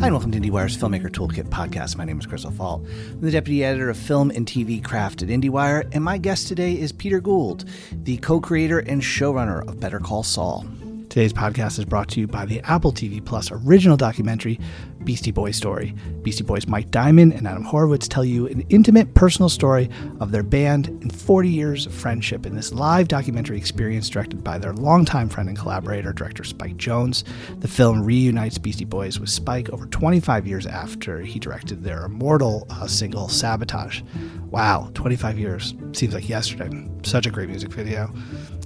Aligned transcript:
Hi, 0.00 0.06
and 0.06 0.14
welcome 0.14 0.30
to 0.30 0.38
IndieWire's 0.38 0.76
Filmmaker 0.76 1.10
Toolkit 1.10 1.48
podcast. 1.48 1.96
My 1.96 2.04
name 2.04 2.20
is 2.20 2.26
Chris 2.26 2.44
O'Falt. 2.44 2.86
I'm 2.86 3.20
the 3.20 3.32
deputy 3.32 3.64
editor 3.64 3.90
of 3.90 3.96
film 3.96 4.30
and 4.30 4.46
TV 4.46 4.82
craft 4.82 5.22
at 5.22 5.28
IndieWire, 5.28 5.92
and 5.92 6.04
my 6.04 6.18
guest 6.18 6.46
today 6.46 6.78
is 6.78 6.92
Peter 6.92 7.20
Gould, 7.20 7.64
the 8.04 8.16
co 8.18 8.40
creator 8.40 8.78
and 8.78 9.02
showrunner 9.02 9.66
of 9.66 9.80
Better 9.80 9.98
Call 9.98 10.22
Saul. 10.22 10.64
Today's 11.08 11.32
podcast 11.32 11.80
is 11.80 11.84
brought 11.84 12.08
to 12.10 12.20
you 12.20 12.28
by 12.28 12.46
the 12.46 12.60
Apple 12.60 12.92
TV 12.92 13.22
Plus 13.24 13.50
original 13.50 13.96
documentary, 13.96 14.60
Beastie 15.04 15.30
Boys 15.30 15.56
Story. 15.56 15.94
Beastie 16.22 16.44
Boys 16.44 16.66
Mike 16.66 16.90
Diamond 16.90 17.32
and 17.32 17.46
Adam 17.46 17.64
Horovitz 17.64 18.08
tell 18.08 18.24
you 18.24 18.46
an 18.48 18.60
intimate 18.68 19.14
personal 19.14 19.48
story 19.48 19.88
of 20.20 20.32
their 20.32 20.42
band 20.42 20.88
and 20.88 21.14
40 21.14 21.48
years 21.48 21.86
of 21.86 21.94
friendship 21.94 22.44
in 22.46 22.54
this 22.54 22.72
live 22.72 23.08
documentary 23.08 23.56
experience 23.56 24.08
directed 24.08 24.42
by 24.42 24.58
their 24.58 24.72
longtime 24.72 25.28
friend 25.28 25.48
and 25.48 25.58
collaborator, 25.58 26.12
director 26.12 26.44
Spike 26.44 26.76
Jonze. 26.76 27.24
The 27.60 27.68
film 27.68 28.02
reunites 28.02 28.58
Beastie 28.58 28.84
Boys 28.84 29.18
with 29.20 29.30
Spike 29.30 29.70
over 29.70 29.86
25 29.86 30.46
years 30.46 30.66
after 30.66 31.20
he 31.20 31.38
directed 31.38 31.82
their 31.82 32.04
immortal 32.04 32.66
uh, 32.70 32.86
single 32.86 33.28
Sabotage. 33.28 34.02
Wow, 34.50 34.90
25 34.94 35.38
years. 35.38 35.74
Seems 35.92 36.14
like 36.14 36.28
yesterday. 36.28 36.88
Such 37.02 37.26
a 37.26 37.30
great 37.30 37.48
music 37.48 37.70
video. 37.70 38.10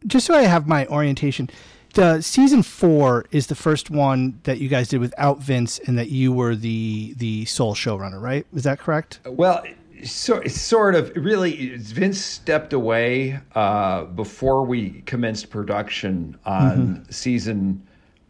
Just 0.06 0.28
so 0.28 0.34
I 0.34 0.44
have 0.44 0.68
my 0.68 0.86
orientation, 0.88 1.50
the 1.94 2.22
season 2.22 2.64
four 2.64 3.26
is 3.31 3.48
the 3.48 3.56
first 3.56 3.90
one 3.90 4.40
that 4.44 4.59
you 4.59 4.70
guys 4.70 4.88
did 4.88 5.00
without 5.00 5.40
Vince, 5.40 5.80
and 5.80 5.98
that 5.98 6.09
you 6.09 6.31
were 6.31 6.56
the 6.56 7.14
the 7.18 7.46
sole 7.46 7.74
showrunner, 7.74 8.22
right? 8.22 8.46
Is 8.53 8.64
that 8.64 8.80
correct? 8.80 9.20
Well, 9.26 9.64
so, 10.03 10.38
it's 10.38 10.59
sort 10.59 10.95
of. 10.95 11.12
Really, 11.16 11.76
Vince 11.78 12.20
stepped 12.20 12.73
away 12.73 13.40
uh, 13.56 14.06
before 14.06 14.66
we 14.66 15.02
commenced 15.02 15.50
production 15.50 16.38
on 16.45 16.78
mm-hmm. 16.78 17.12
season 17.12 17.88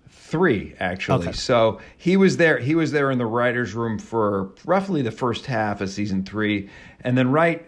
three, 0.10 0.76
actually. 0.80 1.28
Okay. 1.28 1.38
So 1.38 1.80
he 1.98 2.18
was 2.18 2.38
there. 2.38 2.58
He 2.58 2.76
was 2.76 2.92
there 2.92 3.12
in 3.12 3.18
the 3.18 3.26
writers' 3.26 3.74
room 3.74 3.98
for 3.98 4.52
roughly 4.66 5.02
the 5.02 5.12
first 5.12 5.46
half 5.46 5.82
of 5.82 5.90
season 5.90 6.24
three, 6.24 6.70
and 7.02 7.18
then 7.18 7.32
right, 7.32 7.66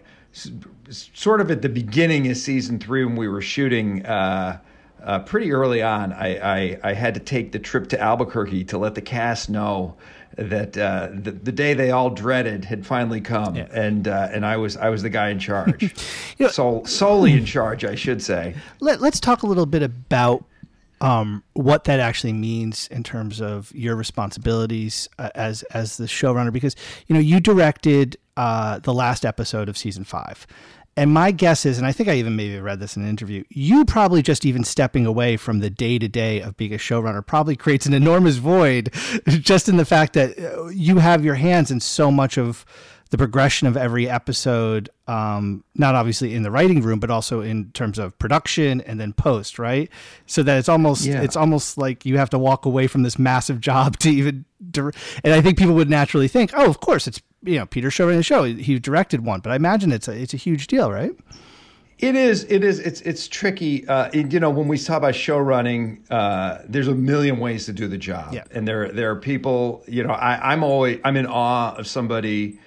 sort 0.90 1.40
of 1.40 1.50
at 1.50 1.62
the 1.62 1.68
beginning 1.68 2.30
of 2.30 2.36
season 2.36 2.78
three 2.78 3.04
when 3.04 3.16
we 3.16 3.28
were 3.28 3.42
shooting. 3.42 4.04
Uh, 4.06 4.58
uh, 5.02 5.18
pretty 5.20 5.50
early 5.50 5.80
on, 5.82 6.12
I, 6.12 6.36
I, 6.36 6.80
I, 6.82 6.92
had 6.92 7.14
to 7.14 7.20
take 7.20 7.52
the 7.52 7.58
trip 7.58 7.88
to 7.88 7.98
Albuquerque 7.98 8.64
to 8.64 8.76
let 8.76 8.94
the 8.94 9.00
cast 9.00 9.48
know 9.48 9.96
that 10.36 10.76
uh, 10.76 11.08
the, 11.12 11.32
the 11.32 11.52
day 11.52 11.74
they 11.74 11.90
all 11.90 12.10
dreaded 12.10 12.64
had 12.64 12.86
finally 12.86 13.20
come, 13.20 13.56
yeah. 13.56 13.66
and 13.72 14.06
uh, 14.06 14.28
and 14.32 14.46
I 14.46 14.56
was 14.56 14.76
I 14.76 14.88
was 14.88 15.02
the 15.02 15.10
guy 15.10 15.30
in 15.30 15.38
charge, 15.38 15.82
you 16.38 16.46
know, 16.46 16.52
so 16.52 16.84
solely 16.84 17.32
in 17.32 17.44
charge, 17.44 17.84
I 17.84 17.94
should 17.94 18.22
say. 18.22 18.54
Let, 18.80 19.02
us 19.02 19.20
talk 19.20 19.42
a 19.42 19.46
little 19.46 19.66
bit 19.66 19.82
about 19.82 20.44
um, 21.00 21.42
what 21.54 21.84
that 21.84 22.00
actually 22.00 22.32
means 22.32 22.86
in 22.88 23.02
terms 23.02 23.40
of 23.40 23.72
your 23.74 23.96
responsibilities 23.96 25.08
uh, 25.18 25.30
as 25.34 25.62
as 25.64 25.96
the 25.96 26.04
showrunner, 26.04 26.52
because 26.52 26.76
you 27.06 27.14
know 27.14 27.20
you 27.20 27.40
directed 27.40 28.16
uh, 28.36 28.78
the 28.78 28.94
last 28.94 29.24
episode 29.24 29.68
of 29.68 29.76
season 29.76 30.04
five. 30.04 30.46
And 31.00 31.14
my 31.14 31.30
guess 31.30 31.64
is, 31.64 31.78
and 31.78 31.86
I 31.86 31.92
think 31.92 32.10
I 32.10 32.16
even 32.16 32.36
maybe 32.36 32.60
read 32.60 32.78
this 32.78 32.94
in 32.94 33.02
an 33.02 33.08
interview, 33.08 33.42
you 33.48 33.86
probably 33.86 34.20
just 34.20 34.44
even 34.44 34.64
stepping 34.64 35.06
away 35.06 35.38
from 35.38 35.60
the 35.60 35.70
day 35.70 35.98
to 35.98 36.08
day 36.08 36.42
of 36.42 36.58
being 36.58 36.74
a 36.74 36.76
showrunner 36.76 37.26
probably 37.26 37.56
creates 37.56 37.86
an 37.86 37.94
enormous 37.94 38.36
void 38.36 38.92
just 39.26 39.66
in 39.66 39.78
the 39.78 39.86
fact 39.86 40.12
that 40.12 40.38
uh, 40.38 40.66
you 40.66 40.98
have 40.98 41.24
your 41.24 41.36
hands 41.36 41.70
in 41.70 41.80
so 41.80 42.10
much 42.10 42.36
of 42.36 42.66
the 43.08 43.16
progression 43.16 43.66
of 43.66 43.78
every 43.78 44.10
episode, 44.10 44.90
um, 45.08 45.64
not 45.74 45.94
obviously 45.94 46.34
in 46.34 46.42
the 46.42 46.50
writing 46.50 46.82
room, 46.82 47.00
but 47.00 47.10
also 47.10 47.40
in 47.40 47.70
terms 47.72 47.98
of 47.98 48.18
production 48.18 48.82
and 48.82 49.00
then 49.00 49.14
post, 49.14 49.58
right? 49.58 49.88
So 50.26 50.42
that 50.42 50.58
it's 50.58 50.68
almost 50.68 51.06
yeah. 51.06 51.22
it's 51.22 51.34
almost 51.34 51.78
like 51.78 52.04
you 52.04 52.18
have 52.18 52.28
to 52.28 52.38
walk 52.38 52.66
away 52.66 52.86
from 52.86 53.04
this 53.04 53.18
massive 53.18 53.58
job 53.68 53.96
to 54.00 54.10
even. 54.10 54.44
And 55.24 55.32
I 55.32 55.40
think 55.40 55.56
people 55.56 55.74
would 55.76 55.88
naturally 55.88 56.28
think, 56.28 56.50
oh, 56.54 56.66
of 56.66 56.80
course, 56.80 57.06
it's 57.06 57.22
you 57.42 57.58
know 57.58 57.66
Peter 57.66 57.90
showing 57.90 58.16
the 58.16 58.22
show. 58.22 58.44
He 58.44 58.78
directed 58.78 59.24
one, 59.24 59.40
but 59.40 59.52
I 59.52 59.56
imagine 59.56 59.92
it's 59.92 60.08
a 60.08 60.12
it's 60.12 60.34
a 60.34 60.38
huge 60.38 60.66
deal, 60.66 60.90
right? 60.90 61.12
It 62.00 62.16
is. 62.16 62.44
It 62.44 62.64
is. 62.64 62.78
It's 62.78 63.02
it's 63.02 63.28
tricky. 63.28 63.86
Uh, 63.86 64.10
you 64.12 64.40
know, 64.40 64.48
when 64.48 64.68
we 64.68 64.78
talk 64.78 64.98
about 64.98 65.14
show 65.14 65.38
running, 65.38 66.02
uh, 66.10 66.58
there's 66.66 66.88
a 66.88 66.94
million 66.94 67.38
ways 67.38 67.66
to 67.66 67.74
do 67.74 67.88
the 67.88 67.98
job, 67.98 68.32
yeah. 68.32 68.44
and 68.52 68.66
there 68.66 68.90
there 68.90 69.10
are 69.10 69.16
people. 69.16 69.84
You 69.86 70.04
know, 70.04 70.12
I, 70.12 70.52
I'm 70.52 70.64
always 70.64 70.98
I'm 71.04 71.16
in 71.16 71.26
awe 71.26 71.74
of 71.76 71.86
somebody. 71.86 72.58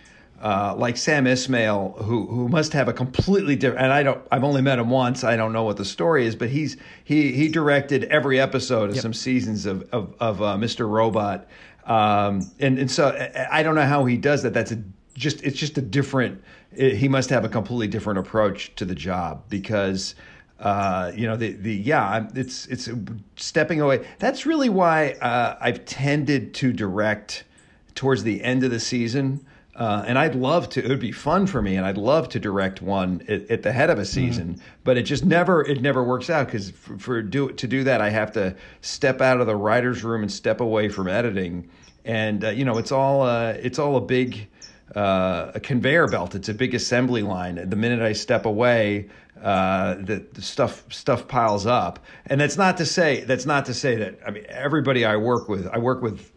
Uh, 0.42 0.76
like 0.78 0.98
Sam 0.98 1.24
Esmail, 1.24 1.98
who 2.04 2.26
who 2.26 2.50
must 2.50 2.74
have 2.74 2.90
a 2.90 2.94
completely 2.94 3.56
different. 3.56 3.86
And 3.86 3.94
I 3.94 4.04
don't. 4.04 4.22
I've 4.30 4.44
only 4.44 4.62
met 4.62 4.78
him 4.78 4.90
once. 4.90 5.24
I 5.24 5.38
don't 5.38 5.54
know 5.54 5.64
what 5.64 5.78
the 5.78 5.86
story 5.86 6.28
is, 6.28 6.36
but 6.36 6.50
he's 6.50 6.76
he 7.06 7.32
he 7.32 7.48
directed 7.48 8.04
every 8.06 8.42
episode 8.42 8.90
of 8.90 8.96
yep. 8.96 9.04
some 9.04 9.14
seasons 9.14 9.66
of 9.66 9.88
of, 9.94 10.14
of 10.20 10.42
uh, 10.42 10.58
Mr. 10.58 10.90
Robot, 10.90 11.48
um, 11.86 12.50
and 12.60 12.80
and 12.80 12.90
so 12.90 13.16
I 13.52 13.64
don't 13.64 13.76
know 13.76 13.86
how 13.86 14.06
he 14.06 14.18
does 14.18 14.44
that. 14.44 14.54
That's 14.54 14.72
a, 14.72 14.82
just 15.16 15.44
it's 15.44 15.58
just 15.58 15.78
a 15.78 15.82
different. 15.82 16.42
It, 16.76 16.96
he 16.96 17.08
must 17.08 17.30
have 17.30 17.46
a 17.46 17.50
completely 17.50 17.88
different 17.88 18.20
approach 18.20 18.74
to 18.76 18.86
the 18.86 18.96
job 18.96 19.44
because. 19.50 20.16
Uh, 20.60 21.12
you 21.14 21.28
know 21.28 21.36
the 21.36 21.54
the 21.54 21.74
yeah 21.74 22.26
it's 22.36 22.68
it's 22.68 22.88
stepping 23.36 23.82
away. 23.82 24.08
That's 24.20 24.46
really 24.46 24.70
why 24.70 25.10
uh, 25.14 25.58
I've 25.60 25.84
tended 25.84 26.54
to 26.54 26.72
direct 26.72 27.44
towards 27.96 28.24
the 28.24 28.42
end 28.42 28.64
of 28.64 28.72
the 28.72 28.80
season. 28.80 29.46
Uh, 29.76 30.04
and 30.06 30.20
I'd 30.20 30.36
love 30.36 30.70
to. 30.70 30.84
It 30.84 30.88
would 30.88 31.00
be 31.00 31.12
fun 31.12 31.48
for 31.48 31.62
me, 31.62 31.78
and 31.78 31.86
I'd 31.86 31.98
love 31.98 32.30
to 32.30 32.40
direct 32.40 32.82
one 32.82 33.24
at, 33.28 33.50
at 33.50 33.64
the 33.64 33.72
head 33.72 33.90
of 33.90 33.98
a 33.98 34.06
season. 34.06 34.56
Mm-hmm. 34.56 34.64
But 34.84 34.98
it 34.98 35.04
just 35.04 35.26
never 35.26 35.66
it 35.66 35.82
never 35.82 36.04
works 36.04 36.30
out 36.30 36.46
because 36.46 36.70
for, 36.70 37.00
for, 37.00 37.22
do 37.24 37.52
to 37.52 37.68
do 37.68 37.84
that, 37.86 38.00
I 38.00 38.10
have 38.10 38.32
to 38.34 38.56
step 38.82 39.20
out 39.20 39.42
of 39.42 39.48
the 39.48 39.56
writers' 39.56 40.04
room 40.04 40.22
and 40.22 40.32
step 40.32 40.62
away 40.62 40.90
from 40.90 41.08
editing. 41.08 41.70
And 42.06 42.44
uh, 42.44 42.50
you 42.50 42.66
know, 42.66 42.78
it's 42.78 42.92
all 42.92 43.24
uh, 43.24 43.54
it's 43.54 43.80
all 43.80 43.96
a 43.96 44.02
big 44.02 44.48
uh, 44.96 45.54
a 45.56 45.60
conveyor 45.60 46.08
belt. 46.08 46.36
It's 46.36 46.50
a 46.50 46.54
big 46.54 46.76
assembly 46.76 47.24
line. 47.24 47.56
The 47.68 47.76
minute 47.76 48.02
I 48.02 48.14
step 48.14 48.46
away, 48.46 49.10
uh, 49.42 49.96
the, 49.96 50.26
the, 50.34 50.42
stuff 50.42 50.84
stuff 50.94 51.28
piles 51.28 51.66
up. 51.66 52.00
And 52.28 52.40
that's 52.40 52.58
not 52.58 52.78
to 52.78 52.86
say 52.86 53.24
that's 53.24 53.48
not 53.48 53.66
to 53.66 53.74
say 53.74 53.96
that 53.96 54.20
I 54.26 54.32
mean 54.32 54.46
everybody 54.50 55.04
I 55.04 55.16
work 55.16 55.50
with. 55.50 55.68
I 55.68 55.80
work 55.80 56.04
with 56.04 56.32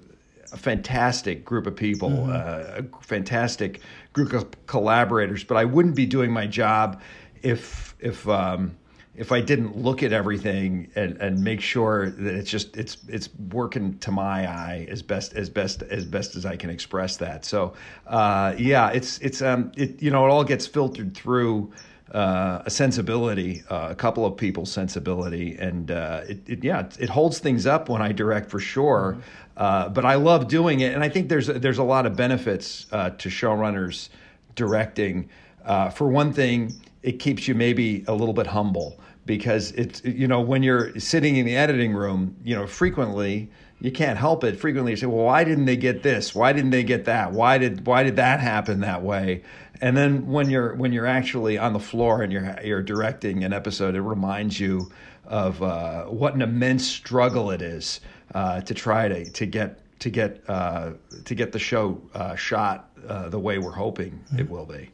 a 0.53 0.57
fantastic 0.57 1.45
group 1.45 1.67
of 1.67 1.77
people, 1.77 2.11
mm-hmm. 2.11 2.31
uh, 2.31 2.89
a 3.01 3.03
fantastic 3.03 3.81
group 4.12 4.33
of 4.33 4.67
collaborators. 4.67 5.45
But 5.45 5.57
I 5.57 5.65
wouldn't 5.65 5.95
be 5.95 6.07
doing 6.07 6.33
my 6.33 6.47
job 6.47 7.01
if 7.43 7.95
if 8.01 8.29
um, 8.29 8.77
if 9.17 9.33
I 9.33 9.41
didn't 9.41 9.77
look 9.77 10.03
at 10.03 10.12
everything 10.12 10.91
and, 10.95 11.17
and 11.19 11.43
make 11.43 11.61
sure 11.61 12.11
that 12.11 12.34
it's 12.34 12.51
just 12.51 12.77
it's 12.77 12.99
it's 13.09 13.29
working 13.51 13.99
to 13.99 14.11
my 14.11 14.49
eye 14.49 14.87
as 14.91 15.03
best 15.03 15.33
as 15.34 15.49
best 15.49 15.83
as 15.83 16.05
best 16.05 16.37
as 16.37 16.45
I 16.45 16.57
can 16.57 16.71
express 16.71 17.17
that. 17.19 17.45
So 17.45 17.75
uh, 18.07 18.55
yeah, 18.59 18.91
it's 18.91 19.19
it's 19.19 19.43
um 19.43 19.73
it 19.77 20.03
you 20.03 20.11
know 20.11 20.27
it 20.27 20.31
all 20.31 20.45
gets 20.45 20.67
filtered 20.67 21.15
through 21.15 21.73
uh, 22.12 22.62
a 22.65 22.71
sensibility, 22.71 23.62
uh, 23.69 23.89
a 23.91 23.94
couple 23.94 24.25
of 24.25 24.37
people's 24.37 24.71
sensibility, 24.71 25.56
and 25.59 25.91
uh, 25.91 26.21
it, 26.28 26.39
it, 26.49 26.65
yeah, 26.65 26.81
it, 26.81 26.97
it, 27.00 27.09
holds 27.09 27.41
things 27.41 27.67
up 27.67 27.89
when 27.89 28.00
I 28.00 28.12
direct 28.12 28.49
for 28.49 28.61
sure. 28.61 29.12
Mm-hmm. 29.12 29.21
Uh, 29.56 29.89
but 29.89 30.05
I 30.05 30.15
love 30.15 30.49
doing 30.49 30.81
it, 30.81 30.95
and 30.95 31.03
I 31.03 31.09
think 31.09 31.28
there's 31.28 31.49
there's 31.49 31.78
a 31.78 31.84
lot 31.84 32.06
of 32.06 32.15
benefits 32.15 32.87
uh, 32.93 33.11
to 33.11 33.28
showrunners 33.28 34.11
directing. 34.55 35.28
Uh, 35.65 35.91
for 35.91 36.09
one 36.09 36.33
thing, 36.33 36.72
it 37.03 37.19
keeps 37.19 37.48
you 37.48 37.54
maybe 37.54 38.04
a 38.07 38.15
little 38.15 38.34
bit 38.34 38.47
humble 38.47 39.01
because 39.25 39.72
it's 39.72 40.04
you 40.04 40.28
know 40.28 40.41
when 40.41 40.63
you're 40.63 40.98
sitting 41.01 41.36
in 41.36 41.47
the 41.47 41.57
editing 41.57 41.92
room, 41.92 42.36
you 42.45 42.54
know 42.54 42.66
frequently 42.66 43.51
you 43.81 43.92
can't 43.92 44.19
help 44.19 44.42
it. 44.42 44.59
Frequently 44.59 44.92
you 44.92 44.97
say, 44.97 45.07
well, 45.07 45.27
why 45.27 45.45
didn't 45.45 45.66
they 45.66 45.77
get 45.77 46.03
this? 46.03 46.34
Why 46.34 46.53
didn't 46.53 46.71
they 46.71 46.83
get 46.83 47.04
that? 47.04 47.33
Why 47.33 47.59
did 47.59 47.86
why 47.86 48.03
did 48.03 48.16
that 48.16 48.41
happen 48.41 48.81
that 48.81 49.03
way? 49.03 49.42
And 49.81 49.97
then 49.97 50.27
when 50.27 50.51
you're 50.51 50.75
when 50.75 50.93
you're 50.93 51.07
actually 51.07 51.59
on 51.59 51.73
the 51.73 51.81
floor 51.81 52.23
and 52.23 52.33
you're 52.33 52.57
you're 52.65 52.83
directing 52.83 53.45
an 53.45 53.53
episode, 53.53 53.95
it 53.95 54.01
reminds 54.01 54.59
you 54.59 54.91
of 55.25 55.63
uh, 55.63 56.05
what 56.05 56.34
an 56.34 56.43
immense 56.43 56.87
struggle 56.87 57.51
it 57.51 57.63
is 57.63 58.01
uh, 58.34 58.61
to 58.63 58.75
try 58.75 59.09
to 59.09 59.25
to 59.25 59.47
get 59.47 59.81
to 60.01 60.11
get 60.11 60.43
uh, 60.49 60.93
to 61.25 61.34
get 61.34 61.53
the 61.53 61.59
show 61.59 62.01
uh, 62.15 62.34
shot 62.34 62.91
uh, 63.09 63.28
the 63.28 63.39
way 63.39 63.59
we're 63.59 63.73
hoping 63.73 64.13
mm-hmm. 64.13 64.41
it 64.41 64.51
will 64.51 64.67
be. 64.67 64.91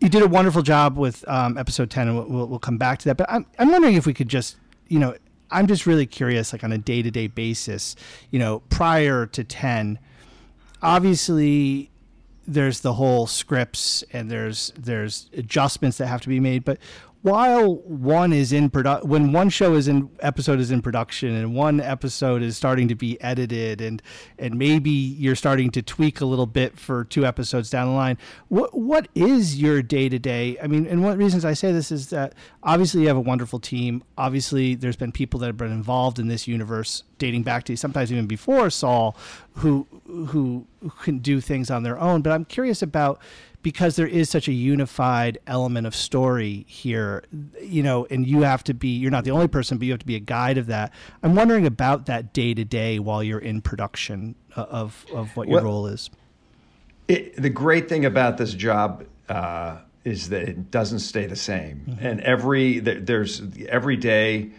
You 0.00 0.08
did 0.08 0.22
a 0.22 0.28
wonderful 0.28 0.62
job 0.62 0.96
with 0.96 1.26
um, 1.28 1.58
episode 1.58 1.90
ten, 1.90 2.08
and 2.08 2.16
we'll, 2.16 2.46
we'll 2.46 2.58
come 2.58 2.78
back 2.78 2.98
to 3.00 3.04
that. 3.06 3.16
But 3.16 3.30
I'm 3.30 3.46
I'm 3.58 3.70
wondering 3.70 3.94
if 3.94 4.06
we 4.06 4.14
could 4.14 4.28
just 4.28 4.56
you 4.88 4.98
know 4.98 5.14
I'm 5.50 5.66
just 5.66 5.86
really 5.86 6.06
curious, 6.06 6.52
like 6.52 6.64
on 6.64 6.72
a 6.72 6.78
day 6.78 7.02
to 7.02 7.10
day 7.10 7.26
basis, 7.26 7.96
you 8.30 8.38
know, 8.38 8.60
prior 8.70 9.26
to 9.26 9.44
ten, 9.44 9.98
obviously 10.82 11.90
there's 12.46 12.80
the 12.80 12.94
whole 12.94 13.26
scripts 13.26 14.02
and 14.12 14.30
there's 14.30 14.72
there's 14.78 15.28
adjustments 15.34 15.98
that 15.98 16.06
have 16.06 16.20
to 16.20 16.28
be 16.28 16.40
made 16.40 16.64
but 16.64 16.78
while 17.22 17.76
one 17.76 18.32
is 18.32 18.52
in 18.52 18.70
production 18.70 19.08
when 19.08 19.32
one 19.32 19.48
show 19.48 19.74
is 19.74 19.88
in 19.88 20.08
episode 20.20 20.58
is 20.58 20.70
in 20.70 20.80
production 20.80 21.34
and 21.34 21.54
one 21.54 21.80
episode 21.80 22.42
is 22.42 22.56
starting 22.56 22.88
to 22.88 22.94
be 22.94 23.20
edited 23.20 23.80
and 23.80 24.02
and 24.38 24.54
maybe 24.54 24.90
you're 24.90 25.36
starting 25.36 25.70
to 25.70 25.82
tweak 25.82 26.20
a 26.20 26.24
little 26.24 26.46
bit 26.46 26.78
for 26.78 27.04
two 27.04 27.26
episodes 27.26 27.68
down 27.68 27.88
the 27.88 27.94
line 27.94 28.16
what 28.48 28.76
what 28.76 29.08
is 29.14 29.60
your 29.60 29.82
day 29.82 30.08
to 30.08 30.18
day 30.18 30.56
i 30.62 30.66
mean 30.66 30.86
and 30.86 31.02
one 31.02 31.12
of 31.12 31.18
the 31.18 31.24
reasons 31.24 31.44
i 31.44 31.52
say 31.52 31.72
this 31.72 31.92
is 31.92 32.08
that 32.08 32.34
obviously 32.62 33.02
you 33.02 33.08
have 33.08 33.16
a 33.16 33.20
wonderful 33.20 33.58
team. 33.58 34.02
Obviously 34.18 34.74
there's 34.74 34.96
been 34.96 35.12
people 35.12 35.40
that 35.40 35.46
have 35.46 35.56
been 35.56 35.72
involved 35.72 36.18
in 36.18 36.28
this 36.28 36.46
universe 36.46 37.04
dating 37.18 37.42
back 37.42 37.64
to 37.64 37.76
sometimes 37.76 38.12
even 38.12 38.26
before 38.26 38.70
saul 38.70 39.16
who 39.54 39.86
who 40.06 40.66
can 41.02 41.18
do 41.18 41.40
things 41.40 41.70
on 41.70 41.82
their 41.82 41.98
own. 41.98 42.22
But 42.22 42.32
i'm 42.32 42.44
curious 42.44 42.82
about 42.82 43.20
because 43.62 43.96
there 43.96 44.06
is 44.06 44.30
such 44.30 44.48
a 44.48 44.52
unified 44.52 45.38
element 45.46 45.86
of 45.86 45.94
story 45.94 46.64
here, 46.66 47.24
you 47.62 47.82
know, 47.82 48.06
and 48.10 48.26
you 48.26 48.40
have 48.42 48.64
to 48.64 48.74
be, 48.74 48.88
you're 48.88 49.10
not 49.10 49.24
the 49.24 49.30
only 49.30 49.48
person, 49.48 49.76
but 49.76 49.84
you 49.84 49.92
have 49.92 50.00
to 50.00 50.06
be 50.06 50.16
a 50.16 50.20
guide 50.20 50.56
of 50.56 50.66
that. 50.66 50.92
I'm 51.22 51.34
wondering 51.34 51.66
about 51.66 52.06
that 52.06 52.32
day 52.32 52.54
to 52.54 52.64
day 52.64 52.98
while 52.98 53.22
you're 53.22 53.38
in 53.38 53.60
production 53.60 54.34
uh, 54.56 54.62
of, 54.62 55.04
of 55.12 55.36
what 55.36 55.48
your 55.48 55.56
well, 55.56 55.64
role 55.64 55.86
is. 55.86 56.10
It, 57.08 57.36
the 57.36 57.50
great 57.50 57.88
thing 57.88 58.04
about 58.04 58.38
this 58.38 58.54
job 58.54 59.04
uh, 59.28 59.78
is 60.04 60.30
that 60.30 60.48
it 60.48 60.70
doesn't 60.70 61.00
stay 61.00 61.26
the 61.26 61.36
same. 61.36 61.84
Mm-hmm. 61.86 62.06
And 62.06 62.20
every, 62.20 62.78
there's, 62.78 63.42
every 63.68 63.96
day 63.96 64.52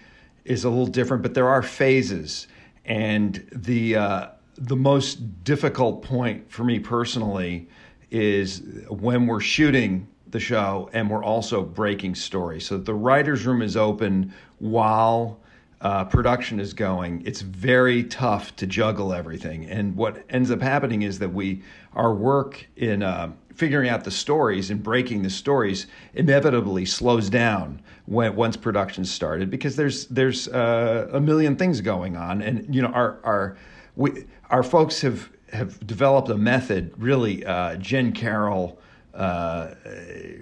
is 0.45 0.63
a 0.63 0.69
little 0.69 0.85
different, 0.85 1.23
but 1.23 1.33
there 1.33 1.49
are 1.49 1.63
phases. 1.63 2.47
And 2.85 3.47
the, 3.51 3.95
uh, 3.95 4.27
the 4.57 4.75
most 4.75 5.43
difficult 5.43 6.03
point 6.03 6.51
for 6.51 6.63
me 6.63 6.77
personally 6.77 7.67
is 8.11 8.61
when 8.89 9.25
we're 9.25 9.39
shooting 9.39 10.07
the 10.29 10.39
show 10.39 10.89
and 10.93 11.09
we're 11.09 11.23
also 11.23 11.63
breaking 11.63 12.15
story. 12.15 12.59
So 12.59 12.77
the 12.77 12.93
writer's 12.93 13.45
room 13.45 13.61
is 13.61 13.75
open 13.75 14.33
while 14.59 15.39
uh, 15.81 16.05
production 16.05 16.59
is 16.59 16.73
going. 16.73 17.23
It's 17.25 17.41
very 17.41 18.03
tough 18.03 18.55
to 18.57 18.67
juggle 18.67 19.13
everything. 19.13 19.65
And 19.65 19.95
what 19.95 20.23
ends 20.29 20.51
up 20.51 20.61
happening 20.61 21.01
is 21.01 21.19
that 21.19 21.29
we, 21.29 21.63
our 21.93 22.13
work 22.13 22.67
in 22.75 23.01
uh, 23.01 23.31
figuring 23.55 23.89
out 23.89 24.03
the 24.03 24.11
stories 24.11 24.69
and 24.69 24.81
breaking 24.81 25.23
the 25.23 25.29
stories 25.29 25.87
inevitably 26.13 26.85
slows 26.85 27.29
down 27.29 27.81
when 28.05 28.35
once 28.35 28.57
production 28.57 29.05
started 29.05 29.49
because 29.49 29.75
there's 29.75 30.07
there's 30.07 30.47
uh, 30.49 31.09
a 31.11 31.19
million 31.19 31.55
things 31.55 31.81
going 31.81 32.15
on 32.15 32.41
and 32.41 32.73
you 32.73 32.81
know 32.81 32.87
our 32.89 33.19
our 33.23 33.57
we 33.95 34.25
our 34.49 34.63
folks 34.63 35.01
have 35.01 35.29
have 35.51 35.85
developed 35.85 36.29
a 36.29 36.37
method. 36.37 36.93
Really, 36.97 37.45
uh, 37.45 37.75
Jenn 37.75 38.11
Carroll, 38.11 38.79
uh, 39.13 39.67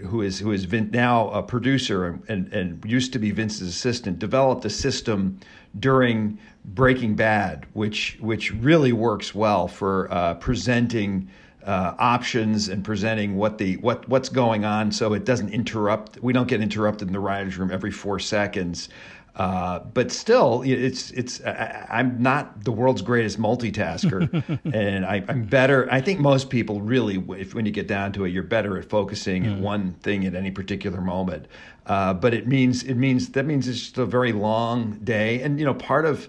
who 0.05 0.21
is 0.21 0.39
who 0.39 0.51
is 0.51 0.65
Vin, 0.65 0.91
now 0.91 1.29
a 1.29 1.41
producer 1.41 2.19
and, 2.27 2.53
and 2.53 2.83
used 2.85 3.13
to 3.13 3.19
be 3.19 3.31
Vince's 3.31 3.69
assistant, 3.69 4.19
developed 4.19 4.65
a 4.65 4.69
system 4.69 5.39
during 5.79 6.37
Breaking 6.65 7.15
Bad, 7.15 7.65
which 7.73 8.17
which 8.21 8.51
really 8.53 8.93
works 8.93 9.33
well 9.33 9.67
for 9.67 10.11
uh, 10.11 10.35
presenting. 10.35 11.29
Uh, 11.61 11.93
options 11.99 12.69
and 12.69 12.85
presenting 12.85 13.35
what 13.35 13.57
the 13.57 13.75
what 13.77 14.07
what's 14.07 14.29
going 14.29 14.63
on, 14.63 14.89
so 14.91 15.13
it 15.13 15.25
doesn't 15.25 15.49
interrupt. 15.49 16.17
We 16.23 16.31
don't 16.31 16.47
get 16.47 16.61
interrupted 16.61 17.09
in 17.09 17.13
the 17.13 17.19
writers' 17.19 17.57
room 17.57 17.69
every 17.69 17.91
four 17.91 18.17
seconds. 18.17 18.87
Uh, 19.35 19.79
but 19.79 20.11
still, 20.11 20.63
it's 20.65 21.11
it's. 21.11 21.41
I, 21.41 21.99
am 21.99 22.21
not 22.21 22.65
the 22.65 22.71
world's 22.71 23.01
greatest 23.01 23.39
multitasker, 23.39 24.59
and 24.73 25.05
I, 25.05 25.23
am 25.29 25.45
better. 25.45 25.87
I 25.91 26.01
think 26.01 26.19
most 26.19 26.49
people 26.49 26.81
really, 26.81 27.23
if, 27.39 27.53
when 27.53 27.65
you 27.65 27.71
get 27.71 27.87
down 27.87 28.11
to 28.13 28.25
it, 28.25 28.29
you're 28.29 28.43
better 28.43 28.77
at 28.77 28.89
focusing 28.89 29.43
mm. 29.43 29.59
one 29.61 29.93
thing 30.01 30.25
at 30.25 30.35
any 30.35 30.51
particular 30.51 30.99
moment. 30.99 31.47
Uh, 31.85 32.13
but 32.13 32.33
it 32.33 32.47
means 32.47 32.83
it 32.83 32.95
means 32.95 33.29
that 33.29 33.45
means 33.45 33.67
it's 33.67 33.79
just 33.79 33.97
a 33.97 34.05
very 34.05 34.33
long 34.33 34.99
day, 35.03 35.41
and 35.41 35.57
you 35.57 35.65
know, 35.65 35.73
part 35.73 36.05
of 36.05 36.27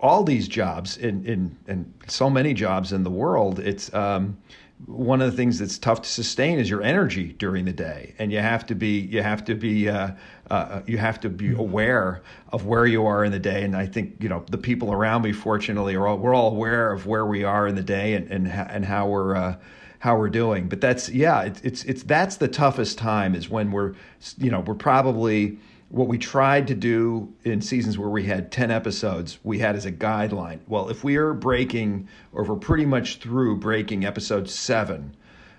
all 0.00 0.24
these 0.24 0.48
jobs 0.48 0.96
in 0.96 1.24
in 1.24 1.56
and 1.68 1.92
so 2.08 2.28
many 2.28 2.52
jobs 2.52 2.92
in 2.92 3.04
the 3.04 3.10
world, 3.10 3.58
it's. 3.60 3.92
Um, 3.94 4.38
one 4.86 5.20
of 5.20 5.30
the 5.30 5.36
things 5.36 5.58
that's 5.58 5.78
tough 5.78 6.02
to 6.02 6.08
sustain 6.08 6.58
is 6.58 6.70
your 6.70 6.82
energy 6.82 7.34
during 7.34 7.66
the 7.66 7.72
day, 7.72 8.14
and 8.18 8.32
you 8.32 8.38
have 8.38 8.64
to 8.66 8.74
be 8.74 9.00
you 9.00 9.22
have 9.22 9.44
to 9.44 9.54
be 9.54 9.88
uh, 9.88 10.12
uh, 10.50 10.82
you 10.86 10.98
have 10.98 11.20
to 11.20 11.28
be 11.28 11.52
aware 11.52 12.22
of 12.52 12.66
where 12.66 12.84
you 12.84 13.06
are 13.06 13.24
in 13.24 13.32
the 13.32 13.38
day. 13.38 13.62
And 13.62 13.76
I 13.76 13.86
think 13.86 14.16
you 14.20 14.28
know 14.28 14.44
the 14.50 14.58
people 14.58 14.92
around 14.92 15.22
me, 15.22 15.32
fortunately, 15.32 15.94
are 15.94 16.06
all 16.06 16.18
we're 16.18 16.34
all 16.34 16.50
aware 16.50 16.92
of 16.92 17.06
where 17.06 17.24
we 17.24 17.44
are 17.44 17.66
in 17.66 17.76
the 17.76 17.82
day 17.82 18.14
and 18.14 18.30
and 18.30 18.48
and 18.48 18.84
how 18.84 19.08
we're. 19.08 19.36
Uh, 19.36 19.56
how 20.02 20.16
we're 20.16 20.30
doing, 20.30 20.66
but 20.66 20.80
that's 20.80 21.10
yeah, 21.10 21.42
it's, 21.42 21.60
it's 21.60 21.84
it's 21.84 22.02
that's 22.04 22.36
the 22.36 22.48
toughest 22.48 22.96
time 22.96 23.34
is 23.34 23.50
when 23.50 23.70
we're 23.70 23.92
you 24.38 24.50
know 24.50 24.60
we're 24.60 24.74
probably 24.74 25.58
what 25.90 26.06
we 26.06 26.16
tried 26.16 26.68
to 26.68 26.74
do 26.74 27.32
in 27.44 27.60
seasons 27.60 27.98
where 27.98 28.08
we 28.08 28.24
had 28.24 28.52
10 28.52 28.70
episodes, 28.70 29.38
we 29.42 29.58
had 29.58 29.74
as 29.74 29.84
a 29.84 29.92
guideline. 29.92 30.60
Well, 30.68 30.88
if 30.88 31.02
we 31.02 31.16
are 31.16 31.34
breaking, 31.34 32.08
or 32.32 32.42
if 32.42 32.48
we're 32.48 32.56
pretty 32.56 32.86
much 32.86 33.18
through 33.18 33.56
breaking 33.56 34.04
episode 34.04 34.48
seven, 34.48 35.16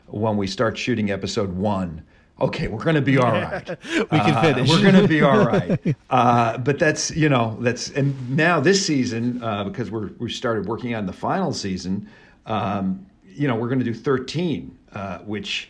when 0.07 0.37
we 0.37 0.47
start 0.47 0.77
shooting 0.77 1.11
episode 1.11 1.53
one, 1.53 2.03
okay, 2.41 2.67
we're 2.67 2.83
going 2.83 2.95
to 2.95 3.01
be 3.01 3.17
all 3.17 3.31
right. 3.31 3.67
we 3.85 4.19
can 4.19 4.35
uh, 4.35 4.41
finish. 4.41 4.69
we're 4.69 4.81
going 4.81 5.01
to 5.01 5.07
be 5.07 5.21
all 5.21 5.45
right. 5.45 5.95
Uh, 6.09 6.57
but 6.57 6.79
that's, 6.79 7.11
you 7.11 7.29
know, 7.29 7.57
that's, 7.61 7.89
and 7.91 8.35
now 8.35 8.59
this 8.59 8.85
season, 8.85 9.41
uh, 9.43 9.63
because 9.63 9.91
we're, 9.91 10.11
we 10.19 10.29
started 10.29 10.65
working 10.65 10.95
on 10.95 11.05
the 11.05 11.13
final 11.13 11.53
season, 11.53 12.09
um, 12.45 13.05
you 13.25 13.47
know, 13.47 13.55
we're 13.55 13.67
going 13.67 13.79
to 13.79 13.85
do 13.85 13.93
13, 13.93 14.77
uh, 14.93 15.19
which 15.19 15.69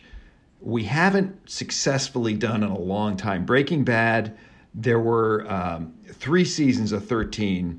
we 0.60 0.84
haven't 0.84 1.48
successfully 1.48 2.34
done 2.34 2.62
in 2.62 2.70
a 2.70 2.78
long 2.78 3.16
time. 3.16 3.44
Breaking 3.44 3.84
Bad, 3.84 4.36
there 4.74 5.00
were 5.00 5.50
um, 5.50 5.94
three 6.06 6.44
seasons 6.44 6.92
of 6.92 7.06
13. 7.06 7.78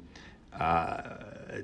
Uh, 0.60 1.02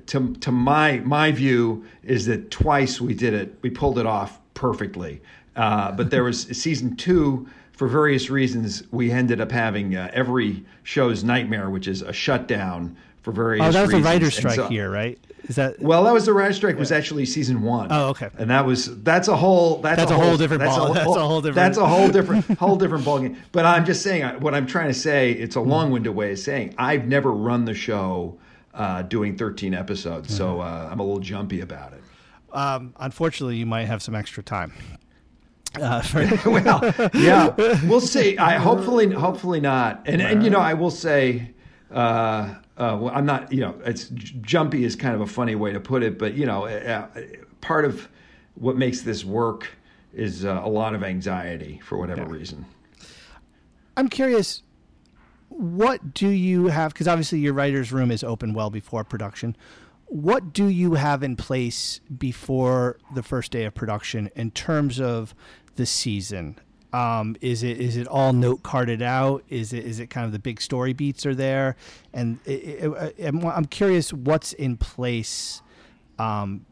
to, 0.06 0.34
to 0.36 0.52
my 0.52 1.00
my 1.00 1.32
view 1.32 1.84
is 2.04 2.26
that 2.28 2.52
twice 2.52 3.02
we 3.02 3.14
did 3.14 3.34
it, 3.34 3.58
we 3.62 3.70
pulled 3.70 3.98
it 3.98 4.06
off 4.06 4.40
perfectly. 4.54 5.22
Uh, 5.60 5.92
but 5.92 6.10
there 6.10 6.24
was 6.24 6.44
season 6.44 6.96
two 6.96 7.46
for 7.74 7.90
various 7.90 8.30
reasons. 8.30 8.82
We 8.92 9.12
ended 9.12 9.42
up 9.42 9.52
having 9.52 9.94
uh, 9.94 10.10
every 10.14 10.64
show's 10.84 11.22
nightmare, 11.22 11.70
which 11.70 11.86
is 11.86 12.02
a 12.02 12.14
shutdown 12.14 12.96
for 13.24 13.34
various. 13.34 13.66
Oh, 13.66 13.72
that 13.74 13.82
was 13.82 13.90
reasons. 13.90 14.06
a 14.06 14.10
writer's 14.10 14.38
strike 14.38 14.56
so, 14.56 14.68
here, 14.70 14.90
right? 14.90 15.20
Is 15.50 15.58
that 15.58 15.78
well? 15.82 16.06
That 16.06 16.14
was 16.14 16.26
the 16.26 16.32
writer's 16.32 16.56
strike. 16.56 16.76
Yeah. 16.76 16.80
Was 16.80 16.94
actually 16.94 17.26
season 17.26 17.62
one. 17.62 17.92
Oh, 17.92 18.08
okay. 18.12 18.30
And 18.38 18.50
that 18.50 18.66
was 18.66 19.02
that's 19.04 19.28
a 19.28 19.36
whole 19.36 19.82
that's, 19.82 19.98
that's 19.98 20.12
a, 20.12 20.16
whole, 20.16 20.28
whole 20.28 20.38
different 20.38 20.62
that's 20.62 20.78
ball. 20.78 20.92
A, 20.92 20.94
that's 20.94 21.16
a 21.16 21.28
whole 21.28 21.42
different. 21.42 21.56
That's 21.56 21.78
a 21.78 21.88
whole 21.88 22.08
different 22.08 22.46
whole 22.58 22.78
different 22.78 23.04
ballgame. 23.04 23.36
But 23.52 23.66
I'm 23.66 23.84
just 23.84 24.02
saying 24.02 24.40
what 24.40 24.56
I'm 24.56 24.66
trying 24.66 24.88
to 24.88 24.94
say. 24.94 25.34
It's 25.34 25.58
a 25.58 25.62
long-winded 25.62 26.16
way 26.16 26.32
of 26.32 26.40
saying 26.40 26.76
I've 26.78 27.06
never 27.06 27.34
run 27.34 27.66
the 27.66 27.74
show 27.74 28.38
uh, 28.74 29.02
doing 29.02 29.38
13 29.38 29.74
episodes, 29.74 30.30
mm-hmm. 30.30 30.38
so 30.38 30.62
uh, 30.62 30.88
I'm 30.90 31.02
a 31.02 31.04
little 31.04 31.20
jumpy 31.20 31.60
about 31.60 31.92
it. 31.92 32.04
Um, 32.54 32.94
unfortunately, 32.98 33.58
you 33.58 33.66
might 33.66 33.86
have 33.86 34.02
some 34.02 34.16
extra 34.16 34.42
time. 34.42 34.72
Uh, 35.76 36.04
well, 36.46 36.94
yeah, 37.14 37.54
we'll 37.86 38.02
see. 38.02 38.38
I 38.38 38.58
hopefully, 38.58 39.12
hopefully 39.12 39.60
not. 39.60 40.02
And 40.06 40.22
and 40.22 40.44
you 40.44 40.50
know, 40.50 40.60
I 40.60 40.74
will 40.74 40.92
say, 40.92 41.52
uh, 41.92 42.56
uh, 42.78 42.98
well, 43.00 43.12
I'm 43.14 43.26
not. 43.26 43.52
You 43.52 43.62
know, 43.62 43.76
it's 43.86 44.10
jumpy 44.42 44.84
is 44.84 44.96
kind 44.96 45.16
of 45.16 45.22
a 45.22 45.28
funny 45.28 45.56
way 45.56 45.72
to 45.74 45.80
put 45.80 46.04
it, 46.04 46.18
but 46.18 46.34
you 46.34 46.46
know, 46.46 46.66
uh, 46.66 47.08
part 47.62 47.86
of 47.86 48.08
what 48.56 48.78
makes 48.78 49.02
this 49.02 49.24
work 49.24 49.70
is 50.14 50.44
uh, 50.44 50.62
a 50.64 50.70
lot 50.70 50.96
of 50.96 51.04
anxiety 51.04 51.80
for 51.84 51.98
whatever 51.98 52.22
yeah. 52.22 52.30
reason. 52.30 52.66
I'm 53.96 54.08
curious, 54.08 54.64
what 55.50 56.14
do 56.14 56.30
you 56.30 56.68
have? 56.68 56.94
Because 56.94 57.08
obviously, 57.08 57.40
your 57.40 57.54
writer's 57.54 57.92
room 57.92 58.12
is 58.12 58.24
open 58.24 58.54
well 58.54 58.70
before 58.70 59.04
production 59.04 59.56
what 60.10 60.54
do 60.54 60.66
you 60.66 60.96
have 60.96 61.22
in 61.24 61.36
place 61.36 62.02
before 62.18 62.98
the 63.14 63.24
first 63.24 63.52
day 63.52 63.64
of 63.66 63.76
production 63.76 64.30
in 64.36 64.52
terms 64.52 65.00
of 65.00 65.36
the 65.76 65.86
season? 65.86 66.58
Um, 66.92 67.36
is 67.42 67.62
it 67.62 67.80
is 67.80 67.96
it 67.96 68.08
all 68.08 68.34
note 68.34 68.64
carded 68.64 69.04
out? 69.04 69.44
Is 69.50 69.72
it 69.74 69.86
is 69.86 70.00
it 70.00 70.08
kind 70.08 70.26
of 70.26 70.32
the 70.32 70.40
big 70.40 70.60
story 70.60 70.94
beats 70.94 71.26
are 71.28 71.36
there? 71.36 71.76
And 72.14 72.40
it, 72.46 72.84
it, 72.84 73.14
it, 73.18 73.46
I'm 73.46 73.66
curious 73.66 74.12
what's 74.12 74.54
in 74.54 74.78
place. 74.78 75.62
Um, 76.18 76.66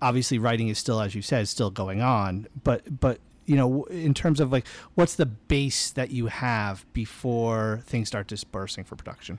obviously, 0.00 0.38
writing 0.38 0.68
is 0.68 0.78
still, 0.78 1.00
as 1.02 1.14
you 1.14 1.20
said, 1.20 1.46
still 1.48 1.70
going 1.70 2.00
on. 2.00 2.46
But 2.64 3.00
but 3.00 3.20
you 3.44 3.56
know, 3.56 3.84
in 3.84 4.14
terms 4.14 4.40
of 4.40 4.50
like, 4.50 4.66
what's 4.94 5.16
the 5.16 5.26
base 5.26 5.90
that 5.90 6.10
you 6.10 6.28
have 6.28 6.86
before 6.94 7.82
things 7.84 8.08
start 8.08 8.26
dispersing 8.26 8.84
for 8.84 8.96
production? 8.96 9.38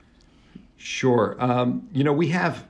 Sure. 0.76 1.36
Um, 1.40 1.88
you 1.92 2.04
know, 2.04 2.12
we 2.12 2.28
have 2.28 2.66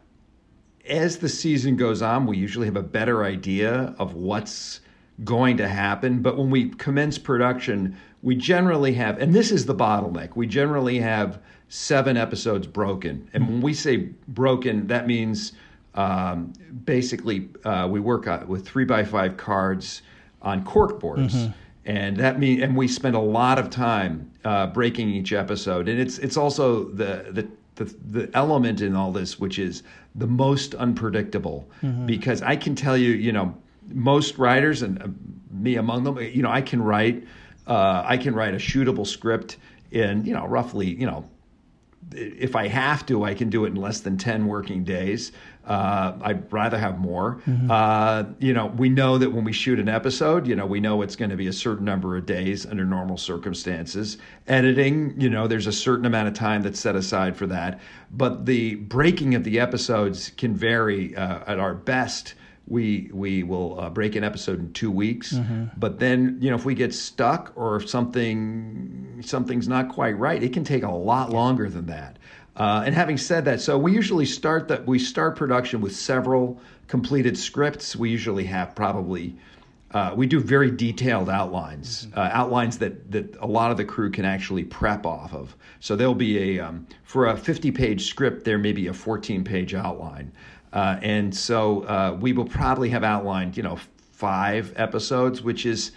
as 0.88 1.18
the 1.18 1.28
season 1.28 1.76
goes 1.76 2.02
on, 2.02 2.26
we 2.26 2.36
usually 2.36 2.66
have 2.66 2.76
a 2.76 2.82
better 2.82 3.24
idea 3.24 3.94
of 3.98 4.14
what's 4.14 4.80
going 5.24 5.56
to 5.58 5.68
happen. 5.68 6.22
But 6.22 6.36
when 6.36 6.50
we 6.50 6.70
commence 6.70 7.18
production, 7.18 7.96
we 8.22 8.34
generally 8.34 8.94
have, 8.94 9.18
and 9.20 9.34
this 9.34 9.50
is 9.50 9.66
the 9.66 9.74
bottleneck, 9.74 10.36
we 10.36 10.46
generally 10.46 10.98
have 10.98 11.40
seven 11.68 12.16
episodes 12.16 12.66
broken. 12.66 13.28
And 13.32 13.48
when 13.48 13.60
we 13.60 13.74
say 13.74 14.08
broken, 14.28 14.86
that 14.88 15.06
means 15.06 15.52
um, 15.94 16.52
basically 16.84 17.48
uh, 17.64 17.88
we 17.90 18.00
work 18.00 18.26
with 18.48 18.66
three 18.66 18.84
by 18.84 19.04
five 19.04 19.36
cards. 19.36 20.02
on 20.42 20.64
cork 20.64 21.00
boards. 21.00 21.34
Mm-hmm. 21.34 21.52
And 21.84 22.16
that 22.18 22.38
mean, 22.38 22.62
and 22.62 22.76
we 22.76 22.86
spend 22.86 23.16
a 23.16 23.20
lot 23.20 23.58
of 23.58 23.70
time 23.70 24.30
uh, 24.44 24.68
breaking 24.68 25.08
each 25.08 25.32
episode, 25.32 25.88
and 25.88 26.00
it's 26.00 26.18
it's 26.18 26.36
also 26.36 26.84
the 26.84 27.26
the 27.32 27.48
the, 27.76 27.84
the 28.10 28.30
element 28.34 28.80
in 28.80 28.94
all 28.94 29.12
this, 29.12 29.38
which 29.38 29.58
is 29.58 29.82
the 30.14 30.26
most 30.26 30.74
unpredictable, 30.74 31.68
mm-hmm. 31.82 32.06
because 32.06 32.42
I 32.42 32.56
can 32.56 32.74
tell 32.74 32.96
you, 32.96 33.10
you 33.12 33.32
know, 33.32 33.56
most 33.88 34.38
writers 34.38 34.82
and 34.82 35.02
uh, 35.02 35.08
me 35.50 35.76
among 35.76 36.04
them, 36.04 36.18
you 36.18 36.42
know, 36.42 36.50
I 36.50 36.62
can 36.62 36.82
write, 36.82 37.26
uh, 37.66 38.02
I 38.04 38.16
can 38.16 38.34
write 38.34 38.54
a 38.54 38.58
shootable 38.58 39.06
script 39.06 39.56
in, 39.90 40.24
you 40.24 40.34
know, 40.34 40.46
roughly, 40.46 40.94
you 40.94 41.06
know, 41.06 41.28
if 42.10 42.56
I 42.56 42.68
have 42.68 43.06
to, 43.06 43.24
I 43.24 43.34
can 43.34 43.50
do 43.50 43.64
it 43.64 43.68
in 43.68 43.76
less 43.76 44.00
than 44.00 44.16
10 44.16 44.46
working 44.46 44.84
days. 44.84 45.32
Uh, 45.64 46.18
I'd 46.22 46.52
rather 46.52 46.76
have 46.76 46.98
more. 46.98 47.40
Mm-hmm. 47.46 47.70
Uh, 47.70 48.24
you 48.40 48.52
know, 48.52 48.66
we 48.66 48.88
know 48.88 49.16
that 49.18 49.30
when 49.30 49.44
we 49.44 49.52
shoot 49.52 49.78
an 49.78 49.88
episode, 49.88 50.46
you 50.46 50.56
know, 50.56 50.66
we 50.66 50.80
know 50.80 51.02
it's 51.02 51.14
going 51.14 51.30
to 51.30 51.36
be 51.36 51.46
a 51.46 51.52
certain 51.52 51.84
number 51.84 52.16
of 52.16 52.26
days 52.26 52.66
under 52.66 52.84
normal 52.84 53.16
circumstances. 53.16 54.18
Editing, 54.48 55.20
you 55.20 55.30
know, 55.30 55.46
there's 55.46 55.68
a 55.68 55.72
certain 55.72 56.04
amount 56.04 56.28
of 56.28 56.34
time 56.34 56.62
that's 56.62 56.80
set 56.80 56.96
aside 56.96 57.36
for 57.36 57.46
that. 57.46 57.80
But 58.10 58.46
the 58.46 58.74
breaking 58.74 59.34
of 59.36 59.44
the 59.44 59.60
episodes 59.60 60.30
can 60.36 60.54
vary 60.54 61.14
uh, 61.16 61.40
at 61.46 61.60
our 61.60 61.74
best 61.74 62.34
we 62.66 63.10
we 63.12 63.42
will 63.42 63.78
uh, 63.80 63.90
break 63.90 64.16
an 64.16 64.24
episode 64.24 64.60
in 64.60 64.72
two 64.72 64.90
weeks. 64.90 65.32
Mm-hmm. 65.32 65.64
But 65.76 65.98
then 65.98 66.38
you 66.40 66.50
know 66.50 66.56
if 66.56 66.64
we 66.64 66.74
get 66.74 66.94
stuck 66.94 67.52
or 67.56 67.76
if 67.76 67.88
something 67.88 69.22
something's 69.24 69.68
not 69.68 69.88
quite 69.88 70.18
right, 70.18 70.42
it 70.42 70.52
can 70.52 70.64
take 70.64 70.82
a 70.82 70.90
lot 70.90 71.30
longer 71.30 71.68
than 71.68 71.86
that. 71.86 72.18
Uh, 72.54 72.82
and 72.84 72.94
having 72.94 73.16
said 73.16 73.46
that, 73.46 73.60
so 73.60 73.78
we 73.78 73.92
usually 73.92 74.26
start 74.26 74.68
that 74.68 74.86
we 74.86 74.98
start 74.98 75.36
production 75.36 75.80
with 75.80 75.94
several 75.96 76.60
completed 76.86 77.36
scripts. 77.36 77.96
We 77.96 78.10
usually 78.10 78.44
have 78.44 78.74
probably. 78.74 79.36
Uh, 79.90 80.14
we 80.16 80.26
do 80.26 80.40
very 80.40 80.70
detailed 80.70 81.28
outlines, 81.28 82.06
mm-hmm. 82.06 82.18
uh, 82.18 82.30
outlines 82.32 82.78
that, 82.78 83.10
that 83.10 83.36
a 83.40 83.46
lot 83.46 83.70
of 83.70 83.76
the 83.76 83.84
crew 83.84 84.10
can 84.10 84.24
actually 84.24 84.64
prep 84.64 85.04
off 85.04 85.34
of. 85.34 85.54
So 85.80 85.96
there'll 85.96 86.14
be 86.14 86.56
a 86.56 86.64
um, 86.64 86.86
for 87.04 87.26
a 87.26 87.36
50 87.36 87.72
page 87.72 88.08
script, 88.08 88.44
there 88.44 88.56
may 88.56 88.72
be 88.72 88.86
a 88.86 88.94
14 88.94 89.44
page 89.44 89.74
outline. 89.74 90.32
Uh, 90.72 90.98
and 91.02 91.34
so 91.34 91.82
uh, 91.82 92.16
we 92.20 92.32
will 92.32 92.44
probably 92.46 92.88
have 92.88 93.04
outlined, 93.04 93.56
you 93.56 93.62
know, 93.62 93.78
five 94.12 94.72
episodes, 94.76 95.42
which 95.42 95.66
is, 95.66 95.92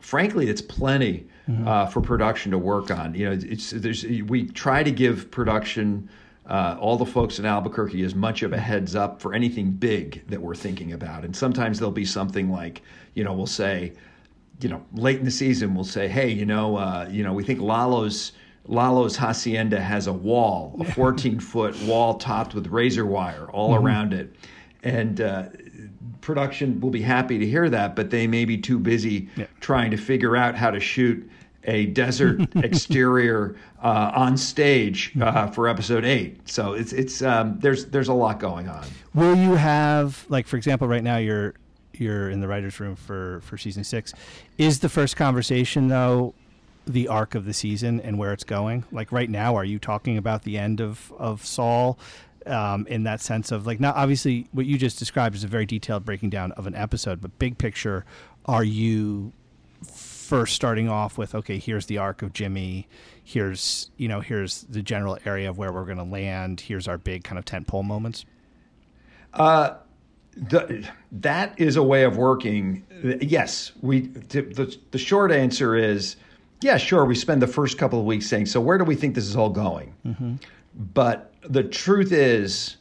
frankly, 0.00 0.48
it's 0.48 0.62
plenty 0.62 1.26
mm-hmm. 1.48 1.66
uh, 1.66 1.86
for 1.86 2.00
production 2.00 2.50
to 2.52 2.58
work 2.58 2.90
on. 2.90 3.14
You 3.14 3.30
know, 3.30 3.38
it's 3.42 3.70
there's 3.70 4.04
we 4.04 4.46
try 4.46 4.82
to 4.82 4.90
give 4.90 5.30
production. 5.30 6.08
Uh, 6.48 6.78
all 6.80 6.96
the 6.96 7.04
folks 7.04 7.40
in 7.40 7.44
Albuquerque 7.44 8.04
as 8.04 8.14
much 8.14 8.44
of 8.44 8.52
a 8.52 8.56
heads 8.56 8.94
up 8.94 9.20
for 9.20 9.34
anything 9.34 9.72
big 9.72 10.24
that 10.28 10.40
we're 10.40 10.54
thinking 10.54 10.92
about. 10.92 11.24
And 11.24 11.34
sometimes 11.34 11.80
there'll 11.80 11.90
be 11.90 12.04
something 12.04 12.48
like, 12.52 12.82
you 13.14 13.24
know, 13.24 13.32
we'll 13.32 13.48
say, 13.48 13.94
you 14.60 14.68
know, 14.68 14.80
late 14.92 15.18
in 15.18 15.24
the 15.24 15.30
season, 15.32 15.74
we'll 15.74 15.82
say, 15.82 16.06
hey, 16.06 16.28
you 16.28 16.46
know, 16.46 16.76
uh, 16.76 17.08
you 17.10 17.24
know, 17.24 17.32
we 17.32 17.42
think 17.42 17.60
Lalo's 17.60 18.30
Lalo's 18.68 19.16
hacienda 19.16 19.80
has 19.80 20.06
a 20.06 20.12
wall, 20.12 20.76
a 20.80 20.84
14 20.92 21.40
foot 21.40 21.80
wall 21.82 22.14
topped 22.14 22.54
with 22.54 22.66
razor 22.68 23.06
wire 23.06 23.48
all 23.50 23.74
mm-hmm. 23.74 23.86
around 23.86 24.12
it. 24.12 24.34
And 24.82 25.20
uh, 25.20 25.48
production 26.20 26.80
will 26.80 26.90
be 26.90 27.02
happy 27.02 27.38
to 27.38 27.46
hear 27.46 27.68
that, 27.70 27.96
but 27.96 28.10
they 28.10 28.26
may 28.26 28.44
be 28.44 28.58
too 28.58 28.78
busy 28.78 29.28
yeah. 29.36 29.46
trying 29.60 29.90
to 29.90 29.96
figure 29.96 30.36
out 30.36 30.54
how 30.54 30.70
to 30.70 30.80
shoot 30.80 31.28
a 31.64 31.86
desert 31.86 32.40
exterior 32.56 33.56
uh, 33.82 34.12
on 34.14 34.36
stage 34.36 35.12
uh, 35.16 35.32
mm-hmm. 35.32 35.52
for 35.52 35.68
episode 35.68 36.04
eight. 36.04 36.48
So 36.48 36.72
it's 36.72 36.92
it's 36.92 37.22
um, 37.22 37.58
there's 37.60 37.86
there's 37.86 38.08
a 38.08 38.14
lot 38.14 38.38
going 38.38 38.68
on. 38.68 38.84
Will 39.14 39.36
you 39.36 39.54
have 39.54 40.24
like 40.28 40.46
for 40.46 40.56
example, 40.56 40.88
right 40.88 41.02
now 41.02 41.16
you're 41.16 41.54
you're 41.92 42.30
in 42.30 42.40
the 42.40 42.48
writers' 42.48 42.78
room 42.80 42.96
for 42.96 43.40
for 43.42 43.58
season 43.58 43.84
six. 43.84 44.12
Is 44.58 44.80
the 44.80 44.88
first 44.88 45.16
conversation 45.16 45.88
though 45.88 46.34
the 46.86 47.08
arc 47.08 47.34
of 47.34 47.44
the 47.44 47.52
season 47.52 48.00
and 48.00 48.18
where 48.18 48.32
it's 48.32 48.44
going? 48.44 48.84
Like 48.92 49.12
right 49.12 49.28
now, 49.28 49.56
are 49.56 49.64
you 49.64 49.78
talking 49.78 50.16
about 50.16 50.42
the 50.42 50.58
end 50.58 50.80
of 50.80 51.12
of 51.18 51.44
Saul? 51.44 51.98
Um, 52.46 52.86
in 52.86 53.02
that 53.02 53.20
sense 53.20 53.50
of 53.50 53.66
like, 53.66 53.80
not 53.80 53.96
obviously 53.96 54.46
what 54.52 54.66
you 54.66 54.78
just 54.78 55.00
described 55.00 55.34
is 55.34 55.42
a 55.42 55.48
very 55.48 55.66
detailed 55.66 56.04
breaking 56.04 56.30
down 56.30 56.52
of 56.52 56.68
an 56.68 56.76
episode, 56.76 57.20
but 57.20 57.36
big 57.40 57.58
picture, 57.58 58.04
are 58.44 58.62
you 58.62 59.32
first 59.82 60.54
starting 60.54 60.88
off 60.88 61.18
with 61.18 61.34
okay, 61.34 61.58
here's 61.58 61.86
the 61.86 61.98
arc 61.98 62.22
of 62.22 62.32
Jimmy, 62.32 62.86
here's 63.24 63.90
you 63.96 64.06
know 64.06 64.20
here's 64.20 64.62
the 64.62 64.80
general 64.80 65.18
area 65.26 65.50
of 65.50 65.58
where 65.58 65.72
we're 65.72 65.84
going 65.84 65.98
to 65.98 66.04
land, 66.04 66.60
here's 66.60 66.86
our 66.86 66.98
big 66.98 67.24
kind 67.24 67.36
of 67.36 67.44
tent 67.44 67.66
pole 67.66 67.82
moments. 67.82 68.24
Uh, 69.34 69.74
the, 70.36 70.86
that 71.12 71.58
is 71.58 71.76
a 71.76 71.82
way 71.82 72.04
of 72.04 72.16
working. 72.16 72.84
Yes, 73.20 73.72
we. 73.80 74.00
The, 74.00 74.76
the 74.90 74.98
short 74.98 75.32
answer 75.32 75.74
is 75.74 76.16
yeah, 76.62 76.76
sure. 76.76 77.04
We 77.04 77.14
spend 77.14 77.42
the 77.42 77.46
first 77.46 77.78
couple 77.78 77.98
of 77.98 78.06
weeks 78.06 78.26
saying, 78.26 78.46
so 78.46 78.60
where 78.60 78.78
do 78.78 78.84
we 78.84 78.94
think 78.94 79.14
this 79.14 79.26
is 79.26 79.36
all 79.36 79.50
going? 79.50 79.94
Mm-hmm. 80.06 80.34
But 80.94 81.32
the 81.42 81.62
truth 81.62 82.12
is 82.12 82.76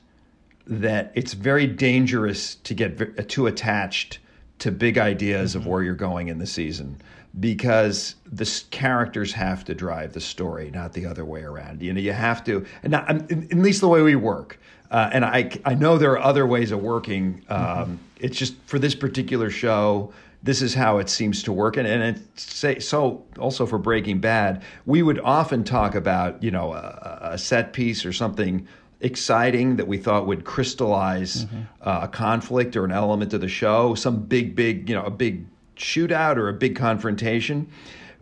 that 0.67 1.11
it's 1.15 1.33
very 1.33 1.67
dangerous 1.67 2.55
to 2.55 2.73
get 2.73 3.29
too 3.29 3.47
attached 3.47 4.19
to 4.59 4.71
big 4.71 4.97
ideas 4.97 5.51
mm-hmm. 5.51 5.59
of 5.59 5.67
where 5.67 5.83
you're 5.83 5.95
going 5.95 6.29
in 6.29 6.39
the 6.39 6.47
season 6.47 6.97
because 7.39 8.15
the 8.31 8.63
characters 8.71 9.33
have 9.33 9.65
to 9.65 9.75
drive 9.75 10.13
the 10.13 10.21
story, 10.21 10.71
not 10.71 10.93
the 10.93 11.05
other 11.05 11.25
way 11.25 11.41
around. 11.41 11.81
You 11.81 11.93
know, 11.93 11.99
you 11.99 12.13
have 12.13 12.43
to, 12.45 12.65
and 12.83 12.91
not, 12.91 13.09
at 13.09 13.53
least 13.53 13.81
the 13.81 13.89
way 13.89 14.01
we 14.01 14.15
work. 14.15 14.57
Uh, 14.89 15.09
and 15.11 15.25
I, 15.25 15.51
I 15.65 15.75
know 15.75 15.97
there 15.97 16.11
are 16.11 16.21
other 16.21 16.47
ways 16.47 16.71
of 16.71 16.81
working. 16.81 17.43
Um, 17.49 17.59
mm-hmm. 17.59 17.95
It's 18.19 18.37
just 18.37 18.55
for 18.65 18.79
this 18.79 18.95
particular 18.95 19.49
show, 19.49 20.13
this 20.45 20.61
is 20.61 20.75
how 20.75 20.99
it 20.99 21.09
seems 21.09 21.41
to 21.43 21.51
work. 21.51 21.75
And, 21.75 21.87
and 21.87 22.03
it 22.03 22.39
say, 22.39 22.77
so 22.79 23.25
also 23.39 23.65
for 23.65 23.79
Breaking 23.79 24.19
Bad, 24.19 24.61
we 24.85 25.01
would 25.01 25.19
often 25.19 25.63
talk 25.63 25.95
about, 25.95 26.41
you 26.43 26.51
know, 26.51 26.73
a, 26.73 27.31
a 27.33 27.37
set 27.37 27.73
piece 27.73 28.05
or 28.05 28.13
something 28.13 28.67
exciting 29.01 29.75
that 29.77 29.87
we 29.87 29.97
thought 29.97 30.27
would 30.27 30.45
crystallize 30.45 31.45
mm-hmm. 31.45 31.61
uh, 31.81 32.01
a 32.03 32.07
conflict 32.07 32.75
or 32.75 32.85
an 32.85 32.91
element 32.91 33.33
of 33.33 33.41
the 33.41 33.47
show, 33.47 33.95
some 33.95 34.21
big, 34.21 34.55
big, 34.55 34.87
you 34.87 34.95
know, 34.95 35.03
a 35.03 35.11
big 35.11 35.45
shootout 35.75 36.37
or 36.37 36.47
a 36.47 36.53
big 36.53 36.75
confrontation. 36.75 37.67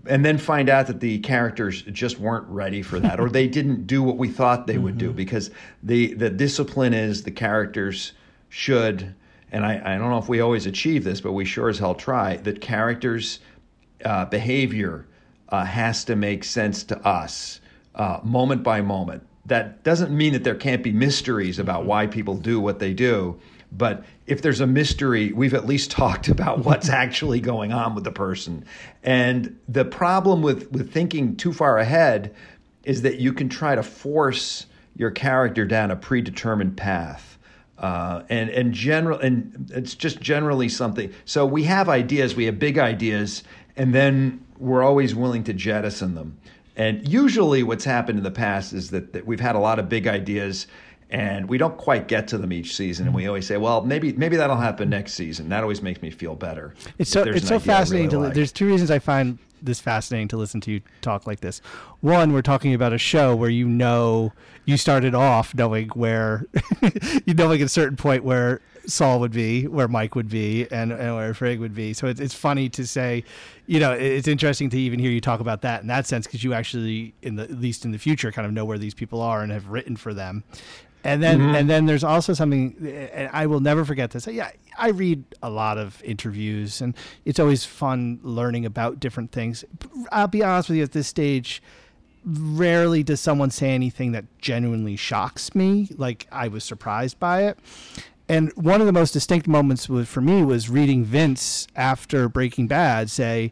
And 0.06 0.24
then 0.24 0.38
find 0.38 0.70
out 0.70 0.88
that 0.88 1.02
the 1.02 1.20
characters 1.20 1.82
just 1.84 2.20
weren't 2.20 2.48
ready 2.48 2.82
for 2.82 3.00
that, 3.02 3.20
or 3.20 3.30
they 3.30 3.48
didn't 3.48 3.86
do 3.86 4.02
what 4.02 4.18
we 4.18 4.30
thought 4.30 4.66
they 4.66 4.76
mm-hmm. 4.76 4.84
would 4.84 4.98
do, 4.98 5.08
mm-hmm. 5.08 5.18
because 5.18 5.52
the 5.82 6.14
the 6.16 6.30
discipline 6.30 6.94
is 6.94 7.24
the 7.24 7.32
characters 7.32 8.14
should 8.50 9.14
and 9.54 9.64
I, 9.66 9.80
I, 9.86 9.98
don't 10.00 10.10
know 10.10 10.18
if 10.18 10.28
we 10.28 10.42
always 10.42 10.66
achieve 10.66 11.04
this, 11.04 11.22
but 11.22 11.32
we 11.34 11.46
sure 11.46 11.70
as 11.70 11.78
hell 11.78 11.94
try, 11.94 12.38
that 12.38 12.60
characters' 12.60 13.40
uh, 14.04 14.26
behavior 14.26 15.06
uh, 15.50 15.64
has 15.64 16.04
to 16.06 16.16
make 16.16 16.44
sense 16.44 16.84
to 16.86 16.98
us 17.08 17.62
uh, 17.94 18.20
moment 18.24 18.64
by 18.64 18.82
moment. 18.82 19.22
That 19.46 19.84
doesn't 19.84 20.12
mean 20.12 20.34
that 20.34 20.44
there 20.44 20.56
can't 20.56 20.82
be 20.82 20.92
mysteries 20.92 21.60
about 21.60 21.82
mm-hmm. 21.82 21.90
why 21.90 22.08
people 22.08 22.36
do 22.36 22.60
what 22.60 22.80
they 22.80 22.94
do, 22.94 23.40
but 23.72 24.04
if 24.26 24.42
there's 24.42 24.60
a 24.60 24.68
mystery, 24.68 25.32
we've 25.32 25.54
at 25.54 25.68
least 25.68 25.92
talked 26.02 26.30
about 26.30 26.66
what's 26.66 26.90
actually 26.90 27.40
going 27.40 27.72
on 27.72 27.94
with 27.94 28.06
the 28.06 28.12
person. 28.12 28.66
And 29.04 29.60
the 29.68 29.86
problem 29.86 30.42
with, 30.42 30.72
with 30.72 30.92
thinking 30.92 31.36
too 31.36 31.54
far 31.54 31.78
ahead 31.78 32.34
is 32.84 33.04
that 33.04 33.20
you 33.20 33.34
can 33.34 33.50
try 33.50 33.76
to 33.76 33.84
force 33.84 34.66
your 34.96 35.12
character 35.12 35.66
down 35.66 35.92
a 35.92 35.96
predetermined 35.96 36.76
path 36.76 37.33
uh, 37.84 38.24
and 38.30 38.50
and 38.50 38.74
general 38.74 39.20
and 39.20 39.70
it's 39.76 39.94
just 39.94 40.22
generally 40.22 40.70
something. 40.70 41.14
So 41.26 41.46
we 41.46 41.64
have 41.64 41.90
ideas, 41.90 42.34
we 42.34 42.46
have 42.46 42.58
big 42.58 42.78
ideas, 42.80 43.44
and 43.76 43.94
then 43.94 44.44
we're 44.58 44.84
always 44.84 45.14
willing 45.14 45.44
to 45.44 45.54
jettison 45.54 46.16
them. 46.16 46.38
And 46.78 47.06
usually, 47.06 47.62
what's 47.62 47.84
happened 47.84 48.18
in 48.20 48.24
the 48.24 48.32
past 48.32 48.72
is 48.72 48.90
that, 48.92 49.12
that 49.12 49.28
we've 49.28 49.42
had 49.42 49.56
a 49.56 49.60
lot 49.60 49.80
of 49.80 49.90
big 49.90 50.08
ideas, 50.08 50.66
and 51.10 51.50
we 51.50 51.58
don't 51.58 51.78
quite 51.78 52.08
get 52.08 52.30
to 52.30 52.38
them 52.38 52.54
each 52.54 52.74
season. 52.74 53.06
And 53.06 53.14
we 53.14 53.28
always 53.28 53.46
say, 53.46 53.58
well, 53.58 53.84
maybe 53.84 54.14
maybe 54.14 54.38
that'll 54.38 54.56
happen 54.56 54.90
next 54.90 55.16
season. 55.16 55.50
That 55.50 55.62
always 55.62 55.82
makes 55.82 56.02
me 56.02 56.10
feel 56.10 56.36
better. 56.36 56.74
It's 56.98 57.12
so 57.12 57.24
it's 57.24 57.50
so 57.50 57.60
fascinating 57.60 58.12
really 58.12 58.22
to. 58.22 58.28
Like. 58.28 58.34
There's 58.34 58.54
two 58.54 58.66
reasons 58.66 58.92
I 58.92 59.00
find 59.00 59.38
this 59.64 59.80
fascinating 59.80 60.28
to 60.30 60.38
listen 60.38 60.62
to 60.62 60.72
you 60.72 60.82
talk 61.02 61.26
like 61.26 61.40
this. 61.40 61.60
One, 62.02 62.34
we're 62.34 62.42
talking 62.42 62.74
about 62.74 62.94
a 62.94 62.98
show 62.98 63.36
where 63.36 63.50
you 63.50 63.68
know 63.68 64.34
you 64.66 64.78
started 64.78 65.16
off 65.16 65.56
knowing 65.56 65.90
where 65.90 66.46
you 67.26 67.34
knowing 67.34 67.62
at 67.62 67.66
a 67.66 67.70
certain 67.70 67.98
point 67.98 68.24
where 68.24 68.62
Saul 68.86 69.20
would 69.22 69.32
be, 69.32 69.68
where 69.68 69.88
Mike 69.88 70.16
would 70.16 70.30
be, 70.30 70.68
and, 70.72 70.92
and 70.92 71.16
where 71.16 71.34
Fring 71.34 71.60
would 71.60 71.74
be. 71.76 71.94
So 71.94 72.08
it's 72.08 72.20
it's 72.20 72.34
funny 72.34 72.70
to 72.70 72.86
say, 72.86 73.24
you 73.66 73.80
know, 73.80 73.94
it's 73.94 74.28
interesting 74.28 74.70
to 74.72 74.78
even 74.78 75.00
hear 75.00 75.12
you 75.12 75.22
talk 75.22 75.40
about 75.40 75.62
that 75.62 75.82
in 75.82 75.88
that 75.88 76.06
sense 76.06 76.28
because 76.28 76.44
you 76.44 76.54
actually, 76.54 77.14
in 77.22 77.36
the 77.36 77.44
at 77.44 77.60
least 77.60 77.86
in 77.86 77.92
the 77.92 77.98
future, 77.98 78.32
kind 78.32 78.46
of 78.46 78.54
know 78.54 78.66
where 78.66 78.78
these 78.78 78.94
people 78.94 79.22
are 79.22 79.42
and 79.42 79.52
have 79.52 79.68
written 79.68 79.96
for 79.96 80.14
them. 80.14 80.44
And 81.04 81.22
then 81.22 81.40
mm-hmm. 81.40 81.56
and 81.56 81.70
then 81.70 81.86
there's 81.86 82.04
also 82.04 82.34
something 82.34 82.76
and 83.14 83.30
I 83.34 83.46
will 83.46 83.60
never 83.60 83.84
forget 83.84 84.12
this. 84.12 84.26
Yeah, 84.26 84.52
I 84.78 84.90
read 84.90 85.24
a 85.42 85.50
lot 85.50 85.78
of 85.78 86.02
interviews 86.04 86.80
and 86.80 86.96
it's 87.26 87.40
always 87.40 87.66
fun 87.66 88.20
learning 88.24 88.66
about 88.66 89.00
different 89.00 89.32
things. 89.32 89.66
I'll 90.12 90.28
be 90.28 90.44
honest 90.44 90.70
with 90.70 90.78
you 90.78 90.84
at 90.84 90.94
this 90.94 91.08
stage, 91.08 91.62
rarely 92.26 93.04
does 93.04 93.20
someone 93.20 93.52
say 93.52 93.72
anything 93.72 94.14
that 94.14 94.26
genuinely 94.40 94.96
shocks 94.96 95.54
me. 95.54 95.90
Like 95.98 96.26
I 96.32 96.48
was 96.48 96.64
surprised 96.64 97.20
by 97.20 97.44
it. 97.44 97.60
and 98.30 98.54
one 98.54 98.80
of 98.80 98.88
the 98.88 98.94
most 98.94 99.12
distinct 99.12 99.48
moments 99.48 99.90
was 99.90 100.08
for 100.08 100.22
me 100.22 100.44
was 100.44 100.70
reading 100.70 101.04
Vince 101.04 101.68
after 101.76 102.30
Breaking 102.30 102.68
Bad 102.68 103.10
say, 103.10 103.52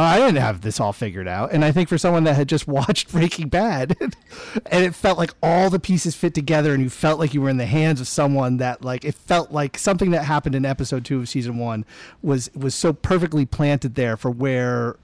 "I 0.00 0.18
didn't 0.18 0.36
have 0.36 0.60
this 0.60 0.80
all 0.80 0.92
figured 0.92 1.28
out." 1.28 1.52
And 1.52 1.64
I 1.64 1.72
think 1.72 1.88
for 1.88 1.98
someone 1.98 2.24
that 2.24 2.34
had 2.34 2.48
just 2.48 2.66
watched 2.68 3.10
Breaking 3.10 3.48
Bad, 3.48 3.96
and 4.66 4.84
it 4.84 4.94
felt 4.94 5.18
like 5.18 5.32
all 5.42 5.70
the 5.70 5.80
pieces 5.80 6.14
fit 6.14 6.34
together, 6.34 6.74
and 6.74 6.82
you 6.82 6.90
felt 6.90 7.18
like 7.18 7.34
you 7.34 7.40
were 7.40 7.48
in 7.48 7.56
the 7.56 7.66
hands 7.66 8.00
of 8.00 8.08
someone 8.08 8.58
that, 8.58 8.84
like, 8.84 9.04
it 9.04 9.14
felt 9.14 9.52
like 9.52 9.78
something 9.78 10.10
that 10.10 10.24
happened 10.24 10.54
in 10.54 10.64
episode 10.64 11.04
two 11.04 11.20
of 11.20 11.28
season 11.28 11.58
one 11.58 11.84
was 12.22 12.50
was 12.54 12.74
so 12.74 12.92
perfectly 12.92 13.46
planted 13.46 13.94
there 13.94 14.16
for 14.16 14.30
where 14.30 14.96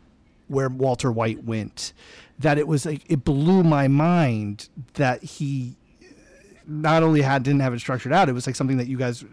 where 0.49 0.69
Walter 0.69 1.11
White 1.11 1.45
went 1.45 1.93
that 2.39 2.59
it 2.59 2.67
was 2.67 2.85
like 2.85 3.03
it 3.09 3.25
blew 3.25 3.63
my 3.63 3.89
mind 3.89 4.69
that 4.95 5.23
he 5.23 5.77
not 6.67 7.03
only 7.03 7.23
had 7.23 7.43
didn't 7.43 7.61
have 7.61 7.75
it 7.75 7.81
structured 7.81 8.13
out, 8.13 8.29
it 8.29 8.33
was 8.33 8.47
like 8.47 8.57
something 8.57 8.79
that 8.79 8.87
you 8.87 8.97
guys. 8.97 9.25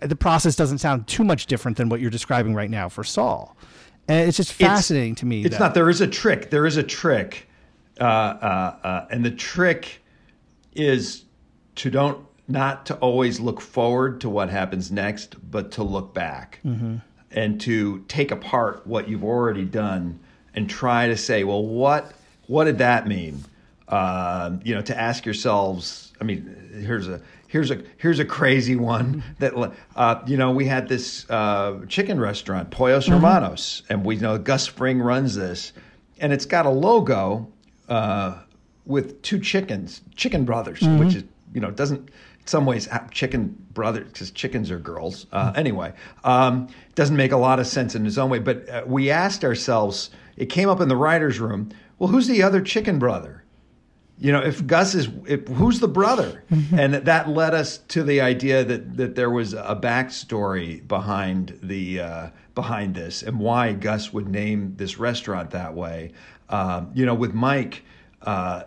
The 0.00 0.16
process 0.16 0.56
doesn't 0.56 0.78
sound 0.78 1.06
too 1.06 1.24
much 1.24 1.46
different 1.46 1.76
than 1.76 1.88
what 1.88 2.00
you're 2.00 2.10
describing 2.10 2.54
right 2.54 2.70
now 2.70 2.88
for 2.88 3.04
Saul, 3.04 3.56
and 4.10 4.28
it's 4.28 4.36
just 4.36 4.52
fascinating 4.52 5.12
it's, 5.12 5.20
to 5.20 5.26
me. 5.26 5.44
It's 5.44 5.56
that, 5.56 5.60
not. 5.60 5.74
There 5.74 5.88
is 5.88 6.00
a 6.00 6.06
trick. 6.06 6.50
There 6.50 6.66
is 6.66 6.76
a 6.76 6.82
trick, 6.82 7.48
uh, 8.00 8.04
uh, 8.04 8.76
uh, 8.82 9.06
and 9.10 9.24
the 9.24 9.30
trick 9.30 10.02
is 10.74 11.24
to 11.76 11.90
don't 11.90 12.26
not 12.48 12.86
to 12.86 12.96
always 12.96 13.38
look 13.38 13.60
forward 13.60 14.20
to 14.22 14.28
what 14.28 14.50
happens 14.50 14.90
next, 14.90 15.36
but 15.50 15.70
to 15.72 15.84
look 15.84 16.12
back 16.12 16.58
mm-hmm. 16.64 16.96
and 17.30 17.60
to 17.60 18.00
take 18.08 18.32
apart 18.32 18.84
what 18.84 19.08
you've 19.08 19.22
already 19.22 19.64
done 19.64 20.18
and 20.54 20.68
try 20.68 21.06
to 21.06 21.16
say, 21.16 21.44
well, 21.44 21.64
what 21.64 22.12
what 22.48 22.64
did 22.64 22.78
that 22.78 23.06
mean? 23.06 23.44
Uh, 23.86 24.56
you 24.64 24.74
know, 24.74 24.82
to 24.82 24.98
ask 24.98 25.24
yourselves. 25.24 26.12
I 26.20 26.24
mean, 26.24 26.82
here's 26.84 27.08
a 27.08 27.20
here's 27.50 27.70
a 27.72 27.82
here's 27.98 28.20
a 28.20 28.24
crazy 28.24 28.76
one 28.76 29.22
that 29.40 29.52
uh, 29.96 30.22
you 30.26 30.36
know 30.36 30.52
we 30.52 30.64
had 30.66 30.88
this 30.88 31.28
uh, 31.28 31.80
chicken 31.88 32.18
restaurant 32.18 32.70
Pollos 32.70 33.04
mm-hmm. 33.04 33.14
Hermanos, 33.14 33.82
and 33.90 34.04
we 34.04 34.16
know 34.16 34.38
Gus 34.38 34.66
Fring 34.66 35.00
runs 35.00 35.34
this, 35.34 35.72
and 36.18 36.32
it's 36.32 36.46
got 36.46 36.64
a 36.64 36.70
logo 36.70 37.52
uh, 37.88 38.38
with 38.86 39.20
two 39.22 39.40
chickens, 39.40 40.00
chicken 40.14 40.44
brothers, 40.44 40.80
mm-hmm. 40.80 40.98
which 40.98 41.16
is 41.16 41.24
you 41.52 41.60
know 41.60 41.70
doesn't 41.70 42.08
in 42.08 42.46
some 42.46 42.64
ways 42.64 42.88
chicken 43.10 43.56
brothers 43.72 44.06
because 44.12 44.30
chickens 44.30 44.70
are 44.70 44.78
girls 44.78 45.26
uh, 45.32 45.52
anyway 45.56 45.92
um, 46.24 46.68
doesn't 46.94 47.16
make 47.16 47.32
a 47.32 47.36
lot 47.36 47.58
of 47.58 47.66
sense 47.66 47.94
in 47.94 48.06
its 48.06 48.16
own 48.16 48.30
way 48.30 48.38
but 48.38 48.68
uh, 48.68 48.84
we 48.86 49.10
asked 49.10 49.44
ourselves 49.44 50.10
it 50.36 50.46
came 50.46 50.68
up 50.68 50.80
in 50.80 50.88
the 50.88 50.96
writers 50.96 51.40
room 51.40 51.68
well 51.98 52.08
who's 52.08 52.28
the 52.28 52.42
other 52.42 52.60
chicken 52.60 52.98
brother 52.98 53.39
you 54.20 54.32
know, 54.32 54.42
if 54.42 54.66
Gus 54.66 54.94
is, 54.94 55.08
if, 55.26 55.48
who's 55.48 55.80
the 55.80 55.88
brother? 55.88 56.44
and 56.76 56.94
that 56.94 57.28
led 57.30 57.54
us 57.54 57.78
to 57.88 58.02
the 58.02 58.20
idea 58.20 58.62
that 58.62 58.96
that 58.98 59.14
there 59.14 59.30
was 59.30 59.54
a 59.54 59.78
backstory 59.80 60.86
behind 60.86 61.58
the 61.62 62.00
uh, 62.00 62.30
behind 62.54 62.94
this 62.94 63.22
and 63.22 63.38
why 63.38 63.72
Gus 63.72 64.12
would 64.12 64.28
name 64.28 64.74
this 64.76 64.98
restaurant 64.98 65.50
that 65.52 65.74
way. 65.74 66.12
Um, 66.50 66.90
you 66.94 67.06
know, 67.06 67.14
with 67.14 67.32
Mike, 67.32 67.82
uh, 68.22 68.64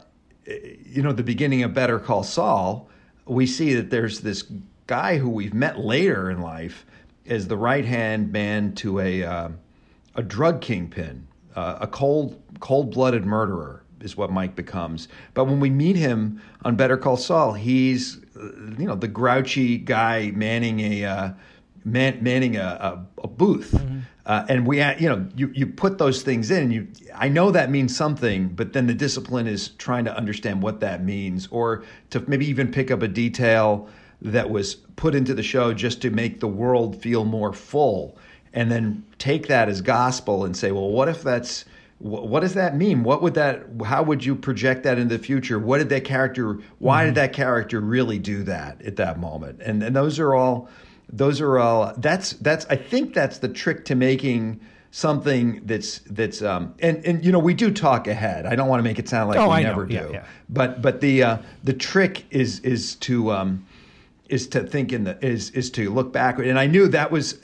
you 0.48 1.04
know, 1.04 1.12
the 1.12 1.24
beginning 1.24 1.62
of 1.62 1.74
Better 1.74 2.00
Call 2.00 2.24
Saul, 2.24 2.90
we 3.26 3.46
see 3.46 3.76
that 3.76 3.92
there's 3.92 4.22
this 4.22 4.44
guy 4.88 5.18
who 5.18 5.30
we've 5.30 5.54
met 5.54 5.78
later 5.78 6.32
in 6.32 6.42
life 6.42 6.86
as 7.28 7.48
the 7.48 7.58
right 7.58 7.86
hand 7.86 8.32
man 8.32 8.74
to 8.76 9.00
a 9.00 9.24
uh, 9.24 9.50
a 10.16 10.24
drug 10.24 10.62
kingpin, 10.62 11.28
uh, 11.56 11.78
a 11.82 11.88
cold 11.88 12.42
cold 12.60 12.92
blooded 12.92 13.24
murderer 13.24 13.83
is 14.04 14.16
what 14.16 14.32
Mike 14.32 14.56
becomes. 14.56 15.08
But 15.34 15.46
when 15.46 15.60
we 15.60 15.70
meet 15.70 15.96
him 15.96 16.42
on 16.64 16.76
Better 16.76 16.98
Call 16.98 17.18
Saul, 17.18 17.54
he's 17.54 18.20
you 18.36 18.86
know 18.86 18.96
the 18.96 19.08
grouchy 19.08 19.78
guy 19.78 20.32
manning 20.36 20.80
a 20.80 21.06
uh, 21.06 21.34
man, 21.86 22.20
manning 22.22 22.58
a, 22.58 23.06
a, 23.18 23.24
a 23.24 23.28
booth. 23.28 23.72
Mm-hmm. 23.72 24.00
Uh, 24.26 24.46
and 24.48 24.66
we, 24.66 24.78
you 24.78 25.10
know, 25.10 25.28
you, 25.36 25.52
you 25.54 25.68
put 25.68 25.98
those 25.98 26.22
things 26.22 26.50
in. 26.50 26.72
You, 26.72 26.88
I 27.14 27.28
know 27.28 27.52
that 27.52 27.70
means 27.70 27.96
something, 27.96 28.48
but 28.50 28.72
then 28.72 28.88
the 28.88 28.94
discipline 28.94 29.48
is 29.48 29.70
trying 29.70 30.06
to 30.06 30.16
understand 30.16 30.64
what 30.64 30.80
that 30.80 31.04
means, 31.04 31.48
or 31.52 31.84
to 32.12 32.24
maybe 32.30 32.46
even 32.48 32.72
pick 32.72 32.90
up 32.90 33.02
a 33.02 33.08
detail 33.10 33.90
that 34.22 34.50
was 34.50 34.76
put 34.76 35.14
into 35.14 35.34
the 35.34 35.44
show 35.44 35.74
just 35.74 36.02
to 36.04 36.10
make 36.10 36.40
the 36.40 36.48
world 36.48 37.02
feel 37.02 37.26
more 37.26 37.52
full, 37.52 38.18
and 38.54 38.72
then 38.72 39.04
take 39.18 39.48
that 39.48 39.68
as 39.68 39.82
gospel 39.82 40.46
and 40.46 40.56
say, 40.56 40.72
well, 40.72 40.90
what 40.90 41.10
if 41.10 41.22
that's 41.22 41.66
what 42.04 42.42
does 42.42 42.54
that 42.56 42.76
mean? 42.76 43.04
What 43.04 43.22
would 43.22 43.34
that? 43.36 43.64
How 43.86 44.04
would 44.04 44.26
you 44.26 44.36
project 44.36 44.84
that 44.84 45.00
in 45.00 45.08
the 45.08 45.18
future? 45.18 45.58
What 45.58 45.78
did 45.78 45.88
that 45.90 46.04
character? 46.04 46.60
Why 46.80 47.00
mm-hmm. 47.00 47.08
did 47.08 47.16
that 47.16 47.34
character 47.34 47.80
really 47.80 48.20
do 48.20 48.44
that 48.44 48.82
at 48.82 48.98
that 48.98 49.20
moment? 49.20 49.62
And 49.62 49.82
and 49.82 49.96
those 49.96 50.20
are 50.20 50.36
all, 50.36 50.70
those 51.08 51.40
are 51.40 51.58
all. 51.58 51.94
That's 51.98 52.34
that's. 52.34 52.66
I 52.70 52.76
think 52.76 53.14
that's 53.14 53.38
the 53.38 53.48
trick 53.48 53.86
to 53.86 53.96
making 53.96 54.60
something 54.92 55.62
that's 55.66 56.00
that's 56.10 56.42
um 56.42 56.76
and 56.80 57.04
and 57.06 57.26
you 57.26 57.32
know 57.32 57.40
we 57.40 57.54
do 57.54 57.72
talk 57.72 58.08
ahead. 58.08 58.46
I 58.46 58.56
don't 58.56 58.68
want 58.68 58.80
to 58.80 58.84
make 58.84 59.00
it 59.00 59.08
sound 59.08 59.30
like 59.30 59.40
oh, 59.40 59.48
we 59.48 59.56
I 59.56 59.64
never 59.64 59.84
know. 59.84 59.88
do. 59.88 59.94
Yeah, 59.96 60.10
yeah. 60.12 60.26
But 60.50 60.82
but 60.82 61.00
the 61.00 61.24
uh, 61.24 61.38
the 61.64 61.74
trick 61.74 62.26
is 62.32 62.60
is 62.60 62.96
to 62.96 63.32
um 63.32 63.66
is 64.28 64.46
to 64.50 64.62
think 64.62 64.92
in 64.92 65.06
the 65.06 65.26
is 65.26 65.52
is 65.52 65.70
to 65.72 65.90
look 65.90 66.12
backward. 66.12 66.48
And 66.48 66.60
I 66.60 66.68
knew 66.68 66.90
that 66.90 67.12
was 67.12 67.40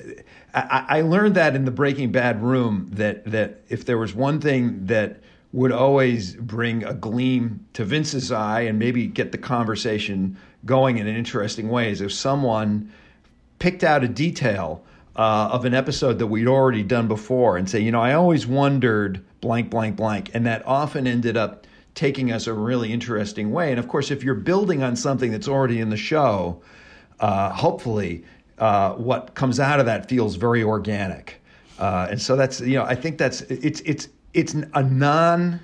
I, 0.54 0.86
I 0.90 1.02
learned 1.02 1.36
that 1.36 1.56
in 1.56 1.66
the 1.66 1.72
Breaking 1.72 2.12
Bad 2.12 2.42
room 2.42 2.90
that 2.94 3.26
that 3.26 3.62
if 3.70 3.86
there 3.86 3.98
was 3.98 4.14
one 4.14 4.42
thing 4.42 4.86
that 4.86 5.22
would 5.52 5.72
always 5.72 6.36
bring 6.36 6.84
a 6.84 6.94
gleam 6.94 7.66
to 7.74 7.84
Vince's 7.84 8.32
eye 8.32 8.62
and 8.62 8.78
maybe 8.78 9.08
get 9.08 9.32
the 9.32 9.38
conversation 9.38 10.38
going 10.66 10.98
in 10.98 11.08
an 11.08 11.16
interesting 11.16 11.70
way 11.70 11.92
is 11.92 12.02
if 12.02 12.14
someone 12.14 12.92
picked 13.58 13.84
out 13.84 14.04
a 14.04 14.08
detail 14.08 14.84
uh, 15.16 15.50
of 15.52 15.66
an 15.66 15.74
episode 15.74 16.20
that 16.20 16.28
we'd 16.28 16.48
already 16.48 16.84
done 16.84 17.08
before 17.08 17.58
and 17.58 17.70
say, 17.70 17.80
you 17.80 17.92
know, 17.92 18.02
I 18.02 18.14
always 18.14 18.46
wondered 18.46 19.26
blank, 19.42 19.70
blank, 19.70 19.96
blank. 19.96 20.32
And 20.34 20.46
that 20.46 20.66
often 20.68 21.08
ended 21.08 21.36
up 21.36 21.66
taking 21.96 22.32
us 22.32 22.48
a 22.48 22.54
really 22.54 22.94
interesting 22.94 23.52
way. 23.52 23.72
And 23.72 23.80
of 23.80 23.88
course, 23.88 24.12
if 24.12 24.24
you're 24.24 24.36
building 24.36 24.84
on 24.84 24.96
something 24.96 25.32
that's 25.32 25.48
already 25.48 25.80
in 25.80 25.90
the 25.90 25.98
show, 25.98 26.62
uh, 27.20 27.50
hopefully 27.50 28.24
uh, 28.60 28.94
what 28.94 29.36
comes 29.36 29.60
out 29.60 29.80
of 29.80 29.86
that 29.86 30.10
feels 30.10 30.36
very 30.36 30.64
organic. 30.64 31.42
Uh, 31.78 32.08
and 32.12 32.22
so 32.22 32.36
that's 32.36 32.60
you 32.60 32.76
know 32.76 32.84
I 32.84 32.96
think 32.96 33.18
that's 33.18 33.42
it's 33.42 33.82
it's 33.82 34.10
it's 34.34 34.54
a 34.54 34.84
non 34.84 35.60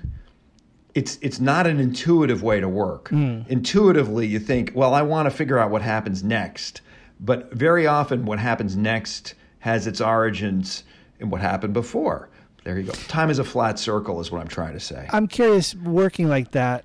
it's 0.94 1.18
it's 1.20 1.38
not 1.38 1.66
an 1.66 1.78
intuitive 1.78 2.42
way 2.42 2.58
to 2.58 2.68
work. 2.68 3.10
Mm. 3.10 3.46
Intuitively, 3.48 4.26
you 4.26 4.38
think, 4.40 4.72
well, 4.74 4.94
I 4.94 5.02
want 5.02 5.26
to 5.26 5.30
figure 5.30 5.58
out 5.58 5.70
what 5.70 5.82
happens 5.82 6.24
next, 6.24 6.80
but 7.20 7.52
very 7.52 7.86
often 7.86 8.24
what 8.24 8.38
happens 8.38 8.76
next 8.76 9.34
has 9.58 9.86
its 9.86 10.00
origins 10.00 10.84
in 11.20 11.28
what 11.28 11.42
happened 11.42 11.74
before. 11.74 12.30
There 12.64 12.78
you 12.78 12.84
go. 12.84 12.92
Time 12.92 13.30
is 13.30 13.38
a 13.38 13.44
flat 13.44 13.78
circle, 13.78 14.20
is 14.20 14.32
what 14.32 14.40
I'm 14.40 14.48
trying 14.48 14.72
to 14.72 14.80
say. 14.80 15.06
I'm 15.12 15.28
curious, 15.28 15.74
working 15.74 16.28
like 16.28 16.52
that, 16.52 16.84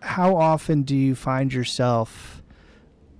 how 0.00 0.36
often 0.36 0.82
do 0.82 0.96
you 0.96 1.14
find 1.14 1.52
yourself? 1.52 2.39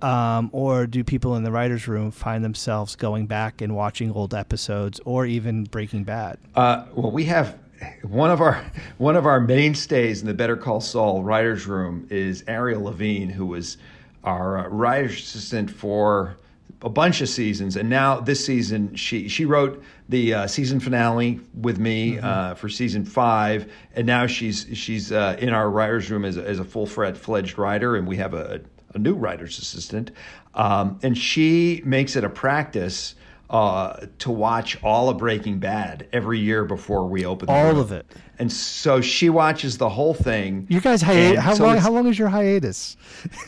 Um, 0.03 0.49
or 0.51 0.87
do 0.87 1.03
people 1.03 1.35
in 1.35 1.43
the 1.43 1.51
writers' 1.51 1.87
room 1.87 2.11
find 2.11 2.43
themselves 2.43 2.95
going 2.95 3.27
back 3.27 3.61
and 3.61 3.75
watching 3.75 4.11
old 4.11 4.33
episodes, 4.33 4.99
or 5.05 5.25
even 5.25 5.65
Breaking 5.65 6.03
Bad? 6.03 6.37
Uh, 6.55 6.85
well, 6.95 7.11
we 7.11 7.25
have 7.25 7.57
one 8.03 8.31
of 8.31 8.41
our 8.41 8.63
one 8.97 9.15
of 9.15 9.25
our 9.25 9.39
mainstays 9.39 10.21
in 10.21 10.27
the 10.27 10.33
Better 10.33 10.57
Call 10.57 10.81
Saul 10.81 11.23
writers' 11.23 11.67
room 11.67 12.07
is 12.09 12.43
Ariel 12.47 12.83
Levine, 12.83 13.29
who 13.29 13.45
was 13.45 13.77
our 14.23 14.59
uh, 14.59 14.67
writer's 14.67 15.13
assistant 15.13 15.69
for 15.69 16.37
a 16.83 16.89
bunch 16.89 17.21
of 17.21 17.29
seasons, 17.29 17.75
and 17.75 17.89
now 17.89 18.19
this 18.19 18.43
season 18.43 18.95
she 18.95 19.27
she 19.27 19.45
wrote 19.45 19.83
the 20.09 20.33
uh, 20.33 20.47
season 20.47 20.79
finale 20.79 21.39
with 21.53 21.77
me 21.77 22.13
mm-hmm. 22.13 22.25
uh, 22.25 22.55
for 22.55 22.69
season 22.69 23.05
five, 23.05 23.71
and 23.95 24.07
now 24.07 24.25
she's 24.25 24.65
she's 24.73 25.11
uh, 25.11 25.35
in 25.39 25.49
our 25.49 25.69
writers' 25.69 26.09
room 26.09 26.25
as 26.25 26.37
a, 26.37 26.47
as 26.47 26.59
a 26.59 26.63
full 26.63 26.85
fledged 26.85 27.57
writer, 27.57 27.95
and 27.95 28.07
we 28.07 28.17
have 28.17 28.33
a, 28.33 28.61
a 28.93 28.99
new 28.99 29.13
writer's 29.13 29.57
assistant, 29.59 30.11
um, 30.53 30.99
and 31.03 31.17
she 31.17 31.81
makes 31.85 32.15
it 32.15 32.23
a 32.23 32.29
practice 32.29 33.15
uh, 33.51 34.05
to 34.19 34.31
watch 34.31 34.81
all 34.81 35.09
of 35.09 35.17
Breaking 35.17 35.59
Bad 35.59 36.07
every 36.13 36.39
year 36.39 36.63
before 36.63 37.05
we 37.05 37.25
open 37.25 37.49
all 37.49 37.71
room. 37.71 37.79
of 37.79 37.91
it. 37.91 38.05
And 38.39 38.51
so 38.51 39.01
she 39.01 39.29
watches 39.29 39.77
the 39.77 39.89
whole 39.89 40.13
thing. 40.13 40.65
You 40.69 40.79
guys 40.79 41.01
hiatus? 41.01 41.43
How 41.43 41.53
so 41.53 41.65
long? 41.65 41.77
How 41.77 41.91
long 41.91 42.07
is 42.07 42.17
your 42.17 42.29
hiatus? 42.29 42.95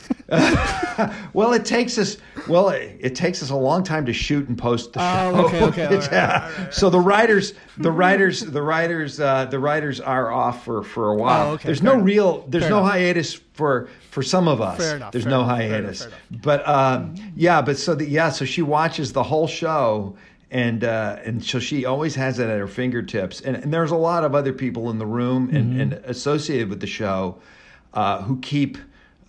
well, 1.33 1.53
it 1.53 1.63
takes 1.65 1.97
us. 1.97 2.17
Well, 2.47 2.69
it, 2.69 2.97
it, 2.99 3.15
takes 3.15 3.41
us 3.41 3.49
a 3.49 3.55
long 3.55 3.83
time 3.83 4.05
to 4.05 4.13
shoot 4.13 4.49
and 4.49 4.57
post 4.57 4.93
the 4.93 4.99
show. 4.99 5.31
Oh, 5.35 5.45
okay, 5.45 5.63
okay. 5.63 5.85
Right, 5.95 6.11
yeah. 6.11 6.63
Right, 6.63 6.73
so 6.73 6.89
the 6.89 6.99
writers, 6.99 7.53
the 7.77 7.91
writers, 7.91 8.41
the 8.41 8.61
writers, 8.61 9.19
uh, 9.19 9.45
the 9.45 9.57
writers 9.57 10.01
are 10.01 10.31
off 10.31 10.65
for 10.65 10.83
for 10.83 11.11
a 11.11 11.15
while. 11.15 11.47
Oh, 11.47 11.53
okay. 11.53 11.69
There's 11.69 11.81
no 11.81 11.93
enough. 11.93 12.05
real. 12.05 12.45
There's 12.49 12.65
fair 12.65 12.71
no 12.71 12.79
enough. 12.79 12.91
hiatus 12.91 13.33
for 13.53 13.87
for 14.13 14.23
some 14.23 14.47
of 14.47 14.61
us. 14.61 14.77
Fair 14.77 14.95
enough. 14.95 15.11
There's 15.11 15.23
fair 15.25 15.31
no 15.31 15.41
enough, 15.41 15.57
hiatus. 15.57 15.99
Fair 15.99 16.07
enough, 16.09 16.41
but 16.43 16.67
um, 16.67 17.15
yeah, 17.35 17.61
but 17.61 17.77
so 17.77 17.95
the, 17.95 18.05
yeah, 18.05 18.29
so 18.29 18.45
she 18.45 18.61
watches 18.61 19.11
the 19.13 19.23
whole 19.23 19.47
show 19.47 20.15
and 20.53 20.83
uh, 20.83 21.17
and 21.25 21.43
so 21.43 21.59
she 21.59 21.83
always 21.83 22.13
has 22.15 22.37
it 22.37 22.47
at 22.47 22.59
her 22.59 22.67
fingertips. 22.67 23.41
And, 23.41 23.57
and 23.57 23.73
there's 23.73 23.91
a 23.91 23.97
lot 23.97 24.23
of 24.23 24.35
other 24.35 24.53
people 24.53 24.91
in 24.91 24.99
the 24.99 25.05
room 25.05 25.49
and, 25.51 25.71
mm-hmm. 25.71 25.81
and 25.81 25.93
associated 26.05 26.69
with 26.69 26.79
the 26.79 26.87
show 26.87 27.39
uh, 27.95 28.21
who 28.21 28.39
keep 28.39 28.77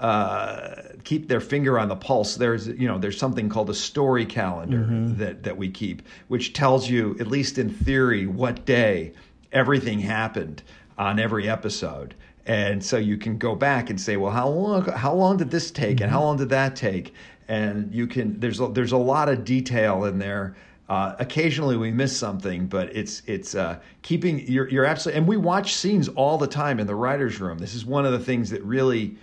uh, 0.01 0.75
keep 1.05 1.29
their 1.29 1.41
finger 1.41 1.79
on 1.79 1.89
the 1.89 1.97
pulse. 1.97 2.37
There's 2.37 2.69
you 2.69 2.87
know 2.87 2.99
there's 2.99 3.19
something 3.19 3.49
called 3.49 3.71
a 3.71 3.75
story 3.75 4.27
calendar 4.27 4.81
mm-hmm. 4.81 5.17
that 5.17 5.45
that 5.45 5.57
we 5.57 5.71
keep, 5.71 6.03
which 6.29 6.53
tells 6.53 6.91
you 6.91 7.17
at 7.19 7.27
least 7.27 7.57
in 7.57 7.71
theory 7.71 8.27
what 8.27 8.67
day 8.67 9.15
everything 9.51 10.01
happened 10.01 10.63
on 10.99 11.19
every 11.19 11.49
episode. 11.49 12.15
And 12.47 12.85
so 12.85 12.99
you 12.99 13.17
can 13.17 13.39
go 13.39 13.55
back 13.55 13.91
and 13.91 14.01
say, 14.01 14.17
well, 14.17 14.31
how 14.31 14.49
long 14.49 14.85
how 14.85 15.15
long 15.15 15.37
did 15.37 15.51
this 15.51 15.71
take, 15.71 15.97
mm-hmm. 15.97 16.05
and 16.05 16.13
how 16.13 16.23
long 16.23 16.37
did 16.37 16.51
that 16.51 16.77
take? 16.77 17.15
And 17.49 17.93
you 17.95 18.07
can 18.07 18.39
there's 18.41 18.61
a, 18.61 18.69
there's 18.69 18.93
a 18.93 18.99
lot 18.99 19.29
of 19.29 19.45
detail 19.45 20.05
in 20.05 20.19
there. 20.19 20.57
Uh, 20.87 21.15
occasionally 21.19 21.79
we 21.79 21.91
miss 21.91 22.15
something, 22.15 22.67
but 22.67 22.95
it's 22.95 23.23
it's 23.27 23.55
uh, 23.55 23.79
keeping 24.03 24.47
you're 24.47 24.69
you're 24.69 24.85
absolutely 24.85 25.19
and 25.19 25.27
we 25.27 25.39
watch 25.39 25.75
scenes 25.75 26.09
all 26.09 26.37
the 26.37 26.47
time 26.47 26.79
in 26.79 26.87
the 26.87 26.95
writers' 26.95 27.41
room. 27.41 27.57
This 27.59 27.75
is 27.75 27.87
one 27.87 28.05
of 28.05 28.13
the 28.13 28.19
things 28.19 28.51
that 28.51 28.63
really 28.63 29.17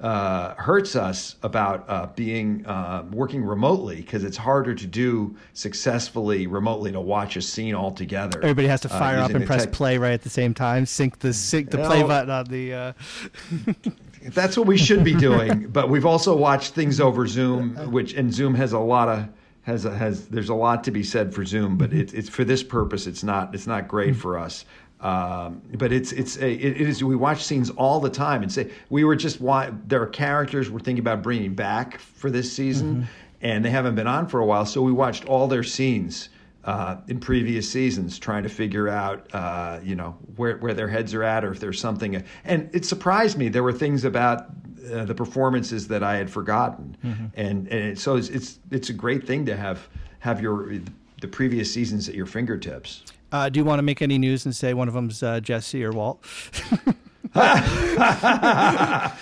uh, 0.00 0.54
hurts 0.56 0.96
us 0.96 1.36
about 1.42 1.84
uh, 1.88 2.06
being 2.14 2.66
uh, 2.66 3.04
working 3.12 3.44
remotely 3.44 3.96
because 3.96 4.24
it's 4.24 4.36
harder 4.36 4.74
to 4.74 4.86
do 4.86 5.36
successfully 5.52 6.46
remotely 6.46 6.92
to 6.92 7.00
watch 7.00 7.36
a 7.36 7.42
scene 7.42 7.74
all 7.74 7.92
together. 7.92 8.38
Everybody 8.42 8.68
has 8.68 8.80
to 8.82 8.92
uh, 8.92 8.98
fire 8.98 9.18
up 9.18 9.30
and 9.30 9.46
press 9.46 9.64
tech- 9.64 9.72
play 9.72 9.98
right 9.98 10.12
at 10.12 10.22
the 10.22 10.30
same 10.30 10.52
time. 10.52 10.84
Sync 10.86 11.20
the 11.20 11.32
sync 11.32 11.70
the 11.70 11.78
play 11.78 12.02
button 12.02 12.30
on 12.30 12.44
the. 12.46 12.74
Uh, 12.74 12.92
that's 14.30 14.56
what 14.56 14.66
we 14.66 14.76
should 14.76 15.04
be 15.04 15.14
doing, 15.14 15.68
but 15.68 15.88
we've 15.88 16.06
also 16.06 16.36
watched 16.36 16.74
things 16.74 17.00
over 17.00 17.26
Zoom, 17.26 17.76
which 17.92 18.14
and 18.14 18.34
Zoom 18.34 18.54
has 18.54 18.72
a 18.72 18.78
lot 18.78 19.08
of 19.08 19.28
has 19.62 19.84
a, 19.86 19.96
has 19.96 20.28
there's 20.28 20.50
a 20.50 20.54
lot 20.54 20.84
to 20.84 20.90
be 20.90 21.02
said 21.02 21.34
for 21.34 21.44
Zoom, 21.44 21.76
but 21.76 21.92
it, 21.92 22.12
it's 22.12 22.28
for 22.28 22.44
this 22.44 22.62
purpose. 22.62 23.06
It's 23.06 23.22
not 23.22 23.54
it's 23.54 23.66
not 23.66 23.88
great 23.88 24.16
for 24.16 24.38
us. 24.38 24.64
Um, 25.04 25.60
but 25.74 25.92
it's 25.92 26.12
it's 26.12 26.38
a, 26.38 26.50
it 26.50 26.80
is 26.80 27.04
we 27.04 27.14
watch 27.14 27.44
scenes 27.44 27.68
all 27.68 28.00
the 28.00 28.08
time 28.08 28.42
and 28.42 28.50
say 28.50 28.70
we 28.88 29.04
were 29.04 29.14
just 29.14 29.38
why 29.38 29.70
there 29.86 30.00
are 30.00 30.06
characters 30.06 30.70
we're 30.70 30.78
thinking 30.78 31.00
about 31.00 31.22
bringing 31.22 31.54
back 31.54 31.98
for 31.98 32.30
this 32.30 32.50
season 32.50 32.94
mm-hmm. 32.94 33.04
and 33.42 33.62
they 33.62 33.68
haven't 33.68 33.96
been 33.96 34.06
on 34.06 34.26
for 34.26 34.40
a 34.40 34.46
while 34.46 34.64
so 34.64 34.80
we 34.80 34.92
watched 34.92 35.26
all 35.26 35.46
their 35.46 35.62
scenes 35.62 36.30
uh, 36.64 36.96
in 37.08 37.20
previous 37.20 37.70
seasons 37.70 38.18
trying 38.18 38.44
to 38.44 38.48
figure 38.48 38.88
out 38.88 39.28
uh, 39.34 39.78
you 39.82 39.94
know 39.94 40.16
where 40.36 40.56
where 40.56 40.72
their 40.72 40.88
heads 40.88 41.12
are 41.12 41.22
at 41.22 41.44
or 41.44 41.52
if 41.52 41.60
there's 41.60 41.78
something 41.78 42.24
and 42.44 42.70
it 42.72 42.86
surprised 42.86 43.36
me 43.36 43.50
there 43.50 43.62
were 43.62 43.74
things 43.74 44.06
about 44.06 44.46
uh, 44.90 45.04
the 45.04 45.14
performances 45.14 45.86
that 45.86 46.02
I 46.02 46.16
had 46.16 46.30
forgotten 46.30 46.96
mm-hmm. 47.04 47.26
and 47.34 47.68
and 47.68 47.98
so 47.98 48.16
it's, 48.16 48.30
it's 48.30 48.58
it's 48.70 48.88
a 48.88 48.94
great 48.94 49.26
thing 49.26 49.44
to 49.44 49.54
have 49.54 49.86
have 50.20 50.40
your 50.40 50.72
the 51.20 51.28
previous 51.28 51.72
seasons 51.72 52.08
at 52.08 52.14
your 52.14 52.26
fingertips. 52.26 53.02
Uh, 53.32 53.48
do 53.48 53.58
you 53.58 53.64
want 53.64 53.78
to 53.78 53.82
make 53.82 54.00
any 54.02 54.18
news 54.18 54.44
and 54.44 54.54
say 54.54 54.74
one 54.74 54.88
of 54.88 54.94
them's 54.94 55.22
uh, 55.22 55.40
Jesse 55.40 55.84
or 55.84 55.90
Walt? 55.92 56.24
that 57.34 59.12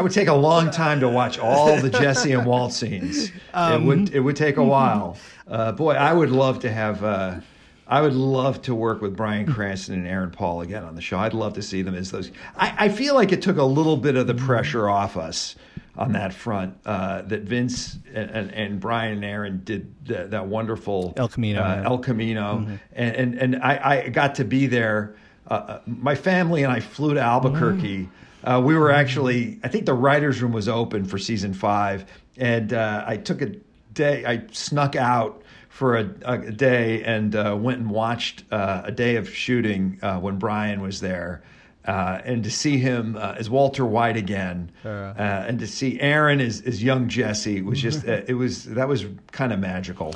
would 0.00 0.12
take 0.12 0.28
a 0.28 0.34
long 0.34 0.70
time 0.70 1.00
to 1.00 1.08
watch 1.08 1.38
all 1.38 1.76
the 1.80 1.90
Jesse 1.90 2.32
and 2.32 2.46
Walt 2.46 2.72
scenes. 2.72 3.32
Um, 3.52 3.82
it 3.82 3.86
would 3.86 4.14
it 4.14 4.20
would 4.20 4.36
take 4.36 4.58
a 4.58 4.64
while. 4.64 5.16
Uh, 5.48 5.72
boy, 5.72 5.94
I 5.94 6.12
would 6.12 6.30
love 6.30 6.60
to 6.60 6.70
have. 6.70 7.02
Uh, 7.02 7.40
I 7.88 8.00
would 8.00 8.14
love 8.14 8.62
to 8.62 8.74
work 8.76 9.02
with 9.02 9.16
Bryan 9.16 9.52
Cranston 9.52 9.94
and 9.96 10.06
Aaron 10.06 10.30
Paul 10.30 10.60
again 10.60 10.84
on 10.84 10.94
the 10.94 11.00
show. 11.00 11.18
I'd 11.18 11.34
love 11.34 11.54
to 11.54 11.62
see 11.62 11.82
them 11.82 11.96
as 11.96 12.12
those. 12.12 12.30
I, 12.56 12.72
I 12.84 12.88
feel 12.88 13.16
like 13.16 13.32
it 13.32 13.42
took 13.42 13.56
a 13.56 13.64
little 13.64 13.96
bit 13.96 14.14
of 14.14 14.28
the 14.28 14.34
pressure 14.34 14.88
off 14.88 15.16
us 15.16 15.56
on 16.00 16.12
that 16.12 16.32
front. 16.32 16.74
Uh, 16.86 17.22
that 17.22 17.42
Vince 17.42 17.98
and, 18.12 18.30
and, 18.30 18.50
and, 18.52 18.84
and 18.84 19.24
Aaron 19.24 19.60
did 19.62 20.06
the, 20.06 20.24
that 20.28 20.46
wonderful 20.46 21.12
El 21.16 21.28
Camino, 21.28 21.62
uh, 21.62 21.82
El 21.84 21.98
Camino, 21.98 22.58
mm-hmm. 22.58 22.76
and 22.92 23.16
and, 23.16 23.34
and 23.34 23.62
I, 23.62 24.04
I, 24.04 24.08
got 24.08 24.36
to 24.36 24.44
be 24.44 24.66
there. 24.66 25.14
Uh, 25.48 25.54
uh 25.54 25.80
my 25.86 26.14
family 26.14 26.62
and 26.62 26.72
I 26.72 26.80
flew 26.80 27.14
to 27.14 27.20
Albuquerque. 27.20 28.08
Mm-hmm. 28.42 28.64
we 28.64 28.74
were 28.74 28.90
actually, 28.90 29.60
I 29.62 29.68
think 29.68 29.84
the 29.84 29.94
writers' 29.94 30.40
room 30.40 30.52
was 30.52 30.68
open 30.68 31.04
for 31.04 31.18
season 31.18 31.52
five, 31.52 32.10
and 32.38 32.72
uh, 32.72 33.04
I 33.06 33.18
took 33.18 33.42
a 33.42 33.52
day. 33.92 34.24
I 34.24 34.46
snuck 34.52 34.96
out 34.96 35.42
for 35.68 35.98
a, 35.98 36.10
a 36.24 36.50
day 36.50 37.02
and 37.04 37.36
uh, 37.36 37.56
went 37.58 37.78
and 37.78 37.90
watched 37.90 38.44
uh, 38.50 38.82
a 38.84 38.92
day 38.92 39.16
of 39.16 39.32
shooting 39.32 39.98
uh, 40.02 40.18
when 40.18 40.38
Bryan 40.38 40.80
was 40.80 41.00
there 41.00 41.42
uh, 41.90 42.22
and 42.24 42.44
to 42.44 42.50
see 42.52 42.78
him 42.78 43.16
uh, 43.16 43.34
as 43.36 43.50
Walter 43.50 43.84
White 43.84 44.16
again, 44.16 44.70
uh, 45.18 45.44
and 45.48 45.58
to 45.58 45.66
see 45.66 46.00
Aaron 46.00 46.40
as, 46.40 46.60
as 46.60 46.80
young 46.80 47.08
Jesse 47.08 47.62
was 47.62 47.82
just 47.82 48.04
uh, 48.08 48.22
it 48.28 48.34
was 48.34 48.64
that 48.66 48.86
was 48.86 49.06
kind 49.32 49.52
of 49.52 49.58
magical. 49.58 50.14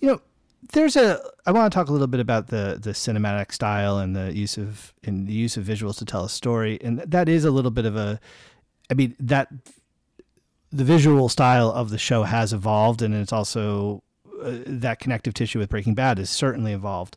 You 0.00 0.08
know, 0.08 0.20
there's 0.72 0.96
a 0.96 1.20
I 1.44 1.52
want 1.52 1.70
to 1.70 1.76
talk 1.76 1.88
a 1.88 1.92
little 1.92 2.06
bit 2.06 2.20
about 2.20 2.46
the 2.46 2.78
the 2.80 2.92
cinematic 2.92 3.52
style 3.52 3.98
and 3.98 4.16
the 4.16 4.32
use 4.32 4.56
of 4.56 4.94
in 5.02 5.26
the 5.26 5.34
use 5.34 5.58
of 5.58 5.64
visuals 5.64 5.98
to 5.98 6.06
tell 6.06 6.24
a 6.24 6.30
story, 6.30 6.78
and 6.82 7.00
that 7.00 7.28
is 7.28 7.44
a 7.44 7.50
little 7.50 7.70
bit 7.70 7.84
of 7.84 7.94
a, 7.94 8.18
I 8.90 8.94
mean 8.94 9.14
that 9.20 9.48
the 10.72 10.84
visual 10.84 11.28
style 11.28 11.70
of 11.70 11.90
the 11.90 11.98
show 11.98 12.22
has 12.22 12.54
evolved, 12.54 13.02
and 13.02 13.14
it's 13.14 13.32
also 13.32 14.02
uh, 14.42 14.56
that 14.64 15.00
connective 15.00 15.34
tissue 15.34 15.58
with 15.58 15.68
Breaking 15.68 15.94
Bad 15.94 16.18
is 16.18 16.30
certainly 16.30 16.72
evolved. 16.72 17.14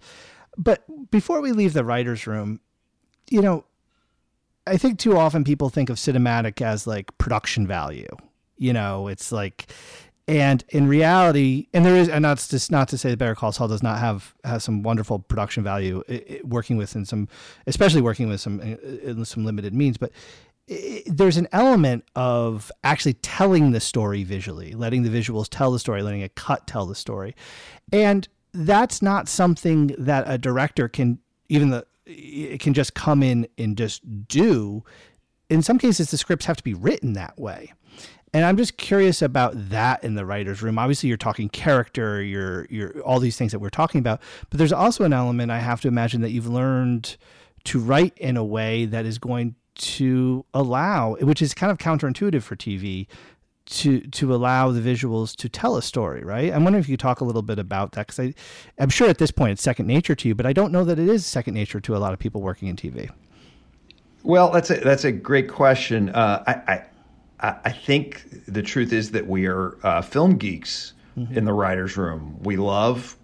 But 0.58 0.84
before 1.10 1.40
we 1.40 1.54
leave 1.54 1.72
the 1.72 1.86
writers' 1.86 2.28
room, 2.28 2.60
you 3.32 3.42
know, 3.42 3.66
I 4.68 4.78
think 4.78 5.00
too 5.00 5.18
often 5.18 5.44
people 5.44 5.70
think 5.70 5.90
of 5.90 5.98
cinematic 5.98 6.62
as 6.62 6.86
like 6.86 7.18
production 7.18 7.66
value. 7.66 8.16
You 8.58 8.74
know, 8.74 9.08
it's 9.08 9.32
like, 9.32 9.72
and 10.28 10.64
in 10.70 10.88
reality, 10.88 11.68
and 11.74 11.84
there 11.84 11.96
is, 11.96 12.08
and 12.08 12.24
that's 12.24 12.48
just 12.48 12.72
not 12.72 12.88
to 12.90 12.98
say 12.98 13.10
that 13.10 13.18
Better 13.18 13.34
Call 13.34 13.52
Saul 13.52 13.68
does 13.68 13.82
not 13.82 13.98
have 13.98 14.36
has 14.44 14.64
some 14.64 14.84
wonderful 14.84 15.18
production 15.20 15.64
value 15.64 16.04
it, 16.08 16.26
it, 16.30 16.48
working 16.48 16.78
with 16.78 16.96
in 16.96 17.06
some, 17.06 17.28
especially 17.66 18.02
working 18.02 18.30
with 18.30 18.40
some 18.40 18.62
in 18.62 19.26
some 19.26 19.46
limited 19.46 19.74
means, 19.74 19.98
but 19.98 20.12
there's 21.08 21.38
an 21.38 21.48
element 21.52 22.06
of 22.16 22.72
actually 22.84 23.14
telling 23.16 23.72
the 23.72 23.80
story 23.80 24.24
visually, 24.24 24.74
letting 24.74 25.02
the 25.04 25.10
visuals 25.10 25.48
tell 25.50 25.72
the 25.72 25.80
story, 25.80 26.04
letting 26.04 26.24
a 26.24 26.30
cut 26.30 26.68
tell 26.68 26.86
the 26.86 26.96
story, 26.96 27.36
and 27.92 28.28
that's 28.54 29.02
not 29.02 29.28
something 29.28 29.88
that 29.98 30.26
a 30.28 30.38
director 30.38 30.88
can 30.88 31.18
even 31.50 31.72
the 31.72 31.86
it 32.06 32.60
can 32.60 32.74
just 32.74 32.94
come 32.94 33.24
in 33.24 33.48
and 33.58 33.78
just 33.78 34.28
do. 34.28 34.84
In 35.50 35.62
some 35.62 35.78
cases, 35.78 36.12
the 36.12 36.18
scripts 36.18 36.46
have 36.46 36.58
to 36.58 36.64
be 36.64 36.74
written 36.74 37.14
that 37.14 37.40
way. 37.40 37.74
And 38.34 38.46
I'm 38.46 38.56
just 38.56 38.78
curious 38.78 39.22
about 39.22 39.54
that 39.70 40.04
in 40.04 40.16
the 40.16 40.26
writer's 40.26 40.62
room. 40.62 40.80
Obviously, 40.80 41.10
you're 41.10 41.18
talking 41.18 41.50
character, 41.50 42.22
you're, 42.22 42.66
you're 42.70 43.02
all 43.02 43.20
these 43.20 43.36
things 43.36 43.52
that 43.52 43.60
we're 43.60 43.70
talking 43.70 44.00
about, 44.00 44.22
but 44.50 44.58
there's 44.58 44.72
also 44.72 45.04
an 45.04 45.12
element 45.12 45.52
I 45.52 45.60
have 45.60 45.82
to 45.82 45.90
imagine 45.90 46.22
that 46.22 46.32
you've 46.32 46.48
learned 46.48 47.18
to 47.66 47.80
write 47.80 48.18
in 48.18 48.38
a 48.38 48.44
way 48.44 48.86
that 48.86 49.06
is 49.06 49.18
going 49.18 49.56
to 49.76 50.46
allow, 50.54 51.16
which 51.16 51.42
is 51.42 51.54
kind 51.54 51.72
of 51.72 51.78
counterintuitive 51.78 52.42
for 52.42 52.56
TV, 52.56 53.08
to 53.72 54.02
to 54.02 54.36
allow 54.36 54.72
the 54.72 54.82
visuals 54.82 55.36
to 55.38 55.48
tell 55.48 55.78
a 55.78 55.82
story, 55.82 56.24
right? 56.24 56.54
I'm 56.54 56.64
wondering 56.64 56.84
if 56.84 56.90
you 56.90 56.98
talk 56.98 57.22
a 57.22 57.24
little 57.24 57.42
bit 57.42 57.58
about 57.58 57.94
that 57.94 58.08
because 58.08 58.34
I'm 58.78 58.90
sure 58.90 59.10
at 59.10 59.18
this 59.18 59.32
point 59.32 59.54
it's 59.54 59.62
second 59.62 59.88
nature 59.88 60.14
to 60.14 60.28
you, 60.28 60.36
but 60.36 60.46
I 60.46 60.54
don't 60.54 60.72
know 60.72 60.84
that 60.84 61.00
it 61.00 61.08
is 61.08 61.26
second 61.26 61.54
nature 61.54 61.80
to 61.80 61.96
a 61.96 62.00
lot 62.00 62.14
of 62.14 62.20
people 62.20 62.42
working 62.42 62.68
in 62.68 62.76
TV. 62.76 63.10
Well, 64.24 64.52
that's 64.52 64.70
a 64.70 64.76
that's 64.76 65.06
a 65.06 65.12
great 65.12 65.48
question. 65.48 66.10
Uh, 66.10 66.44
I, 66.46 66.86
I 67.40 67.56
I 67.64 67.72
think 67.72 68.46
the 68.46 68.62
truth 68.62 68.92
is 68.92 69.12
that 69.12 69.26
we 69.26 69.48
are 69.48 69.78
uh, 69.84 70.02
film 70.02 70.38
geeks 70.38 70.94
mm-hmm. 71.18 71.36
in 71.36 71.46
the 71.46 71.54
writers' 71.54 71.96
room. 71.96 72.38
We 72.44 72.58
love 72.58 73.16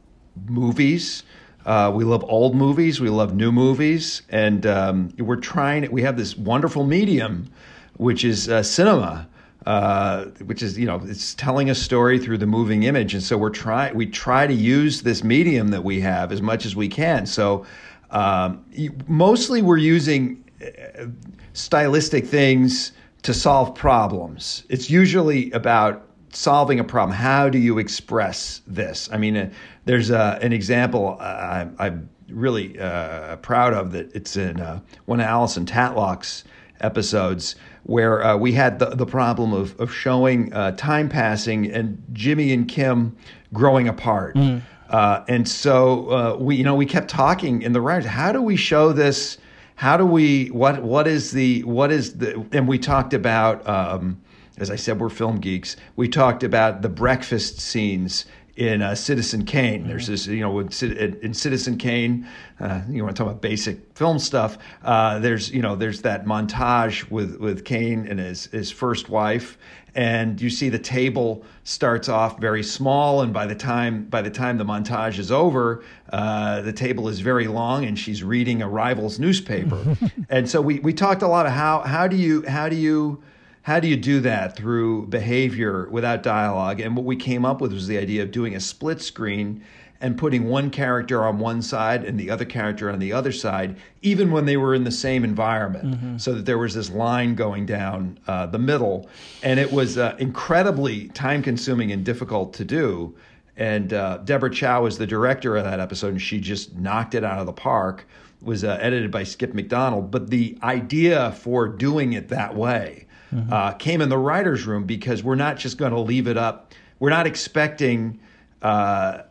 movies. 0.47 1.23
Uh, 1.65 1.91
we 1.93 2.05
love 2.05 2.23
old 2.23 2.55
movies. 2.55 3.01
We 3.01 3.09
love 3.09 3.35
new 3.35 3.51
movies, 3.51 4.21
and 4.29 4.65
um, 4.65 5.13
we're 5.19 5.35
trying. 5.35 5.91
We 5.91 6.03
have 6.03 6.15
this 6.15 6.37
wonderful 6.37 6.85
medium, 6.85 7.51
which 7.97 8.23
is 8.23 8.47
uh, 8.47 8.63
cinema 8.63 9.27
uh, 9.67 10.27
which 10.45 10.63
is 10.63 10.79
you 10.79 10.85
know 10.85 11.01
it's 11.03 11.33
telling 11.33 11.69
a 11.69 11.75
story 11.75 12.17
through 12.17 12.37
the 12.37 12.47
moving 12.47 12.83
image, 12.83 13.13
and 13.13 13.21
so 13.21 13.37
we're 13.37 13.49
trying 13.49 13.93
we 13.93 14.05
try 14.05 14.47
to 14.47 14.53
use 14.53 15.01
this 15.01 15.25
medium 15.25 15.67
that 15.71 15.83
we 15.83 15.99
have 15.99 16.31
as 16.31 16.41
much 16.41 16.65
as 16.65 16.73
we 16.73 16.87
can. 16.87 17.25
So 17.25 17.65
um, 18.09 18.63
mostly 19.07 19.61
we're 19.61 19.75
using 19.75 20.41
uh, 20.61 21.07
stylistic 21.51 22.25
things 22.25 22.93
to 23.23 23.33
solve 23.33 23.75
problems. 23.75 24.63
It's 24.69 24.89
usually 24.89 25.51
about 25.51 26.07
solving 26.31 26.79
a 26.79 26.85
problem. 26.85 27.17
How 27.17 27.49
do 27.49 27.57
you 27.57 27.77
express 27.77 28.61
this? 28.67 29.09
I 29.11 29.17
mean, 29.17 29.35
uh, 29.35 29.49
there's 29.83 30.11
uh, 30.11 30.39
an 30.41 30.53
example 30.53 31.17
I, 31.19 31.67
am 31.77 32.09
really 32.29 32.79
uh, 32.79 33.35
proud 33.37 33.73
of 33.73 33.91
that 33.91 34.15
it's 34.15 34.37
in 34.37 34.59
one 35.07 35.19
of 35.19 35.25
Alison 35.25 35.65
Tatlock's 35.65 36.45
episodes 36.79 37.55
where 37.87 38.23
uh, 38.23 38.35
we 38.37 38.51
had 38.51 38.79
the, 38.79 38.87
the 38.87 39.05
problem 39.05 39.53
of, 39.53 39.79
of 39.79 39.91
showing 39.91 40.53
uh, 40.53 40.71
time 40.71 41.09
passing 41.09 41.71
and 41.71 42.03
Jimmy 42.11 42.51
and 42.53 42.67
Kim 42.67 43.15
growing 43.53 43.87
apart. 43.87 44.35
Mm. 44.35 44.61
Uh, 44.89 45.23
and 45.27 45.47
so 45.47 46.11
uh, 46.11 46.37
we, 46.37 46.57
you 46.57 46.63
know, 46.63 46.75
we 46.75 46.85
kept 46.85 47.09
talking 47.09 47.61
in 47.61 47.73
the 47.73 47.81
writers. 47.81 48.09
How 48.09 48.31
do 48.31 48.41
we 48.41 48.55
show 48.55 48.93
this? 48.93 49.37
How 49.75 49.97
do 49.97 50.05
we? 50.05 50.47
What? 50.47 50.81
What 50.83 51.07
is 51.07 51.31
the? 51.31 51.63
What 51.63 51.91
is 51.91 52.17
the? 52.17 52.45
And 52.51 52.67
we 52.67 52.79
talked 52.79 53.13
about, 53.13 53.67
um, 53.67 54.19
as 54.57 54.71
I 54.71 54.75
said, 54.75 54.99
we're 54.99 55.09
film 55.09 55.39
geeks. 55.39 55.75
We 55.95 56.07
talked 56.07 56.43
about 56.43 56.81
the 56.81 56.89
breakfast 56.89 57.59
scenes 57.59 58.25
in 58.57 58.81
uh, 58.81 58.95
Citizen 58.95 59.45
Kane. 59.45 59.81
Mm-hmm. 59.81 59.89
There's 59.89 60.07
this, 60.07 60.27
you 60.27 60.41
know, 60.41 60.59
in, 60.59 61.19
in 61.21 61.33
Citizen 61.33 61.77
Kane, 61.77 62.27
uh, 62.59 62.81
you 62.89 63.03
want 63.03 63.15
to 63.15 63.23
talk 63.23 63.29
about 63.29 63.41
basic 63.41 63.95
film 63.95 64.17
stuff. 64.17 64.57
Uh, 64.83 65.19
there's, 65.19 65.51
you 65.51 65.61
know, 65.61 65.75
there's 65.75 66.01
that 66.01 66.25
montage 66.25 67.09
with 67.09 67.37
with 67.37 67.63
Kane 67.63 68.07
and 68.07 68.19
his 68.19 68.45
his 68.47 68.71
first 68.71 69.09
wife, 69.09 69.59
and 69.93 70.41
you 70.41 70.49
see 70.49 70.69
the 70.69 70.79
table 70.79 71.45
starts 71.63 72.09
off 72.09 72.39
very 72.39 72.63
small, 72.63 73.21
and 73.21 73.31
by 73.31 73.45
the 73.45 73.55
time 73.55 74.05
by 74.05 74.23
the 74.23 74.31
time 74.31 74.57
the 74.57 74.65
montage 74.65 75.19
is 75.19 75.31
over, 75.31 75.83
uh, 76.11 76.61
the 76.61 76.73
table 76.73 77.07
is 77.07 77.19
very 77.19 77.47
long, 77.47 77.85
and 77.85 77.97
she's 77.97 78.23
reading 78.23 78.63
a 78.63 78.67
rival's 78.67 79.19
newspaper. 79.19 79.95
and 80.29 80.49
so 80.49 80.61
we 80.61 80.79
we 80.79 80.93
talked 80.93 81.21
a 81.21 81.27
lot 81.27 81.45
of 81.45 81.51
how 81.51 81.81
how 81.81 82.07
do 82.07 82.15
you 82.15 82.43
how 82.47 82.67
do 82.67 82.75
you 82.75 83.21
how 83.67 83.81
do 83.81 83.87
you 83.89 83.97
do 83.97 84.21
that 84.21 84.55
through 84.55 85.05
behavior 85.07 85.89
without 85.89 86.23
dialogue? 86.23 86.79
And 86.79 86.95
what 86.95 87.03
we 87.03 87.17
came 87.17 87.43
up 87.43 87.59
with 87.59 87.73
was 87.73 87.85
the 87.85 87.97
idea 87.97 88.23
of 88.23 88.31
doing 88.31 88.55
a 88.55 88.61
split 88.61 89.01
screen 89.01 89.61
and 89.99 90.17
putting 90.17 90.45
one 90.45 90.69
character 90.69 91.25
on 91.25 91.37
one 91.37 91.61
side 91.61 92.05
and 92.05 92.17
the 92.17 92.29
other 92.29 92.45
character 92.45 92.89
on 92.89 92.99
the 92.99 93.11
other 93.11 93.33
side, 93.33 93.75
even 94.01 94.31
when 94.31 94.45
they 94.45 94.55
were 94.55 94.73
in 94.73 94.85
the 94.85 94.91
same 94.91 95.25
environment, 95.25 95.95
mm-hmm. 95.95 96.17
so 96.17 96.33
that 96.33 96.45
there 96.45 96.57
was 96.57 96.75
this 96.75 96.89
line 96.91 97.35
going 97.35 97.65
down 97.65 98.17
uh, 98.25 98.45
the 98.45 98.57
middle. 98.57 99.09
And 99.43 99.59
it 99.59 99.73
was 99.73 99.97
uh, 99.97 100.15
incredibly 100.17 101.09
time 101.09 101.43
consuming 101.43 101.91
and 101.91 102.05
difficult 102.05 102.53
to 102.53 102.63
do. 102.63 103.17
And 103.57 103.91
uh, 103.91 104.19
Deborah 104.19 104.49
Chow 104.49 104.83
was 104.83 104.97
the 104.97 105.07
director 105.07 105.57
of 105.57 105.65
that 105.65 105.81
episode, 105.81 106.13
and 106.13 106.21
she 106.21 106.39
just 106.39 106.73
knocked 106.77 107.15
it 107.15 107.25
out 107.25 107.39
of 107.39 107.45
the 107.45 107.51
park. 107.51 108.07
Was 108.41 108.63
uh, 108.63 108.77
edited 108.79 109.11
by 109.11 109.23
Skip 109.23 109.53
Macdonald, 109.53 110.11
but 110.11 110.29
the 110.29 110.57
idea 110.63 111.33
for 111.33 111.67
doing 111.67 112.13
it 112.13 112.29
that 112.29 112.55
way 112.55 113.06
mm-hmm. 113.33 113.51
uh, 113.51 113.71
came 113.73 114.01
in 114.01 114.09
the 114.09 114.17
writers' 114.17 114.65
room 114.65 114.85
because 114.85 115.23
we're 115.23 115.35
not 115.35 115.57
just 115.57 115.77
going 115.77 115.91
to 115.91 115.99
leave 115.99 116.27
it 116.27 116.37
up. 116.37 116.73
We're 116.99 117.09
not 117.09 117.27
expecting. 117.27 118.19
Uh, 118.61 119.23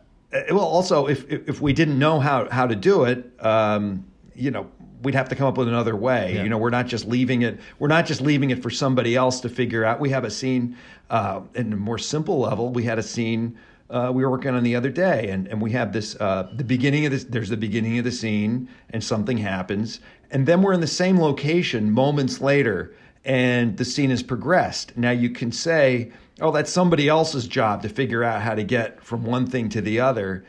well, 0.49 0.65
also, 0.65 1.07
if 1.07 1.29
if 1.29 1.61
we 1.61 1.73
didn't 1.73 1.99
know 1.99 2.19
how 2.19 2.49
how 2.49 2.67
to 2.67 2.75
do 2.75 3.03
it, 3.03 3.31
um, 3.39 4.05
you 4.35 4.51
know, 4.51 4.69
we'd 5.03 5.15
have 5.15 5.29
to 5.29 5.35
come 5.35 5.47
up 5.47 5.57
with 5.57 5.67
another 5.67 5.95
way. 5.95 6.33
Yeah. 6.35 6.43
You 6.43 6.49
know, 6.49 6.57
we're 6.57 6.69
not 6.69 6.87
just 6.87 7.07
leaving 7.07 7.41
it. 7.41 7.59
We're 7.79 7.87
not 7.87 8.05
just 8.05 8.21
leaving 8.21 8.49
it 8.49 8.61
for 8.61 8.69
somebody 8.69 9.15
else 9.15 9.39
to 9.41 9.49
figure 9.49 9.83
out. 9.85 9.99
We 9.99 10.09
have 10.09 10.23
a 10.23 10.31
scene 10.31 10.77
uh, 11.09 11.41
in 11.55 11.73
a 11.73 11.77
more 11.77 11.97
simple 11.97 12.39
level. 12.39 12.71
We 12.71 12.83
had 12.83 12.99
a 12.99 13.03
scene. 13.03 13.57
Uh, 13.89 14.11
we 14.13 14.23
were 14.23 14.29
working 14.29 14.53
on 14.53 14.63
the 14.63 14.75
other 14.75 14.89
day, 14.89 15.29
and, 15.29 15.47
and 15.47 15.61
we 15.61 15.71
have 15.71 15.93
this 15.93 16.15
uh, 16.19 16.49
the 16.53 16.63
beginning 16.63 17.05
of 17.05 17.11
this. 17.11 17.23
There's 17.23 17.49
the 17.49 17.57
beginning 17.57 17.97
of 17.97 18.03
the 18.03 18.11
scene, 18.11 18.67
and 18.89 19.01
something 19.01 19.37
happens, 19.37 20.01
and 20.31 20.45
then 20.45 20.61
we're 20.61 20.73
in 20.73 20.81
the 20.81 20.87
same 20.87 21.19
location 21.19 21.89
moments 21.89 22.41
later, 22.41 22.93
and 23.27 23.77
the 23.77 23.85
scene 23.85 24.09
has 24.09 24.23
progressed. 24.23 24.97
Now 24.97 25.11
you 25.11 25.29
can 25.29 25.51
say, 25.51 26.11
oh, 26.41 26.51
that's 26.51 26.71
somebody 26.71 27.07
else's 27.07 27.47
job 27.47 27.83
to 27.83 27.89
figure 27.89 28.23
out 28.23 28.41
how 28.41 28.55
to 28.55 28.63
get 28.63 29.03
from 29.03 29.25
one 29.25 29.45
thing 29.45 29.69
to 29.69 29.81
the 29.81 29.99
other. 29.99 30.45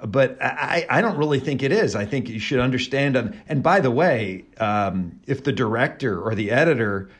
But 0.00 0.40
I, 0.40 0.86
I 0.88 1.00
don't 1.00 1.16
really 1.16 1.40
think 1.40 1.62
it 1.64 1.72
is. 1.72 1.96
I 1.96 2.04
think 2.04 2.28
you 2.28 2.38
should 2.38 2.60
understand. 2.60 3.16
And 3.48 3.62
by 3.62 3.80
the 3.80 3.90
way, 3.90 4.44
um, 4.58 5.18
if 5.26 5.42
the 5.42 5.52
director 5.52 6.20
or 6.20 6.36
the 6.36 6.52
editor 6.52 7.10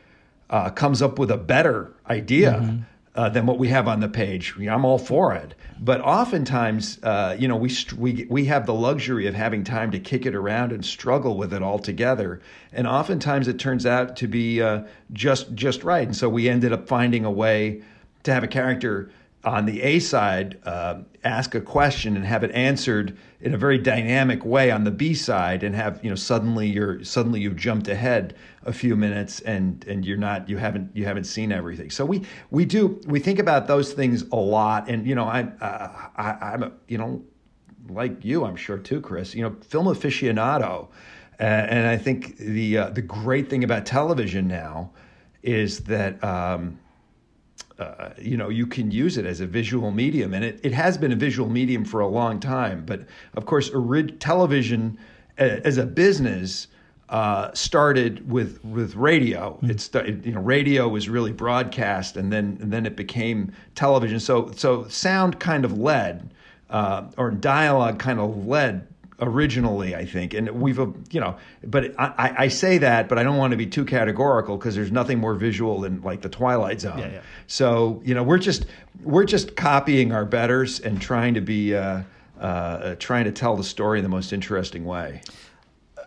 uh, 0.51 0.71
comes 0.71 1.03
up 1.03 1.18
with 1.18 1.31
a 1.31 1.37
better 1.37 1.92
idea, 2.09 2.53
mm-hmm 2.53 2.83
uh, 3.18 3.29
than 3.29 3.47
what 3.47 3.59
we 3.59 3.66
have 3.66 3.88
on 3.88 3.99
the 3.99 4.09
page. 4.09 4.55
I'm 4.57 4.85
all 4.85 4.99
for 4.99 5.35
it, 5.35 5.55
but 5.81 6.01
oftentimes, 6.01 6.99
uh, 7.03 7.37
you 7.38 7.47
know, 7.49 7.57
we 7.57 7.71
we 7.97 8.27
we 8.29 8.45
have 8.47 8.67
the 8.67 8.75
luxury 8.75 9.27
of 9.27 9.35
having 9.35 9.64
time 9.64 9.91
to 9.93 10.01
kick 10.01 10.27
it 10.27 10.35
around 10.35 10.73
and 10.73 10.85
struggle 10.85 11.37
with 11.37 11.53
it 11.53 11.62
all 11.62 11.79
together, 11.79 12.41
and 12.73 12.87
oftentimes 12.87 13.49
it 13.49 13.59
turns 13.59 13.87
out 13.87 14.17
to 14.17 14.27
be 14.27 14.61
uh, 14.61 14.83
just 15.12 15.55
just 15.55 15.85
right. 15.85 16.07
And 16.07 16.17
so 16.17 16.29
we 16.29 16.49
ended 16.49 16.73
up 16.73 16.88
finding 16.88 17.25
a 17.25 17.31
way 17.31 17.83
to 18.25 18.35
have 18.35 18.43
a 18.43 18.49
character 18.49 19.11
on 19.45 19.67
the 19.67 19.83
A 19.83 19.99
side 20.01 20.59
uh, 20.64 21.01
ask 21.25 21.55
a 21.55 21.61
question 21.61 22.17
and 22.17 22.25
have 22.25 22.43
it 22.43 22.51
answered 22.53 23.17
in 23.40 23.55
a 23.55 23.59
very 23.59 23.79
dynamic 23.79 24.44
way 24.44 24.70
on 24.70 24.85
the 24.85 24.90
B 24.90 25.14
side 25.14 25.62
and 25.62 25.74
have 25.74 26.03
you 26.03 26.11
know 26.11 26.16
suddenly 26.16 26.66
you're 26.66 27.03
suddenly 27.05 27.40
you've 27.40 27.57
jumped 27.57 27.87
ahead 27.88 28.35
a 28.64 28.72
few 28.72 28.96
minutes 28.96 29.40
and 29.40 29.85
and 29.87 30.05
you're 30.05 30.16
not 30.16 30.48
you 30.48 30.57
haven't 30.57 30.94
you 30.94 31.05
haven't 31.05 31.24
seen 31.24 31.53
everything. 31.53 31.90
So 31.90 32.05
we 32.05 32.24
we 32.51 32.64
do 32.64 33.01
we 33.07 33.20
think 33.20 33.38
about 33.38 33.68
those 33.68 33.92
things 33.92 34.22
a 34.33 34.37
lot. 34.37 34.88
And 34.88 35.07
you 35.07 35.14
know 35.14 35.24
I, 35.24 35.42
uh, 35.61 36.09
I 36.16 36.31
I'm 36.55 36.72
you 36.88 36.98
know 36.98 37.22
like 37.88 38.24
you 38.24 38.44
I'm 38.44 38.57
sure 38.57 38.79
too 38.79 39.01
Chris 39.01 39.35
you 39.35 39.42
know 39.42 39.55
film 39.62 39.87
aficionado. 39.87 40.88
Uh, 41.40 41.44
and 41.44 41.87
I 41.87 41.96
think 41.96 42.37
the 42.38 42.79
uh, 42.79 42.90
the 42.90 43.03
great 43.03 43.48
thing 43.48 43.62
about 43.62 43.87
television 43.87 44.48
now 44.48 44.90
is 45.44 45.81
that 45.85 46.22
um, 46.24 46.81
uh, 47.79 48.11
you 48.21 48.37
know 48.37 48.49
you 48.49 48.67
can 48.67 48.91
use 48.91 49.17
it 49.17 49.25
as 49.25 49.41
a 49.41 49.47
visual 49.47 49.91
medium 49.91 50.35
and 50.35 50.45
it, 50.45 50.61
it 50.62 50.73
has 50.73 50.99
been 50.99 51.12
a 51.12 51.17
visual 51.17 51.49
medium 51.49 51.85
for 51.85 52.01
a 52.01 52.09
long 52.09 52.41
time. 52.41 52.85
But 52.85 53.07
of 53.35 53.47
course 53.47 53.71
orig- 53.71 54.19
television 54.19 54.99
as 55.38 55.79
a 55.79 55.87
business 55.87 56.67
uh, 57.09 57.53
started 57.55 58.31
with 58.31 58.62
with 58.64 58.95
radio. 58.95 59.53
Mm-hmm. 59.55 59.71
it 59.71 59.81
started 59.81 60.27
you 60.27 60.33
know 60.33 60.41
radio 60.41 60.88
was 60.88 61.09
really 61.09 61.33
broadcast 61.33 62.17
and 62.17 62.33
then 62.33 62.59
and 62.61 62.73
then 62.73 62.85
it 62.85 62.97
became 62.97 63.53
television. 63.75 64.21
So 64.21 64.51
so 64.57 64.87
sound 64.88 65.41
kind 65.41 65.64
of 65.64 65.79
led 65.79 66.31
uh, 66.71 67.05
or 67.17 67.31
dialogue 67.31 67.99
kind 67.99 68.21
of 68.21 68.47
led 68.47 68.87
originally, 69.21 69.95
I 69.95 70.05
think. 70.05 70.35
And 70.35 70.49
we've, 70.61 70.79
you 71.11 71.21
know, 71.21 71.37
but 71.65 71.95
I, 71.99 72.35
I 72.39 72.49
say 72.49 72.79
that, 72.79 73.09
but 73.09 73.19
I 73.19 73.23
don't 73.23 73.37
want 73.37 73.51
to 73.51 73.57
be 73.57 73.67
too 73.67 73.85
categorical 73.85 74.57
because 74.57 74.75
there's 74.75 74.93
nothing 74.93 75.19
more 75.19 75.35
visual 75.35 75.81
than 75.81 76.01
like 76.03 76.23
the 76.23 76.29
Twilight 76.29 76.81
Zone. 76.81 76.99
Yeah, 76.99 77.13
yeah. 77.13 77.21
So, 77.47 78.01
you 78.05 78.15
know, 78.15 78.23
we're 78.23 78.39
just, 78.39 78.67
we're 79.03 79.25
just 79.25 79.57
copying 79.57 80.13
our 80.13 80.25
betters 80.25 80.81
and 80.81 81.01
trying 81.01 81.35
to 81.35 81.41
be, 81.41 81.75
uh, 81.75 82.03
uh, 82.41 82.95
trying 83.01 83.25
to 83.25 83.33
tell 83.33 83.57
the 83.57 83.65
story 83.65 83.99
in 83.99 84.05
the 84.05 84.09
most 84.09 84.33
interesting 84.33 84.85
way. 84.85 85.23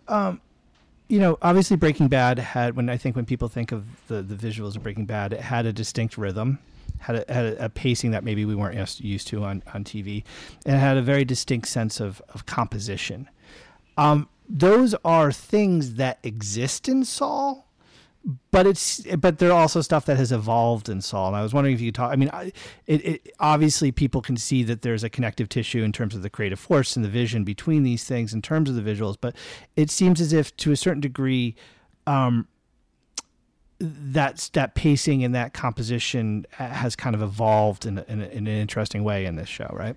Um, 0.08 0.40
you 1.10 1.20
know, 1.20 1.38
obviously 1.42 1.76
Breaking 1.76 2.08
Bad 2.08 2.40
had, 2.40 2.76
when 2.78 2.90
I 2.90 2.96
think 2.96 3.18
when 3.18 3.26
people 3.26 3.50
think 3.50 3.74
of 3.74 3.86
the, 4.08 4.22
the 4.22 4.36
visuals 4.36 4.78
of 4.78 4.84
Breaking 4.84 5.06
Bad, 5.06 5.34
it 5.34 5.42
had 5.42 5.66
a 5.66 5.74
distinct 5.74 6.18
rhythm 6.18 6.60
had 7.02 7.16
a, 7.28 7.34
had 7.34 7.46
a, 7.60 7.70
pacing 7.70 8.12
that 8.12 8.24
maybe 8.24 8.46
we 8.46 8.56
weren't 8.56 9.02
used 9.02 9.28
to 9.28 9.44
on, 9.44 9.64
on 9.74 9.84
TV, 9.84 10.24
and 10.66 10.78
had 10.78 10.98
a 10.98 11.02
very 11.02 11.26
distinct 11.26 11.68
sense 11.68 12.00
of, 12.00 12.22
of 12.30 12.46
composition. 12.46 13.30
Um, 13.98 14.30
those 14.48 14.96
are 15.04 15.32
things 15.32 15.96
that 15.96 16.20
exist 16.24 16.88
in 16.88 17.04
Saul, 17.04 17.68
but 18.52 18.68
it's 18.68 19.02
but 19.18 19.40
they're 19.40 19.52
also 19.52 19.82
stuff 19.82 20.06
that 20.06 20.18
has 20.18 20.32
evolved 20.32 20.90
in 20.90 21.02
Saul. 21.02 21.30
And 21.30 21.38
I 21.38 21.42
was 21.42 21.54
wondering 21.54 21.74
if 21.74 21.82
you 21.82 21.88
could 21.88 21.96
talk. 21.96 22.12
I 22.12 22.16
mean, 22.16 22.30
it, 22.86 23.06
it, 23.06 23.36
obviously 23.40 23.92
people 23.92 24.22
can 24.22 24.38
see 24.38 24.64
that 24.64 24.84
there's 24.84 25.04
a 25.04 25.10
connective 25.10 25.50
tissue 25.50 25.84
in 25.84 25.92
terms 25.92 26.14
of 26.14 26.22
the 26.22 26.30
creative 26.30 26.60
force 26.60 26.96
and 26.96 27.04
the 27.04 27.10
vision 27.10 27.44
between 27.44 27.84
these 27.84 28.04
things 28.04 28.34
in 28.34 28.42
terms 28.42 28.70
of 28.70 28.76
the 28.76 28.82
visuals, 28.82 29.18
but 29.20 29.36
it 29.76 29.90
seems 29.90 30.22
as 30.22 30.34
if 30.34 30.56
to 30.58 30.72
a 30.72 30.76
certain 30.76 31.02
degree. 31.02 31.56
Um, 32.06 32.48
that's 33.82 34.50
that 34.50 34.76
pacing 34.76 35.24
and 35.24 35.34
that 35.36 35.54
composition 35.54 36.46
has 36.52 36.96
kind 36.96 37.16
of 37.16 37.22
evolved 37.22 37.86
in, 37.86 38.00
in, 38.08 38.22
in 38.22 38.48
an 38.48 38.48
interesting 38.48 39.04
way 39.04 39.26
in 39.26 39.36
this 39.36 39.50
show, 39.50 39.70
right? 39.74 39.96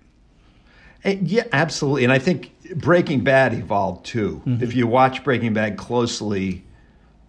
And 1.03 1.27
yeah, 1.27 1.43
absolutely. 1.51 2.03
And 2.03 2.11
I 2.11 2.19
think 2.19 2.51
Breaking 2.75 3.23
Bad 3.23 3.53
evolved 3.53 4.05
too. 4.05 4.41
Mm-hmm. 4.45 4.63
If 4.63 4.75
you 4.75 4.87
watch 4.87 5.23
Breaking 5.23 5.53
Bad 5.53 5.77
closely, 5.77 6.65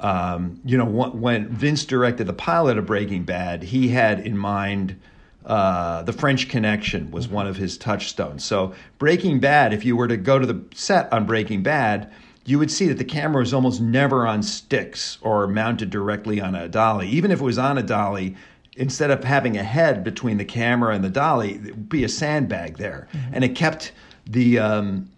um, 0.01 0.61
you 0.65 0.79
know 0.79 0.87
when 0.87 1.49
Vince 1.49 1.85
directed 1.85 2.27
the 2.27 2.33
pilot 2.33 2.79
of 2.79 2.87
Breaking 2.87 3.25
Bad, 3.25 3.63
he 3.63 3.89
had 3.89 4.21
in 4.21 4.37
mind. 4.37 4.99
Uh, 5.45 6.03
the 6.03 6.13
French 6.13 6.49
Connection 6.49 7.13
was 7.13 7.27
mm-hmm. 7.27 7.37
one 7.37 7.47
of 7.47 7.57
his 7.57 7.79
touchstones. 7.79 8.45
So, 8.45 8.75
Breaking 8.99 9.39
Bad, 9.39 9.73
if 9.73 9.85
you 9.85 9.97
were 9.97 10.09
to 10.09 10.17
go 10.17 10.41
to 10.41 10.47
the 10.47 10.61
set 10.75 11.13
on 11.13 11.25
Breaking 11.25 11.63
Bad, 11.63 12.11
you 12.47 12.59
would 12.59 12.71
see 12.71 12.87
that 12.87 12.99
the 12.99 13.05
camera 13.05 13.41
was 13.41 13.53
almost 13.53 13.81
never 13.81 14.27
on 14.27 14.43
sticks 14.43 15.19
or 15.21 15.47
mounted 15.47 15.91
directly 15.91 16.41
on 16.41 16.55
a 16.55 16.69
dolly. 16.69 17.09
Even 17.09 17.31
if 17.31 17.41
it 17.41 17.45
was 17.45 17.59
on 17.59 17.77
a 17.77 17.83
dolly, 17.83 18.37
instead 18.77 19.11
of 19.11 19.25
having 19.25 19.57
a 19.57 19.65
head 19.65 20.05
between 20.05 20.39
the 20.39 20.45
camera 20.45 20.95
and 20.95 21.05
the 21.05 21.11
dolly, 21.11 21.55
it 21.55 21.63
would 21.65 21.89
be 21.89 22.05
a 22.05 22.09
sandbag 22.09 22.79
there, 22.79 23.09
mm-hmm. 23.13 23.35
and 23.35 23.45
it 23.45 23.55
kept 23.57 23.93
the 24.27 24.59
um, 24.59 25.11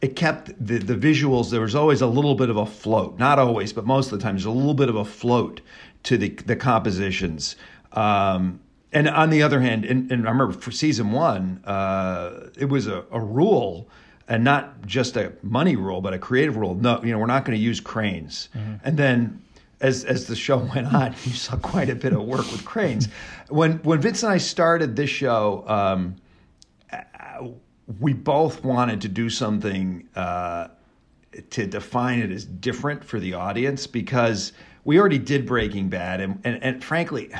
it 0.00 0.16
kept 0.16 0.48
the 0.64 0.78
the 0.78 0.94
visuals. 0.94 1.50
There 1.50 1.60
was 1.60 1.74
always 1.74 2.00
a 2.00 2.06
little 2.06 2.34
bit 2.34 2.50
of 2.50 2.56
a 2.56 2.66
float, 2.66 3.18
not 3.18 3.38
always, 3.38 3.72
but 3.72 3.86
most 3.86 4.10
of 4.12 4.18
the 4.18 4.22
time, 4.22 4.34
there's 4.34 4.44
a 4.44 4.50
little 4.50 4.74
bit 4.74 4.88
of 4.88 4.96
a 4.96 5.04
float 5.04 5.60
to 6.04 6.18
the 6.18 6.30
the 6.46 6.56
compositions. 6.56 7.56
Um, 7.92 8.60
and 8.94 9.08
on 9.08 9.30
the 9.30 9.42
other 9.42 9.60
hand, 9.60 9.84
and, 9.86 10.10
and, 10.12 10.28
I 10.28 10.30
remember 10.30 10.52
for 10.52 10.70
season 10.70 11.12
one, 11.12 11.62
uh, 11.64 12.48
it 12.58 12.66
was 12.66 12.86
a, 12.86 13.04
a 13.10 13.20
rule 13.20 13.88
and 14.32 14.44
not 14.44 14.86
just 14.86 15.18
a 15.18 15.30
money 15.42 15.76
rule, 15.76 16.00
but 16.00 16.14
a 16.14 16.18
creative 16.18 16.56
rule. 16.56 16.74
No, 16.74 17.02
you 17.04 17.12
know, 17.12 17.18
we're 17.18 17.26
not 17.26 17.44
going 17.44 17.56
to 17.56 17.62
use 17.62 17.80
cranes. 17.80 18.48
Mm-hmm. 18.56 18.76
And 18.82 18.96
then 18.96 19.42
as 19.82 20.04
as 20.06 20.26
the 20.26 20.34
show 20.34 20.56
went 20.74 20.92
on, 20.94 21.14
you 21.24 21.34
saw 21.34 21.56
quite 21.56 21.90
a 21.90 21.94
bit 21.94 22.14
of 22.14 22.22
work 22.22 22.50
with 22.50 22.64
cranes. 22.64 23.08
When 23.48 23.72
when 23.82 24.00
Vince 24.00 24.22
and 24.22 24.32
I 24.32 24.38
started 24.38 24.96
this 24.96 25.10
show, 25.10 25.64
um, 25.68 26.16
we 28.00 28.14
both 28.14 28.64
wanted 28.64 29.02
to 29.02 29.08
do 29.08 29.28
something 29.28 30.08
uh, 30.16 30.68
to 31.50 31.66
define 31.66 32.20
it 32.20 32.30
as 32.30 32.46
different 32.46 33.04
for 33.04 33.20
the 33.20 33.34
audience 33.34 33.86
because 33.86 34.54
we 34.84 34.98
already 34.98 35.18
did 35.18 35.44
Breaking 35.44 35.90
Bad, 35.90 36.22
and 36.22 36.40
and, 36.44 36.62
and 36.62 36.82
frankly. 36.82 37.30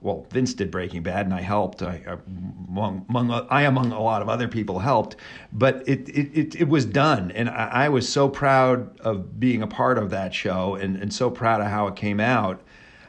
Well, 0.00 0.26
Vince 0.30 0.54
did 0.54 0.70
Breaking 0.70 1.02
Bad, 1.02 1.26
and 1.26 1.34
I 1.34 1.40
helped. 1.40 1.82
I, 1.82 2.00
among, 2.68 3.04
among 3.08 3.30
I 3.50 3.62
among 3.62 3.90
a 3.92 4.00
lot 4.00 4.22
of 4.22 4.28
other 4.28 4.46
people 4.46 4.78
helped, 4.78 5.16
but 5.52 5.82
it 5.88 6.08
it, 6.08 6.38
it, 6.38 6.60
it 6.60 6.68
was 6.68 6.84
done, 6.84 7.32
and 7.32 7.48
I, 7.48 7.68
I, 7.72 7.88
was 7.88 8.08
so 8.08 8.28
proud 8.28 9.00
of 9.00 9.40
being 9.40 9.60
a 9.62 9.66
part 9.66 9.98
of 9.98 10.10
that 10.10 10.32
show, 10.32 10.76
and, 10.76 10.96
and 10.96 11.12
so 11.12 11.30
proud 11.30 11.60
of 11.60 11.66
how 11.66 11.88
it 11.88 11.96
came 11.96 12.20
out. 12.20 12.62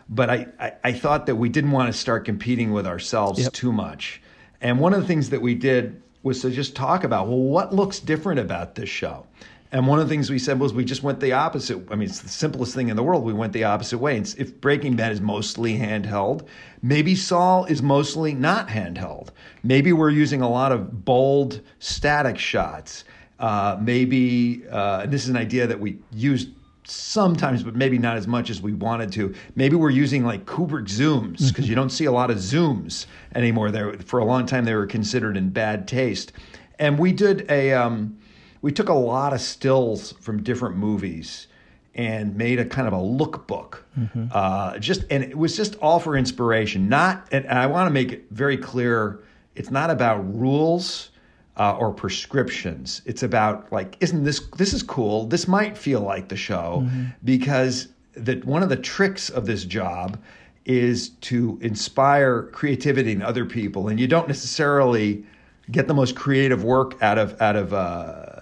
But 0.10 0.32
I, 0.32 0.48
I, 0.60 0.72
I 0.86 0.92
thought 0.94 1.28
that 1.28 1.36
we 1.36 1.48
didn't 1.48 1.72
want 1.72 1.94
to 1.94 1.98
start 1.98 2.26
competing 2.26 2.72
with 2.72 2.88
ourselves 2.88 3.40
yep. 3.40 3.54
too 3.54 3.72
much, 3.72 4.20
and 4.62 4.80
one 4.80 4.94
of 4.94 5.02
the 5.02 5.08
things 5.08 5.30
that 5.30 5.42
we 5.42 5.54
did 5.54 6.02
was 6.24 6.42
to 6.42 6.50
just 6.50 6.76
talk 6.76 7.04
about 7.04 7.28
well, 7.28 7.38
what 7.38 7.74
looks 7.74 8.00
different 8.00 8.40
about 8.40 8.74
this 8.74 8.90
show. 8.90 9.28
And 9.72 9.86
one 9.86 10.00
of 10.00 10.08
the 10.08 10.14
things 10.14 10.32
we 10.32 10.40
said 10.40 10.60
was 10.60 10.74
we 10.74 10.84
just 10.84 11.04
went 11.04 11.20
the 11.20 11.34
opposite. 11.34 11.80
I 11.92 11.96
mean, 11.96 12.10
it's 12.10 12.22
the 12.22 12.30
simplest 12.30 12.74
thing 12.74 12.90
in 12.90 12.96
the 12.96 13.04
world. 13.04 13.24
We 13.24 13.34
went 13.34 13.54
the 13.54 13.66
opposite 13.66 14.00
way. 14.00 14.18
if 14.18 14.60
Breaking 14.60 14.96
Bad 14.96 15.12
is 15.12 15.22
mostly 15.22 15.78
handheld, 15.78 16.48
maybe 16.82 17.16
Saul 17.16 17.66
is 17.66 17.84
mostly 17.84 18.34
not 18.34 18.68
handheld. 18.68 19.30
Maybe 19.62 19.94
we're 19.94 20.10
using 20.10 20.42
a 20.42 20.50
lot 20.50 20.72
of 20.72 21.06
bold 21.06 21.62
static 21.78 22.40
shots. 22.40 23.04
Uh, 23.40 23.78
maybe 23.80 24.64
uh, 24.72 25.06
this 25.06 25.24
is 25.24 25.30
an 25.30 25.38
idea 25.38 25.68
that 25.68 25.80
we 25.80 26.00
used 26.12 26.50
sometimes, 26.84 27.62
but 27.62 27.76
maybe 27.76 28.00
not 28.00 28.18
as 28.18 28.28
much 28.28 28.50
as 28.50 28.64
we 28.64 28.74
wanted 28.74 29.12
to. 29.12 29.36
Maybe 29.56 29.76
we're 29.76 29.92
using 29.92 30.26
like 30.26 30.46
Kubrick 30.48 30.88
zooms 30.88 31.38
because 31.38 31.52
mm-hmm. 31.52 31.64
you 31.66 31.76
don't 31.76 31.92
see 31.92 32.06
a 32.06 32.12
lot 32.12 32.32
of 32.32 32.38
zooms 32.38 33.06
anymore. 33.36 33.70
There 33.70 33.94
for 34.00 34.20
a 34.20 34.26
long 34.26 34.48
time 34.48 34.66
they 34.66 34.74
were 34.74 34.88
considered 34.88 35.38
in 35.38 35.52
bad 35.52 35.88
taste, 35.88 36.34
and 36.80 36.98
we 36.98 37.12
did 37.12 37.50
a. 37.52 37.74
Um, 37.74 38.19
we 38.62 38.72
took 38.72 38.90
a 38.90 38.94
lot 38.94 39.34
of 39.34 39.42
stills 39.42 40.14
from 40.14 40.44
different 40.44 40.76
movies 40.76 41.48
and 41.96 42.36
made 42.36 42.60
a 42.60 42.66
kind 42.66 42.88
of 42.88 42.94
a 42.94 42.98
lookbook. 42.98 43.80
Mm-hmm. 43.98 44.28
Uh, 44.32 44.78
just 44.80 45.06
and 45.10 45.24
it 45.24 45.38
was 45.38 45.56
just 45.56 45.76
all 45.78 46.00
for 46.00 46.16
inspiration. 46.16 46.88
Not 46.88 47.28
and 47.32 47.48
I 47.48 47.68
want 47.68 47.88
to 47.88 47.94
make 47.94 48.12
it 48.12 48.26
very 48.32 48.58
clear. 48.58 49.20
It's 49.56 49.72
not 49.72 49.90
about 49.90 50.20
rules 50.34 51.10
uh, 51.58 51.76
or 51.76 51.92
prescriptions. 51.92 53.02
It's 53.06 53.24
about 53.24 53.72
like, 53.72 53.98
isn't 54.00 54.24
this 54.24 54.40
this 54.58 54.74
is 54.74 54.84
cool? 54.84 55.26
This 55.26 55.48
might 55.48 55.78
feel 55.78 56.02
like 56.02 56.30
the 56.30 56.38
show 56.38 56.84
mm-hmm. 56.84 57.06
because 57.24 57.90
that 58.14 58.46
one 58.46 58.64
of 58.64 58.70
the 58.70 58.78
tricks 58.78 59.30
of 59.30 59.46
this 59.46 59.66
job 59.66 60.18
is 60.66 61.10
to 61.22 61.58
inspire 61.62 62.44
creativity 62.44 63.12
in 63.12 63.22
other 63.22 63.46
people, 63.46 63.88
and 63.88 64.00
you 64.00 64.08
don't 64.08 64.28
necessarily 64.28 65.26
get 65.72 65.88
the 65.88 65.94
most 65.94 66.16
creative 66.16 66.64
work 66.64 67.02
out 67.02 67.18
of 67.18 67.42
out 67.42 67.56
of. 67.56 67.74
Uh, 67.74 68.39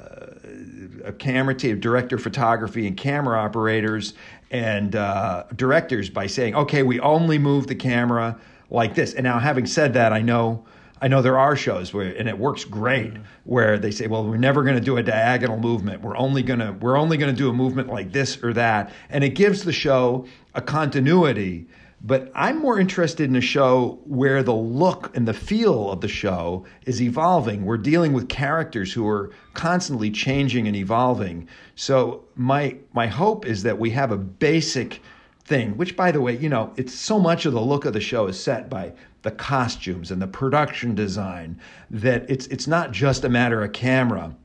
a 1.08 1.14
camera 1.14 1.56
team, 1.56 1.74
of 1.74 1.80
director 1.80 2.18
photography, 2.18 2.86
and 2.86 2.98
camera 2.98 3.40
operators 3.40 4.14
and 4.52 4.96
uh, 4.96 5.44
directors 5.56 6.10
by 6.10 6.28
saying, 6.28 6.56
okay, 6.56 6.84
we 6.84 7.00
only 7.00 7.38
move 7.38 7.68
the 7.68 7.76
camera 7.76 8.38
like 8.70 8.96
this. 8.96 9.14
And 9.14 9.24
now, 9.24 9.40
having 9.40 9.66
said 9.66 9.94
that, 9.94 10.14
I 10.14 10.22
know. 10.22 10.66
I 11.00 11.08
know 11.08 11.22
there 11.22 11.38
are 11.38 11.56
shows 11.56 11.94
where, 11.94 12.08
and 12.08 12.28
it 12.28 12.40
works 12.40 12.66
great, 12.66 13.14
mm-hmm. 13.14 13.22
where 13.44 13.78
they 13.78 13.92
say, 13.92 14.08
"Well, 14.08 14.26
we're 14.26 14.38
never 14.38 14.64
going 14.64 14.74
to 14.74 14.82
do 14.82 14.98
a 14.98 15.04
diagonal 15.04 15.60
movement. 15.60 16.02
We're 16.02 16.18
only 16.18 16.42
going 16.42 16.58
to 16.58 16.72
we're 16.72 16.98
only 16.98 17.18
going 17.18 17.32
to 17.32 17.38
do 17.38 17.52
a 17.52 17.54
movement 17.54 17.88
like 17.88 18.12
this 18.12 18.44
or 18.44 18.52
that," 18.54 18.92
and 19.12 19.24
it 19.24 19.36
gives 19.36 19.64
the 19.64 19.72
show 19.72 20.26
a 20.56 20.62
continuity 20.62 21.68
but 22.02 22.32
I'm 22.36 22.60
more 22.60 22.80
interested 22.80 23.28
in 23.28 23.36
a 23.36 23.42
show 23.42 24.00
where 24.06 24.44
the 24.44 24.54
look 24.54 25.16
and 25.16 25.28
the 25.28 25.34
feel 25.34 25.92
of 25.92 26.02
the 26.02 26.08
show 26.08 26.66
is 26.86 27.02
evolving. 27.02 27.66
We're 27.66 27.78
dealing 27.78 28.14
with 28.14 28.30
characters 28.30 28.94
who 28.94 29.08
are 29.08 29.32
constantly 29.56 30.12
changing 30.12 30.68
and 30.68 30.76
evolving. 30.76 31.48
So 31.76 32.24
my 32.36 32.78
my 32.94 33.08
hope 33.08 33.46
is 33.46 33.64
that 33.64 33.80
we 33.80 33.90
have 33.92 34.12
a 34.12 34.18
basic 34.18 35.02
thing, 35.44 35.76
which 35.78 35.96
by 35.96 36.12
the 36.12 36.22
way, 36.22 36.38
you 36.38 36.50
know, 36.50 36.72
it's 36.78 36.94
so 36.94 37.20
much 37.20 37.46
of 37.46 37.54
the 37.54 37.62
look 37.62 37.86
of 37.86 37.94
the 37.94 38.02
show 38.02 38.28
is 38.28 38.40
set 38.40 38.70
by 38.70 38.94
the 39.24 39.32
costumes 39.32 40.12
and 40.12 40.22
the 40.22 40.28
production 40.28 40.94
design 40.94 41.60
that 41.90 42.30
it's 42.30 42.46
it's 42.48 42.68
not 42.68 42.92
just 42.92 43.24
a 43.24 43.30
matter 43.30 43.64
of 43.64 43.74
camera. 43.74 44.36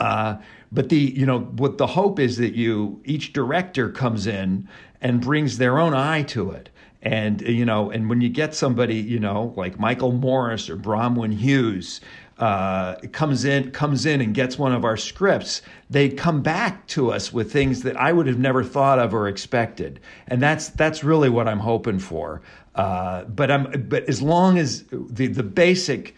Uh, 0.00 0.36
but 0.70 0.90
the 0.90 0.98
you 0.98 1.24
know 1.24 1.40
what 1.40 1.78
the 1.78 1.86
hope 1.86 2.20
is 2.20 2.36
that 2.36 2.54
you 2.54 3.00
each 3.04 3.32
director 3.32 3.90
comes 3.90 4.26
in 4.26 4.68
and 5.00 5.20
brings 5.20 5.58
their 5.58 5.78
own 5.78 5.94
eye 5.94 6.22
to 6.22 6.50
it. 6.50 6.68
And 7.02 7.40
you 7.42 7.64
know, 7.64 7.90
and 7.90 8.08
when 8.08 8.20
you 8.20 8.28
get 8.28 8.54
somebody, 8.54 8.96
you 8.96 9.20
know, 9.20 9.54
like 9.56 9.78
Michael 9.78 10.12
Morris 10.12 10.68
or 10.68 10.76
Bronwyn 10.76 11.32
Hughes, 11.32 12.00
uh, 12.38 12.94
comes 13.12 13.44
in 13.44 13.70
comes 13.72 14.06
in 14.06 14.20
and 14.20 14.34
gets 14.34 14.58
one 14.58 14.72
of 14.72 14.84
our 14.84 14.96
scripts, 14.96 15.62
they 15.90 16.08
come 16.08 16.40
back 16.42 16.86
to 16.88 17.10
us 17.10 17.32
with 17.32 17.52
things 17.52 17.82
that 17.82 17.96
I 17.96 18.12
would 18.12 18.26
have 18.26 18.38
never 18.38 18.62
thought 18.62 18.98
of 18.98 19.12
or 19.12 19.28
expected, 19.28 20.00
and 20.28 20.40
that's 20.40 20.68
that's 20.70 21.02
really 21.02 21.28
what 21.28 21.48
I'm 21.48 21.58
hoping 21.58 21.98
for. 21.98 22.40
Uh, 22.74 23.24
but 23.24 23.50
I'm 23.50 23.86
but 23.88 24.08
as 24.08 24.22
long 24.22 24.58
as 24.58 24.84
the 24.84 25.26
the 25.26 25.42
basic 25.42 26.14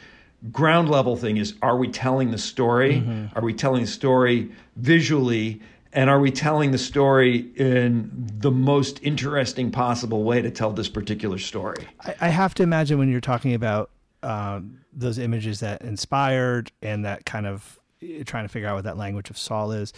ground 0.52 0.90
level 0.90 1.16
thing 1.16 1.36
is, 1.38 1.54
are 1.62 1.76
we 1.76 1.88
telling 1.88 2.30
the 2.30 2.38
story? 2.38 2.96
Mm-hmm. 2.96 3.38
Are 3.38 3.42
we 3.42 3.54
telling 3.54 3.82
the 3.82 3.90
story 3.90 4.50
visually 4.76 5.60
and 5.92 6.08
are 6.08 6.20
we 6.20 6.30
telling 6.30 6.70
the 6.70 6.78
story 6.78 7.50
in 7.56 8.10
the 8.14 8.50
most 8.50 9.00
interesting 9.02 9.70
possible 9.70 10.22
way 10.22 10.40
to 10.40 10.50
tell 10.50 10.70
this 10.70 10.88
particular 10.88 11.38
story? 11.38 11.86
I, 12.00 12.14
I 12.22 12.28
have 12.28 12.54
to 12.54 12.62
imagine 12.62 12.98
when 12.98 13.10
you're 13.10 13.20
talking 13.20 13.54
about 13.54 13.90
um, 14.22 14.80
those 14.92 15.18
images 15.18 15.60
that 15.60 15.82
inspired 15.82 16.70
and 16.82 17.04
that 17.04 17.24
kind 17.24 17.46
of 17.46 17.78
eh, 18.02 18.22
trying 18.24 18.44
to 18.44 18.48
figure 18.48 18.68
out 18.68 18.76
what 18.76 18.84
that 18.84 18.96
language 18.96 19.30
of 19.30 19.38
Saul 19.38 19.72
is, 19.72 19.92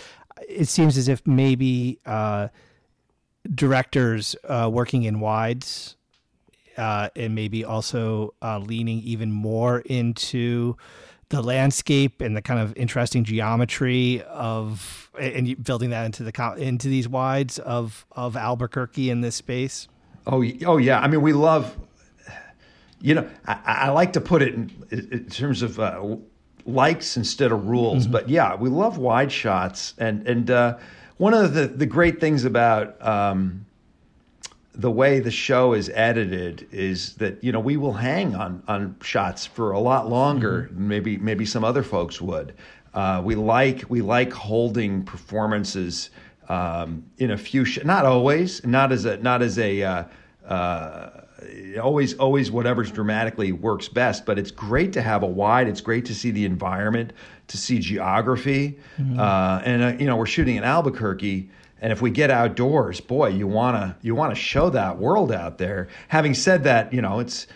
it 0.49 0.69
seems 0.69 0.97
as 0.97 1.09
if 1.09 1.27
maybe 1.27 1.99
uh, 2.07 2.49
directors 3.55 4.37
uh, 4.49 4.71
working 4.73 5.03
in 5.03 5.21
wides 5.21 5.97
uh, 6.77 7.09
and 7.17 7.35
maybe 7.35 7.65
also 7.65 8.35
uh, 8.43 8.59
leaning 8.59 9.01
even 9.01 9.31
more 9.31 9.81
into 9.81 10.77
the 11.33 11.42
landscape 11.42 12.21
and 12.21 12.37
the 12.37 12.42
kind 12.42 12.61
of 12.61 12.77
interesting 12.77 13.25
geometry 13.25 14.23
of 14.29 15.11
and 15.18 15.62
building 15.64 15.88
that 15.90 16.05
into 16.05 16.23
the 16.23 16.55
into 16.59 16.88
these 16.88 17.09
wides 17.09 17.59
of 17.59 18.07
of 18.12 18.37
Albuquerque 18.37 19.09
in 19.09 19.23
this 19.23 19.35
space. 19.35 19.88
Oh, 20.27 20.45
oh 20.66 20.77
yeah. 20.77 21.01
I 21.01 21.09
mean, 21.09 21.23
we 21.23 21.33
love. 21.33 21.77
You 23.01 23.16
know, 23.16 23.31
I, 23.47 23.59
I 23.64 23.90
like 23.90 24.12
to 24.12 24.21
put 24.21 24.42
it 24.42 24.55
in, 24.55 24.71
in 24.90 25.29
terms 25.29 25.62
of 25.62 25.81
uh, 25.81 26.16
likes 26.66 27.16
instead 27.16 27.51
of 27.51 27.66
rules, 27.66 28.05
mm-hmm. 28.05 28.12
but 28.12 28.29
yeah, 28.29 28.55
we 28.55 28.68
love 28.68 28.99
wide 28.99 29.33
shots, 29.33 29.95
and 29.99 30.25
and 30.29 30.51
uh, 30.51 30.79
one 31.16 31.35
of 31.35 31.55
the 31.55 31.66
the 31.66 31.87
great 31.87 32.21
things 32.21 32.45
about 32.45 33.05
um, 33.05 33.64
the 34.75 34.91
way 34.91 35.21
the 35.21 35.31
show 35.31 35.75
is 35.75 35.91
edited 35.95 36.67
is 36.73 37.15
that 37.17 37.43
you 37.45 37.53
know 37.53 37.61
we 37.61 37.77
will 37.77 37.93
hang 37.93 38.35
on 38.35 38.63
on 38.69 38.97
shots 39.03 39.45
for 39.45 39.73
a 39.73 39.79
lot 39.79 40.09
longer 40.09 40.69
mm-hmm. 40.71 40.89
maybe 40.89 41.17
maybe 41.19 41.45
some 41.45 41.63
other 41.63 41.83
folks 41.83 42.21
would 42.21 42.55
uh, 42.95 43.21
we 43.25 43.35
like 43.35 43.85
we 43.89 44.01
like 44.01 44.33
holding 44.33 45.03
performances 45.03 46.11
um, 46.49 47.05
in 47.19 47.31
a 47.31 47.37
few 47.37 47.65
sh- 47.65 47.85
not 47.85 48.07
always 48.07 48.65
not 48.67 48.93
as 48.93 49.05
a 49.05 49.17
not 49.19 49.43
as 49.43 49.59
a 49.59 49.83
uh, 49.83 50.05
uh, 50.47 51.11
always 51.83 52.15
always 52.15 52.51
whatever's 52.51 52.91
dramatically 52.91 53.53
works 53.53 53.89
best 53.89 54.25
but 54.25 54.39
it's 54.39 54.51
great 54.51 54.93
to 54.93 55.03
have 55.03 55.23
a 55.23 55.27
wide 55.27 55.69
it's 55.69 55.81
great 55.83 56.05
to 56.07 56.15
see 56.15 56.31
the 56.31 56.45
environment 56.47 57.13
to 57.47 57.59
see 57.59 57.79
geography 57.79 58.79
mm-hmm. 58.99 59.19
Uh, 59.19 59.61
and 59.65 59.83
uh, 59.83 59.93
you 59.99 60.07
know 60.07 60.17
we're 60.17 60.25
shooting 60.27 60.57
in 60.57 60.65
Albuquerque 60.65 61.51
and 61.83 61.90
if 61.90 62.01
we 62.01 62.11
get 62.11 62.31
outdoors, 62.31 63.01
boy, 63.01 63.31
you 63.31 63.49
wanna 63.49 63.97
you 64.01 64.14
wanna 64.14 64.37
show 64.37 64.71
that 64.71 64.99
world 64.99 65.33
out 65.33 65.59
there. 65.59 65.88
Having 66.09 66.35
said 66.35 66.64
that, 66.64 66.92
you 66.95 67.03
know 67.03 67.18
it's 67.18 67.49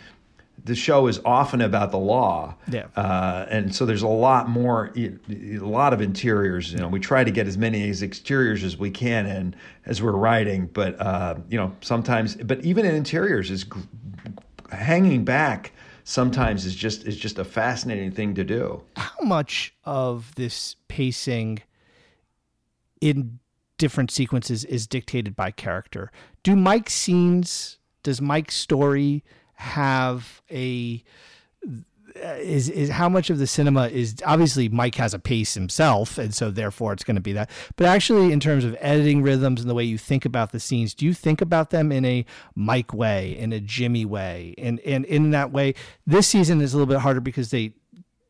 the 0.64 0.74
show 0.74 1.06
is 1.06 1.20
often 1.24 1.60
about 1.60 1.92
the 1.92 1.98
law, 1.98 2.56
yeah, 2.68 2.86
uh, 2.96 3.46
and 3.48 3.72
so 3.72 3.86
there's 3.86 4.02
a 4.02 4.08
lot 4.08 4.48
more, 4.48 4.92
a 4.96 5.58
lot 5.58 5.92
of 5.92 6.00
interiors. 6.00 6.72
You 6.72 6.78
know, 6.80 6.88
we 6.88 6.98
try 6.98 7.22
to 7.22 7.30
get 7.30 7.46
as 7.46 7.56
many 7.56 7.88
as 7.88 8.02
exteriors 8.02 8.64
as 8.64 8.76
we 8.76 8.90
can, 8.90 9.26
and 9.26 9.54
as 9.84 10.02
we're 10.02 10.10
writing, 10.10 10.66
but 10.72 11.00
uh, 11.00 11.36
you 11.48 11.56
know, 11.56 11.72
sometimes, 11.80 12.34
but 12.34 12.64
even 12.64 12.84
in 12.84 12.96
interiors 12.96 13.50
is 13.50 13.62
g- 13.62 13.70
hanging 14.72 15.24
back. 15.24 15.72
Sometimes 16.02 16.66
is 16.66 16.76
just 16.76 17.04
is 17.04 17.16
just 17.16 17.38
a 17.38 17.44
fascinating 17.44 18.12
thing 18.12 18.34
to 18.34 18.44
do. 18.44 18.80
How 18.96 19.20
much 19.24 19.74
of 19.84 20.32
this 20.36 20.76
pacing 20.86 21.62
in 23.00 23.40
different 23.78 24.10
sequences 24.10 24.64
is 24.64 24.86
dictated 24.86 25.36
by 25.36 25.50
character. 25.50 26.10
Do 26.42 26.56
Mike's 26.56 26.94
scenes, 26.94 27.78
does 28.02 28.20
Mike's 28.20 28.54
story 28.54 29.24
have 29.54 30.42
a 30.50 31.02
is 32.14 32.68
is 32.68 32.90
how 32.90 33.08
much 33.08 33.30
of 33.30 33.38
the 33.38 33.46
cinema 33.46 33.88
is 33.88 34.16
obviously 34.24 34.68
Mike 34.68 34.94
has 34.94 35.12
a 35.12 35.18
pace 35.18 35.54
himself 35.54 36.16
and 36.18 36.34
so 36.34 36.50
therefore 36.50 36.92
it's 36.92 37.04
going 37.04 37.16
to 37.16 37.20
be 37.20 37.32
that. 37.32 37.50
But 37.76 37.86
actually 37.86 38.32
in 38.32 38.40
terms 38.40 38.64
of 38.64 38.76
editing 38.80 39.22
rhythms 39.22 39.60
and 39.60 39.68
the 39.68 39.74
way 39.74 39.84
you 39.84 39.98
think 39.98 40.24
about 40.24 40.52
the 40.52 40.60
scenes 40.60 40.94
do 40.94 41.04
you 41.04 41.12
think 41.12 41.40
about 41.40 41.70
them 41.70 41.92
in 41.92 42.04
a 42.04 42.24
Mike 42.54 42.94
way 42.94 43.36
in 43.36 43.52
a 43.52 43.60
Jimmy 43.60 44.04
way? 44.04 44.54
And 44.58 44.80
and 44.80 45.04
in 45.04 45.30
that 45.32 45.52
way 45.52 45.74
this 46.06 46.26
season 46.26 46.60
is 46.60 46.72
a 46.72 46.78
little 46.78 46.92
bit 46.92 47.00
harder 47.00 47.20
because 47.20 47.50
they 47.50 47.72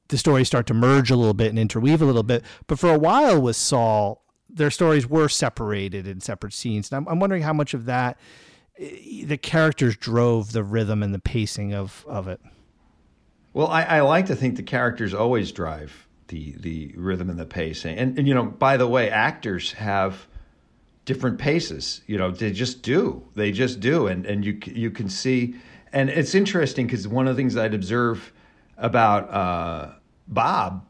the 0.08 0.18
stories 0.18 0.46
start 0.46 0.66
to 0.66 0.74
merge 0.74 1.10
a 1.10 1.16
little 1.16 1.34
bit 1.34 1.48
and 1.48 1.58
interweave 1.58 2.00
a 2.00 2.04
little 2.04 2.22
bit. 2.22 2.44
But 2.66 2.78
for 2.78 2.92
a 2.92 2.98
while 2.98 3.40
with 3.40 3.56
Saul 3.56 4.22
their 4.48 4.70
stories 4.70 5.06
were 5.08 5.28
separated 5.28 6.06
in 6.06 6.20
separate 6.20 6.52
scenes. 6.52 6.90
And 6.90 6.98
I'm, 6.98 7.08
I'm 7.12 7.20
wondering 7.20 7.42
how 7.42 7.52
much 7.52 7.74
of 7.74 7.84
that 7.86 8.18
the 8.78 9.38
characters 9.38 9.96
drove 9.96 10.52
the 10.52 10.62
rhythm 10.62 11.02
and 11.02 11.14
the 11.14 11.18
pacing 11.18 11.72
of 11.72 12.04
of 12.08 12.28
it. 12.28 12.40
Well, 13.54 13.68
I, 13.68 13.82
I 13.84 14.00
like 14.02 14.26
to 14.26 14.36
think 14.36 14.56
the 14.56 14.62
characters 14.62 15.14
always 15.14 15.50
drive 15.52 16.06
the 16.28 16.54
the 16.58 16.92
rhythm 16.96 17.30
and 17.30 17.38
the 17.38 17.46
pacing, 17.46 17.96
and 17.96 18.18
and 18.18 18.28
you 18.28 18.34
know, 18.34 18.44
by 18.44 18.76
the 18.76 18.86
way, 18.86 19.08
actors 19.08 19.72
have 19.72 20.26
different 21.06 21.38
paces. 21.38 22.02
You 22.06 22.18
know, 22.18 22.30
they 22.30 22.52
just 22.52 22.82
do. 22.82 23.26
They 23.34 23.50
just 23.50 23.80
do, 23.80 24.08
and 24.08 24.26
and 24.26 24.44
you 24.44 24.58
you 24.66 24.90
can 24.90 25.08
see, 25.08 25.56
and 25.92 26.10
it's 26.10 26.34
interesting 26.34 26.86
because 26.86 27.08
one 27.08 27.26
of 27.26 27.34
the 27.34 27.40
things 27.40 27.56
I'd 27.56 27.74
observe 27.74 28.32
about 28.76 29.30
uh, 29.32 29.92
Bob 30.28 30.84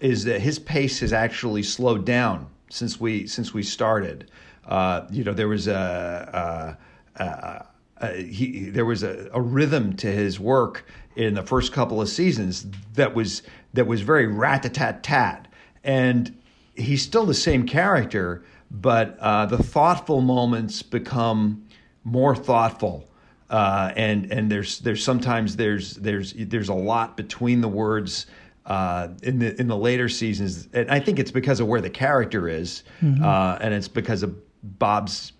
is 0.00 0.24
that 0.24 0.42
his 0.42 0.58
pace 0.58 1.00
has 1.00 1.14
actually 1.14 1.62
slowed 1.62 2.04
down 2.04 2.48
since 2.70 2.98
we 2.98 3.26
since 3.26 3.52
we 3.52 3.62
started. 3.62 4.30
Uh, 4.66 5.06
you 5.10 5.24
know, 5.24 5.32
there 5.32 5.48
was 5.48 5.66
a, 5.66 6.78
a, 7.18 7.22
a, 7.22 7.66
a 7.98 8.22
he, 8.22 8.70
there 8.70 8.84
was 8.84 9.02
a, 9.02 9.28
rhythm 9.40 9.96
to 9.96 10.06
his 10.06 10.38
work 10.38 10.86
in 11.16 11.34
the 11.34 11.42
first 11.42 11.72
couple 11.72 12.00
of 12.00 12.08
seasons 12.08 12.66
that 12.94 13.14
was 13.14 13.42
that 13.74 13.86
was 13.86 14.00
very 14.00 14.26
rat 14.26 14.62
tat 14.72 15.02
tat, 15.02 15.48
and 15.84 16.36
he's 16.74 17.02
still 17.02 17.26
the 17.26 17.34
same 17.34 17.66
character, 17.66 18.42
but 18.70 19.18
uh, 19.18 19.46
the 19.46 19.62
thoughtful 19.62 20.20
moments 20.20 20.82
become 20.82 21.66
more 22.04 22.34
thoughtful. 22.34 23.06
Uh, 23.50 23.92
and 23.96 24.30
and 24.32 24.50
there's 24.50 24.78
there's 24.78 25.02
sometimes 25.02 25.56
there's 25.56 25.96
there's 25.96 26.32
there's 26.36 26.68
a 26.68 26.74
lot 26.74 27.16
between 27.16 27.60
the 27.60 27.68
words 27.68 28.26
uh, 28.66 29.08
in 29.22 29.38
the 29.38 29.58
in 29.60 29.68
the 29.68 29.76
later 29.76 30.08
seasons, 30.08 30.68
and 30.72 30.90
I 30.90 31.00
think 31.00 31.18
it's 31.18 31.30
because 31.30 31.60
of 31.60 31.66
where 31.66 31.80
the 31.80 31.90
character 31.90 32.48
is, 32.48 32.82
mm-hmm. 33.02 33.22
uh, 33.22 33.58
and 33.60 33.74
it's 33.74 33.88
because 33.88 34.22
of 34.22 34.36
Bob's 34.78 35.32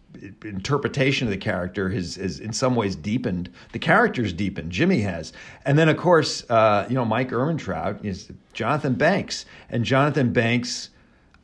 interpretation 0.45 1.29
of 1.29 1.31
the 1.31 1.39
character 1.39 1.89
has, 1.89 2.17
has 2.17 2.41
in 2.41 2.53
some 2.53 2.75
ways 2.75 2.97
deepened. 2.97 3.49
The 3.73 3.79
character's 3.79 4.33
deepened. 4.33 4.73
Jimmy 4.73 5.01
has, 5.03 5.33
and 5.65 5.79
then 5.79 5.89
of 5.89 5.97
course, 5.97 6.49
uh, 6.51 6.87
you 6.89 6.95
know, 6.95 7.05
Mike 7.05 7.31
Ehrmantraut 7.31 8.05
is 8.05 8.31
Jonathan 8.53 8.95
Banks, 8.95 9.47
and 9.69 9.85
Jonathan 9.85 10.33
Banks 10.33 10.91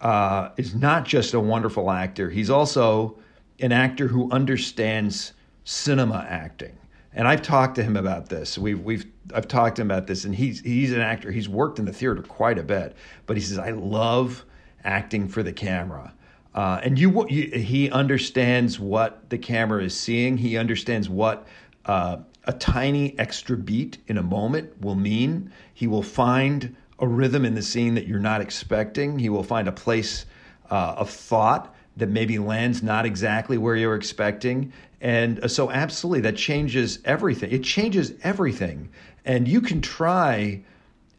uh, 0.00 0.50
is 0.56 0.74
not 0.74 1.04
just 1.04 1.34
a 1.34 1.40
wonderful 1.40 1.90
actor. 1.90 2.30
He's 2.30 2.50
also 2.50 3.16
an 3.60 3.72
actor 3.72 4.08
who 4.08 4.30
understands 4.30 5.32
cinema 5.64 6.26
acting. 6.28 6.76
And 7.12 7.26
I've 7.26 7.42
talked 7.42 7.76
to 7.76 7.82
him 7.82 7.96
about 7.96 8.28
this. 8.28 8.58
We've 8.58 8.80
we've 8.80 9.06
I've 9.34 9.48
talked 9.48 9.76
to 9.76 9.82
him 9.82 9.90
about 9.90 10.06
this, 10.06 10.24
and 10.24 10.34
he's 10.34 10.60
he's 10.60 10.92
an 10.92 11.00
actor. 11.00 11.30
He's 11.30 11.48
worked 11.48 11.78
in 11.78 11.84
the 11.84 11.92
theater 11.92 12.22
quite 12.22 12.58
a 12.58 12.62
bit, 12.62 12.96
but 13.26 13.36
he 13.36 13.42
says 13.42 13.58
I 13.58 13.70
love 13.70 14.44
acting 14.84 15.28
for 15.28 15.42
the 15.42 15.52
camera. 15.52 16.12
Uh, 16.54 16.80
and 16.82 16.98
you, 16.98 17.26
you, 17.28 17.50
he 17.50 17.90
understands 17.90 18.80
what 18.80 19.28
the 19.28 19.36
camera 19.36 19.82
is 19.84 19.98
seeing. 19.98 20.38
He 20.38 20.56
understands 20.56 21.06
what 21.08 21.46
uh, 21.84 22.18
a 22.44 22.52
tiny 22.54 23.18
extra 23.18 23.58
beat 23.58 23.98
in 24.06 24.16
a 24.16 24.22
moment 24.22 24.80
will 24.80 24.94
mean. 24.94 25.52
He 25.74 25.86
will 25.86 26.02
find 26.02 26.74
a 26.98 27.06
rhythm 27.06 27.44
in 27.44 27.54
the 27.54 27.62
scene 27.62 27.94
that 27.94 28.06
you're 28.06 28.18
not 28.18 28.40
expecting. 28.40 29.18
He 29.18 29.28
will 29.28 29.42
find 29.42 29.68
a 29.68 29.72
place 29.72 30.24
uh, 30.70 30.94
of 30.96 31.10
thought 31.10 31.74
that 31.98 32.08
maybe 32.08 32.38
lands 32.38 32.82
not 32.82 33.04
exactly 33.04 33.58
where 33.58 33.76
you're 33.76 33.94
expecting. 33.94 34.72
And 35.00 35.40
uh, 35.44 35.48
so, 35.48 35.70
absolutely, 35.70 36.22
that 36.22 36.36
changes 36.36 37.00
everything. 37.04 37.50
It 37.50 37.62
changes 37.64 38.14
everything. 38.22 38.88
And 39.26 39.46
you 39.46 39.60
can 39.60 39.80
try, 39.82 40.62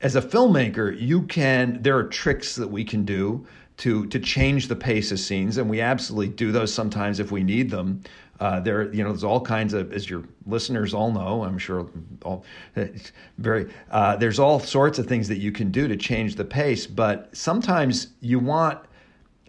as 0.02 0.16
a 0.16 0.22
filmmaker, 0.22 1.00
you 1.00 1.24
can, 1.24 1.82
there 1.82 1.98
are 1.98 2.06
tricks 2.06 2.56
that 2.56 2.70
we 2.70 2.84
can 2.84 3.06
do 3.06 3.46
to 3.78 4.08
to 4.08 4.20
change 4.20 4.68
the 4.68 4.76
pace 4.76 5.12
of 5.12 5.20
scenes, 5.20 5.58
and 5.58 5.70
we 5.70 5.82
absolutely 5.82 6.34
do 6.34 6.52
those 6.52 6.74
sometimes 6.74 7.20
if 7.20 7.32
we 7.32 7.44
need 7.44 7.70
them. 7.70 8.02
Uh, 8.40 8.60
there, 8.60 8.92
you 8.94 9.04
know, 9.04 9.10
there's 9.10 9.24
all 9.24 9.42
kinds 9.42 9.74
of, 9.74 9.92
as 9.92 10.10
your 10.10 10.24
listeners 10.46 10.94
all 10.94 11.12
know, 11.12 11.44
I'm 11.44 11.58
sure, 11.58 11.88
all 12.24 12.44
very. 13.38 13.72
Uh, 13.90 14.16
there's 14.16 14.40
all 14.40 14.60
sorts 14.60 15.00
of 15.00 15.08
things 15.08 15.28
that 15.28 15.38
you 15.38 15.52
can 15.52 15.72
do 15.72 15.88
to 15.88 15.96
change 15.96 16.36
the 16.36 16.46
pace, 16.46 16.88
but 16.88 17.36
sometimes 17.36 18.10
you 18.22 18.40
want. 18.40 18.80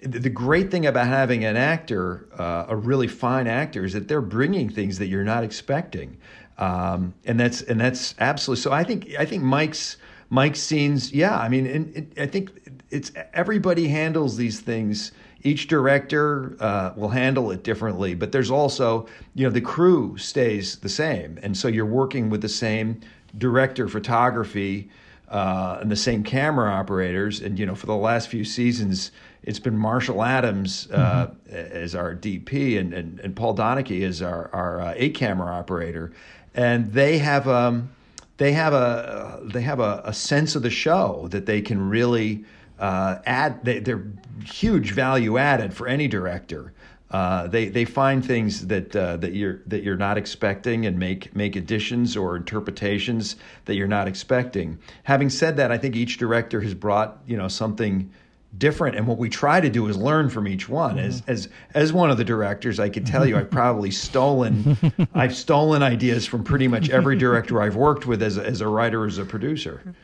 The 0.00 0.30
great 0.30 0.70
thing 0.70 0.86
about 0.86 1.08
having 1.08 1.44
an 1.44 1.56
actor, 1.56 2.28
uh, 2.38 2.66
a 2.68 2.76
really 2.76 3.08
fine 3.08 3.48
actor, 3.48 3.84
is 3.84 3.94
that 3.94 4.06
they're 4.06 4.20
bringing 4.20 4.68
things 4.68 4.96
that 4.98 5.08
you're 5.08 5.24
not 5.24 5.42
expecting, 5.42 6.18
um, 6.58 7.14
and 7.24 7.38
that's 7.38 7.62
and 7.62 7.80
that's 7.80 8.14
absolutely. 8.18 8.60
So 8.62 8.72
I 8.72 8.84
think 8.84 9.14
I 9.18 9.24
think 9.24 9.42
Mike's 9.42 9.96
Mike's 10.30 10.60
scenes, 10.60 11.12
yeah. 11.12 11.38
I 11.38 11.48
mean, 11.48 11.66
and, 11.66 11.94
and 11.94 12.12
I 12.18 12.26
think 12.26 12.50
it's 12.90 13.12
everybody 13.32 13.88
handles 13.88 14.36
these 14.36 14.60
things. 14.60 15.12
Each 15.42 15.68
director 15.68 16.56
uh, 16.58 16.92
will 16.96 17.10
handle 17.10 17.52
it 17.52 17.62
differently, 17.62 18.14
but 18.14 18.32
there's 18.32 18.50
also, 18.50 19.06
you 19.34 19.44
know, 19.44 19.50
the 19.50 19.60
crew 19.60 20.18
stays 20.18 20.76
the 20.76 20.88
same, 20.88 21.38
and 21.42 21.56
so 21.56 21.68
you're 21.68 21.86
working 21.86 22.28
with 22.28 22.42
the 22.42 22.48
same 22.48 23.00
director, 23.38 23.86
photography, 23.86 24.90
uh, 25.30 25.78
and 25.80 25.90
the 25.90 25.96
same 25.96 26.24
camera 26.24 26.70
operators. 26.72 27.40
And 27.40 27.58
you 27.58 27.66
know, 27.66 27.74
for 27.74 27.86
the 27.86 27.94
last 27.94 28.28
few 28.28 28.44
seasons, 28.44 29.12
it's 29.42 29.60
been 29.60 29.78
Marshall 29.78 30.22
Adams 30.22 30.88
uh, 30.92 31.28
mm-hmm. 31.28 31.54
as 31.54 31.94
our 31.94 32.14
DP 32.14 32.78
and, 32.78 32.92
and, 32.92 33.20
and 33.20 33.36
Paul 33.36 33.54
Donahue 33.54 34.06
as 34.06 34.20
our 34.22 34.50
our 34.52 34.80
uh, 34.80 34.94
eight 34.96 35.14
camera 35.14 35.54
operator, 35.54 36.12
and 36.58 36.92
they 36.92 37.18
have 37.18 37.46
um 37.46 37.88
they 38.36 38.52
have 38.52 38.72
a 38.72 39.40
they 39.44 39.62
have 39.62 39.80
a, 39.80 40.02
a 40.04 40.12
sense 40.12 40.56
of 40.56 40.62
the 40.62 40.70
show 40.70 41.28
that 41.30 41.46
they 41.46 41.62
can 41.62 41.88
really 41.88 42.44
uh, 42.78 43.18
add 43.26 43.64
they, 43.64 43.78
are 43.90 44.04
huge 44.44 44.92
value 44.92 45.38
added 45.38 45.74
for 45.74 45.88
any 45.88 46.06
director. 46.08 46.72
Uh, 47.10 47.46
they 47.46 47.68
they 47.68 47.84
find 47.84 48.24
things 48.24 48.66
that 48.66 48.94
uh, 48.94 49.16
that 49.16 49.34
you're 49.34 49.60
that 49.66 49.82
you're 49.82 49.96
not 49.96 50.18
expecting 50.18 50.84
and 50.84 50.98
make 50.98 51.34
make 51.34 51.56
additions 51.56 52.16
or 52.16 52.36
interpretations 52.36 53.36
that 53.64 53.76
you're 53.76 53.88
not 53.88 54.06
expecting. 54.06 54.78
Having 55.04 55.30
said 55.30 55.56
that, 55.56 55.72
I 55.72 55.78
think 55.78 55.96
each 55.96 56.18
director 56.18 56.60
has 56.60 56.74
brought 56.74 57.18
you 57.26 57.36
know 57.36 57.48
something 57.48 58.10
different 58.56 58.96
and 58.96 59.06
what 59.06 59.18
we 59.18 59.28
try 59.28 59.60
to 59.60 59.68
do 59.68 59.86
is 59.88 59.96
learn 59.96 60.30
from 60.30 60.48
each 60.48 60.68
one 60.68 60.96
mm-hmm. 60.96 61.06
as 61.06 61.22
as 61.26 61.48
as 61.74 61.92
one 61.92 62.10
of 62.10 62.16
the 62.16 62.24
directors 62.24 62.80
i 62.80 62.88
can 62.88 63.04
tell 63.04 63.26
you 63.26 63.36
i've 63.36 63.50
probably 63.50 63.90
stolen 63.90 64.76
i've 65.14 65.36
stolen 65.36 65.82
ideas 65.82 66.24
from 66.24 66.42
pretty 66.42 66.66
much 66.66 66.88
every 66.88 67.14
director 67.14 67.60
i've 67.60 67.76
worked 67.76 68.06
with 68.06 68.22
as 68.22 68.38
a, 68.38 68.46
as 68.46 68.62
a 68.62 68.66
writer 68.66 69.04
as 69.04 69.18
a 69.18 69.24
producer 69.24 69.94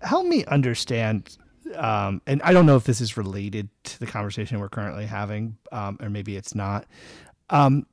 help 0.00 0.26
me 0.26 0.44
understand 0.46 1.36
um, 1.76 2.22
and 2.26 2.40
I 2.42 2.52
don't 2.52 2.66
know 2.66 2.76
if 2.76 2.84
this 2.84 3.00
is 3.00 3.16
related 3.16 3.68
to 3.84 4.00
the 4.00 4.06
conversation 4.06 4.60
we're 4.60 4.68
currently 4.68 5.06
having, 5.06 5.56
um, 5.72 5.98
or 6.00 6.08
maybe 6.08 6.36
it's 6.36 6.54
not. 6.54 6.86
Um, 7.50 7.86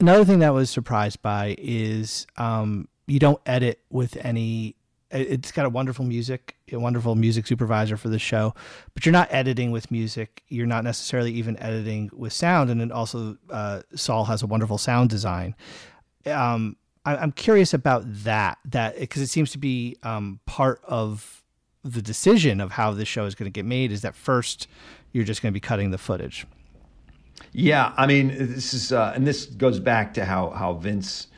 another 0.00 0.24
thing 0.24 0.40
that 0.40 0.48
I 0.48 0.50
was 0.50 0.70
surprised 0.70 1.22
by 1.22 1.54
is 1.58 2.26
um, 2.36 2.88
you 3.06 3.18
don't 3.18 3.40
edit 3.46 3.80
with 3.90 4.16
any. 4.24 4.76
It's 5.14 5.52
got 5.52 5.64
a 5.64 5.70
wonderful 5.70 6.04
music, 6.04 6.56
a 6.72 6.78
wonderful 6.78 7.14
music 7.14 7.46
supervisor 7.46 7.96
for 7.96 8.08
the 8.08 8.18
show, 8.18 8.52
but 8.94 9.06
you're 9.06 9.12
not 9.12 9.28
editing 9.30 9.70
with 9.70 9.90
music. 9.90 10.42
You're 10.48 10.66
not 10.66 10.82
necessarily 10.82 11.32
even 11.32 11.56
editing 11.58 12.10
with 12.12 12.32
sound, 12.32 12.68
and 12.68 12.80
then 12.80 12.90
also 12.90 13.36
uh, 13.48 13.82
Saul 13.94 14.24
has 14.24 14.42
a 14.42 14.46
wonderful 14.46 14.76
sound 14.76 15.10
design. 15.10 15.54
Um, 16.26 16.76
I, 17.04 17.22
am 17.22 17.32
curious 17.32 17.72
about 17.72 18.02
that. 18.24 18.58
That 18.64 18.98
because 18.98 19.22
it 19.22 19.28
seems 19.28 19.52
to 19.52 19.58
be 19.58 19.96
um, 20.02 20.40
part 20.46 20.80
of 20.84 21.42
the 21.84 22.02
decision 22.02 22.60
of 22.60 22.72
how 22.72 22.92
this 22.92 23.08
show 23.08 23.26
is 23.26 23.34
going 23.34 23.50
to 23.50 23.54
get 23.54 23.66
made 23.66 23.92
is 23.92 24.02
that 24.02 24.14
first 24.14 24.66
you're 25.12 25.24
just 25.24 25.42
going 25.42 25.52
to 25.52 25.54
be 25.54 25.60
cutting 25.60 25.90
the 25.90 25.98
footage. 25.98 26.46
Yeah, 27.52 27.92
I 27.96 28.06
mean, 28.06 28.28
this 28.28 28.74
is 28.74 28.92
uh, 28.92 29.12
and 29.14 29.26
this 29.26 29.46
goes 29.46 29.78
back 29.78 30.14
to 30.14 30.24
how 30.24 30.50
how 30.50 30.74
Vince 30.74 31.28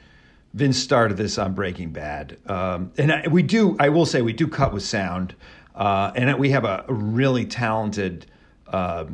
Vince 0.56 0.78
started 0.78 1.18
this 1.18 1.36
on 1.36 1.52
Breaking 1.52 1.90
Bad, 1.90 2.38
um, 2.46 2.90
and 2.96 3.12
I, 3.12 3.28
we 3.28 3.42
do. 3.42 3.76
I 3.78 3.90
will 3.90 4.06
say 4.06 4.22
we 4.22 4.32
do 4.32 4.48
cut 4.48 4.72
with 4.72 4.82
sound, 4.82 5.34
uh, 5.74 6.12
and 6.14 6.38
we 6.38 6.48
have 6.48 6.64
a, 6.64 6.82
a 6.88 6.94
really 6.94 7.44
talented 7.44 8.24
uh, 8.68 9.04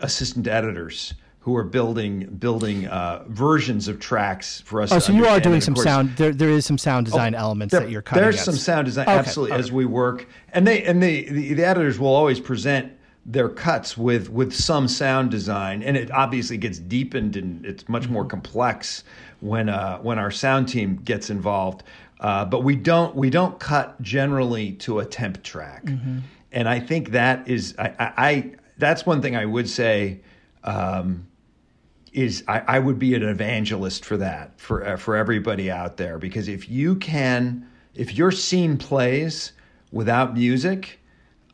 assistant 0.00 0.46
editors 0.46 1.14
who 1.38 1.56
are 1.56 1.64
building 1.64 2.26
building 2.26 2.86
uh, 2.86 3.24
versions 3.28 3.88
of 3.88 3.98
tracks 3.98 4.60
for 4.60 4.82
us. 4.82 4.92
Oh, 4.92 4.98
so 4.98 5.14
you 5.14 5.24
are 5.24 5.40
doing 5.40 5.62
some 5.62 5.72
course, 5.72 5.84
sound. 5.84 6.14
There, 6.16 6.32
there 6.32 6.50
is 6.50 6.66
some 6.66 6.76
sound 6.76 7.08
oh, 7.08 7.12
design 7.12 7.34
oh, 7.34 7.38
elements 7.38 7.72
there, 7.72 7.80
that 7.80 7.90
you're 7.90 8.02
cutting. 8.02 8.22
There's 8.22 8.34
against. 8.34 8.44
some 8.44 8.56
sound 8.56 8.84
design, 8.84 9.08
okay, 9.08 9.16
absolutely, 9.16 9.54
okay. 9.54 9.60
as 9.60 9.72
we 9.72 9.86
work, 9.86 10.28
and 10.52 10.66
they 10.66 10.84
and 10.84 11.02
they 11.02 11.24
the, 11.24 11.54
the, 11.54 11.64
editors 11.64 11.98
will 11.98 12.14
always 12.14 12.40
present 12.40 12.92
their 13.26 13.48
cuts 13.48 13.96
with 13.96 14.30
with 14.30 14.52
some 14.52 14.88
sound 14.88 15.30
design, 15.30 15.82
and 15.82 15.96
it 15.96 16.10
obviously 16.10 16.56
gets 16.56 16.78
deepened 16.78 17.36
and 17.36 17.64
it's 17.66 17.88
much 17.88 18.08
more 18.08 18.22
mm-hmm. 18.22 18.30
complex 18.30 19.04
when 19.40 19.68
uh, 19.68 19.98
when 19.98 20.18
our 20.18 20.30
sound 20.30 20.68
team 20.68 20.96
gets 21.04 21.30
involved. 21.30 21.82
Uh, 22.18 22.44
but 22.44 22.64
we 22.64 22.76
don't 22.76 23.14
we 23.14 23.30
don't 23.30 23.58
cut 23.58 24.00
generally 24.02 24.72
to 24.72 24.98
a 25.00 25.04
temp 25.04 25.42
track, 25.42 25.84
mm-hmm. 25.84 26.18
and 26.52 26.68
I 26.68 26.80
think 26.80 27.10
that 27.10 27.48
is 27.48 27.74
I, 27.78 27.88
I, 27.98 28.12
I 28.16 28.52
that's 28.78 29.04
one 29.06 29.22
thing 29.22 29.36
I 29.36 29.44
would 29.44 29.68
say. 29.68 30.20
Um, 30.64 31.26
is 32.12 32.42
I, 32.48 32.58
I, 32.66 32.78
would 32.80 32.98
be 32.98 33.14
an 33.14 33.22
evangelist 33.22 34.04
for 34.04 34.16
that 34.16 34.58
for 34.60 34.84
uh, 34.84 34.96
for 34.96 35.14
everybody 35.14 35.70
out 35.70 35.96
there 35.96 36.18
because 36.18 36.48
if 36.48 36.68
you 36.68 36.96
can 36.96 37.70
if 37.94 38.16
your 38.16 38.32
scene 38.32 38.76
plays 38.76 39.52
without 39.92 40.34
music, 40.34 40.98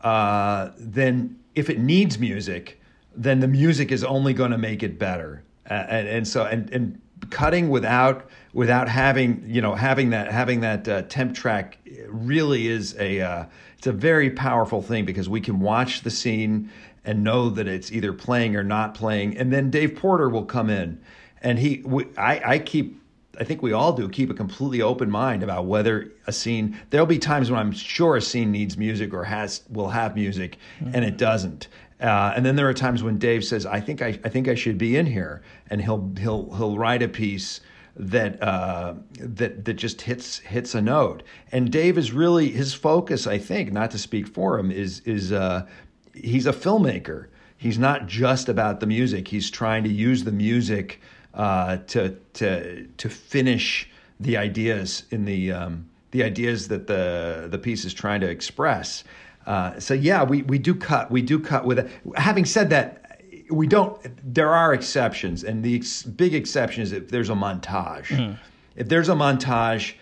uh, 0.01 0.71
then 0.79 1.39
if 1.57 1.69
it 1.69 1.81
needs 1.81 2.19
music, 2.19 2.81
then 3.17 3.41
the 3.41 3.49
music 3.49 3.91
is 3.91 4.05
only 4.05 4.33
going 4.33 4.53
to 4.53 4.59
make 4.59 4.83
it 4.85 4.99
better. 4.99 5.43
uh, 5.69 5.75
and, 5.89 6.09
and 6.09 6.29
so 6.29 6.45
and 6.45 6.71
and 6.71 7.01
cutting 7.31 7.71
without 7.71 8.29
without 8.53 8.89
having 8.89 9.43
you 9.47 9.61
know 9.61 9.75
having 9.75 10.11
that 10.11 10.31
having 10.31 10.61
that 10.61 10.87
uh, 10.89 11.03
temp 11.03 11.35
track 11.35 11.79
really 12.09 12.69
is 12.69 12.95
a 12.99 13.21
uh, 13.21 13.45
it's 13.79 13.87
a 13.87 13.93
very 13.93 14.31
powerful 14.31 14.83
thing 14.83 15.05
because 15.05 15.29
we 15.29 15.41
can 15.41 15.59
watch 15.61 16.03
the 16.03 16.11
scene 16.11 16.71
and 17.05 17.25
know 17.25 17.49
that 17.51 17.67
it's 17.67 17.91
either 17.93 18.13
playing 18.13 18.55
or 18.57 18.63
not 18.63 18.95
playing 18.95 19.37
and 19.37 19.53
then 19.53 19.71
Dave 19.71 19.97
Porter 19.97 20.29
will 20.29 20.45
come 20.45 20.71
in 20.71 21.01
and 21.43 21.59
he 21.59 21.83
we, 21.85 22.07
I, 22.17 22.53
I 22.55 22.59
keep 22.59 23.01
I 23.39 23.45
think 23.45 23.63
we 23.63 23.73
all 23.73 23.93
do 23.93 24.09
keep 24.09 24.31
a 24.31 24.35
completely 24.35 24.83
open 24.83 25.11
mind 25.11 25.43
about 25.43 25.67
whether 25.67 26.13
a 26.27 26.33
scene 26.33 26.79
there'll 26.91 27.07
be 27.07 27.19
times 27.19 27.51
when 27.51 27.61
I'm 27.61 27.73
sure 27.73 28.17
a 28.17 28.23
scene 28.23 28.51
needs 28.51 28.77
music 28.77 29.13
or 29.13 29.25
has 29.25 29.63
will 29.69 29.89
have 29.89 30.15
music 30.15 30.59
mm-hmm. 30.81 30.95
and 30.95 31.05
it 31.05 31.17
doesn't 31.17 31.69
uh, 32.01 32.33
and 32.37 32.45
then 32.45 32.57
there 32.57 32.69
are 32.69 32.75
times 32.75 33.03
when 33.03 33.19
Dave 33.19 33.45
says, 33.45 33.65
"I 33.65 33.81
think 33.81 34.03
I, 34.03 34.09
I 34.23 34.29
think 34.29 34.49
I 34.49 34.55
should 34.55 34.77
be 34.77 34.97
in 34.97 35.07
here," 35.07 35.43
and 35.71 35.81
he'll 35.81 36.13
he'll 36.19 36.53
he'll 36.55 36.77
write 36.77 37.03
a 37.03 37.09
piece 37.09 37.61
that 37.97 38.43
uh, 38.43 38.95
that 39.19 39.65
that 39.65 39.75
just 39.75 40.03
hits 40.03 40.39
hits 40.41 40.75
a 40.75 40.83
note. 40.83 41.23
And 41.53 41.73
Dave 41.73 41.97
is 41.97 42.13
really 42.13 42.51
his 42.51 42.75
focus. 42.75 43.27
I 43.27 43.39
think, 43.39 43.73
not 43.73 43.91
to 43.93 43.99
speak 43.99 44.29
for 44.29 44.59
him, 44.59 44.71
is 44.71 45.01
is 45.01 45.33
uh, 45.33 45.67
he's 46.15 46.47
a 46.47 46.53
filmmaker. 46.53 47.29
He's 47.57 47.79
not 47.79 48.07
just 48.07 48.51
about 48.51 48.81
the 48.81 48.87
music. 48.87 49.29
He's 49.29 49.51
trying 49.51 49.83
to 49.85 49.91
use 49.91 50.25
the 50.25 50.33
music 50.33 51.01
uh, 51.37 51.77
to 51.89 52.17
to 52.35 52.87
to 52.87 53.09
finish 53.09 53.89
the 54.19 54.37
ideas 54.37 55.05
in 55.11 55.25
the 55.25 55.53
um, 55.53 55.89
the 56.11 56.23
ideas 56.23 56.69
that 56.69 56.87
the 56.87 57.47
the 57.51 57.59
piece 57.59 57.85
is 57.85 57.95
trying 57.95 58.21
to 58.23 58.29
express. 58.29 59.05
Uh, 59.47 59.79
so 59.79 59.95
yeah, 59.95 60.25
we, 60.25 60.43
we 60.43 60.59
do 60.59 60.75
cut. 60.75 61.11
We 61.11 61.23
do 61.23 61.39
cut 61.39 61.65
with 61.65 61.79
it. 61.79 61.91
Having 62.17 62.47
said 62.47 62.71
that, 62.71 63.21
we 63.51 63.67
don't. 63.67 64.01
There 64.35 64.53
are 64.53 64.75
exceptions, 64.75 65.45
and 65.45 65.63
the 65.63 65.77
ex- 65.77 66.03
big 66.03 66.35
exception 66.35 66.83
is 66.83 66.93
if 66.93 67.09
there's 67.11 67.31
a 67.31 67.35
montage. 67.35 68.07
Mm. 68.07 68.39
If 68.75 68.89
there's 68.89 69.09
a 69.09 69.15
montage, 69.15 69.95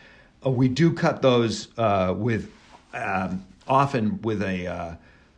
uh, 0.45 0.51
we 0.51 0.69
do 0.69 0.93
cut 0.93 1.21
those 1.21 1.69
uh, 1.77 2.15
with 2.17 2.51
um, 2.95 3.45
often 3.69 4.21
with 4.23 4.43
a 4.43 4.67
uh, 4.67 4.95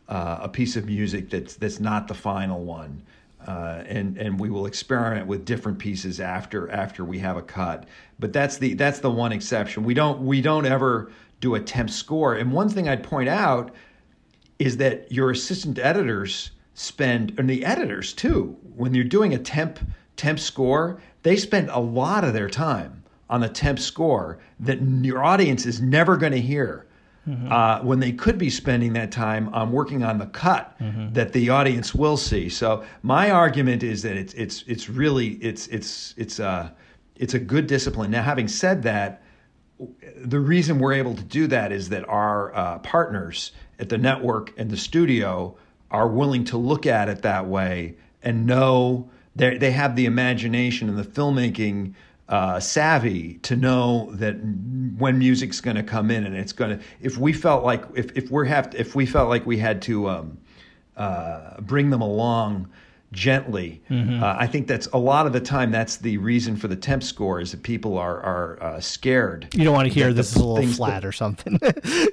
uh, 0.07 0.37
a 0.41 0.49
piece 0.49 0.75
of 0.75 0.85
music 0.85 1.29
that's 1.29 1.55
that's 1.55 1.79
not 1.79 2.07
the 2.07 2.13
final 2.13 2.63
one. 2.63 3.01
Uh, 3.45 3.83
and 3.85 4.17
and 4.17 4.39
we 4.39 4.49
will 4.49 4.65
experiment 4.65 5.27
with 5.27 5.45
different 5.45 5.77
pieces 5.77 6.19
after 6.19 6.69
after 6.71 7.05
we 7.05 7.19
have 7.19 7.37
a 7.37 7.41
cut. 7.41 7.85
But 8.19 8.33
that's 8.33 8.57
the 8.57 8.73
that's 8.73 8.99
the 8.99 9.11
one 9.11 9.31
exception. 9.31 9.83
We 9.83 9.93
don't 9.93 10.25
we 10.25 10.41
don't 10.41 10.65
ever 10.65 11.11
do 11.39 11.55
a 11.55 11.59
temp 11.59 11.89
score. 11.89 12.35
And 12.35 12.51
one 12.51 12.67
thing 12.67 12.89
I'd 12.89 13.03
point 13.03 13.29
out 13.29 13.73
is 14.59 14.77
that 14.77 15.11
your 15.11 15.31
assistant 15.31 15.77
editors 15.77 16.51
spend, 16.73 17.33
and 17.37 17.49
the 17.49 17.65
editors 17.65 18.13
too, 18.13 18.57
when 18.75 18.93
you're 18.93 19.03
doing 19.03 19.33
a 19.33 19.37
temp 19.37 19.79
temp 20.15 20.39
score, 20.39 20.99
they 21.23 21.35
spend 21.35 21.69
a 21.69 21.79
lot 21.79 22.23
of 22.23 22.33
their 22.33 22.49
time 22.49 23.03
on 23.29 23.41
the 23.41 23.49
temp 23.49 23.79
score 23.79 24.39
that 24.59 24.81
your 24.81 25.23
audience 25.23 25.65
is 25.65 25.81
never 25.81 26.17
going 26.17 26.31
to 26.31 26.41
hear. 26.41 26.87
Mm-hmm. 27.27 27.51
Uh, 27.51 27.79
when 27.81 27.99
they 27.99 28.13
could 28.13 28.37
be 28.37 28.49
spending 28.49 28.93
that 28.93 29.11
time 29.11 29.49
on 29.53 29.73
working 29.73 30.01
on 30.01 30.17
the 30.17 30.27
cut 30.27 30.79
mm-hmm. 30.79 31.11
that 31.11 31.33
the 31.33 31.49
audience 31.49 31.93
will 31.93 32.15
see. 32.15 32.47
So 32.47 32.85
my 33.03 33.31
argument 33.31 33.83
is 33.83 34.01
that 34.03 34.15
it's 34.15 34.33
it's 34.35 34.63
it's 34.65 34.89
really 34.89 35.33
it's 35.35 35.67
it's 35.67 36.13
it's 36.15 36.39
a 36.39 36.73
it's 37.17 37.33
a 37.33 37.39
good 37.39 37.67
discipline. 37.67 38.11
Now, 38.11 38.23
having 38.23 38.47
said 38.47 38.83
that, 38.83 39.23
the 40.15 40.39
reason 40.39 40.79
we're 40.79 40.93
able 40.93 41.15
to 41.15 41.23
do 41.23 41.47
that 41.47 41.71
is 41.71 41.89
that 41.89 42.07
our 42.07 42.55
uh, 42.55 42.79
partners 42.79 43.51
at 43.79 43.89
the 43.89 43.97
network 43.97 44.53
and 44.57 44.69
the 44.69 44.77
studio 44.77 45.57
are 45.91 46.07
willing 46.07 46.43
to 46.45 46.57
look 46.57 46.85
at 46.85 47.09
it 47.09 47.21
that 47.21 47.45
way 47.45 47.95
and 48.23 48.45
know 48.45 49.09
they 49.35 49.71
have 49.71 49.95
the 49.95 50.05
imagination 50.05 50.89
and 50.89 50.97
the 50.97 51.03
filmmaking 51.03 51.93
uh, 52.29 52.59
savvy 52.59 53.35
to 53.35 53.55
know 53.55 54.11
that 54.13 54.33
when 54.97 55.17
music's 55.17 55.61
going 55.61 55.77
to 55.77 55.83
come 55.83 56.11
in 56.11 56.25
and 56.25 56.35
it's 56.35 56.51
going 56.51 56.77
to 56.77 56.83
if 56.99 57.17
we 57.17 57.31
felt 57.31 57.63
like 57.63 57.85
if 57.95 58.15
if 58.17 58.29
we're 58.29 58.45
have 58.45 58.69
to, 58.71 58.79
if 58.79 58.95
we 58.95 59.05
felt 59.05 59.29
like 59.29 59.45
we 59.45 59.57
had 59.57 59.81
to 59.83 60.09
um, 60.09 60.37
uh, 60.97 61.59
bring 61.61 61.89
them 61.89 62.01
along 62.01 62.69
gently. 63.11 63.81
Mm-hmm. 63.89 64.21
Uh, 64.21 64.35
I 64.37 64.47
think 64.47 64.67
that's 64.67 64.87
a 64.87 64.97
lot 64.97 65.25
of 65.25 65.33
the 65.33 65.39
time. 65.39 65.71
That's 65.71 65.97
the 65.97 66.17
reason 66.17 66.57
for 66.57 66.67
the 66.67 66.75
temp 66.75 67.03
score 67.03 67.39
is 67.39 67.51
that 67.51 67.63
people 67.63 67.97
are 67.97 68.21
are 68.21 68.61
uh, 68.61 68.79
scared. 68.81 69.47
You 69.53 69.63
don't 69.63 69.73
want 69.73 69.87
to 69.87 69.93
hear 69.93 70.11
this 70.13 70.31
is 70.35 70.41
a 70.41 70.45
little 70.45 70.71
flat 70.73 71.01
that, 71.01 71.07
or 71.07 71.11
something. 71.11 71.59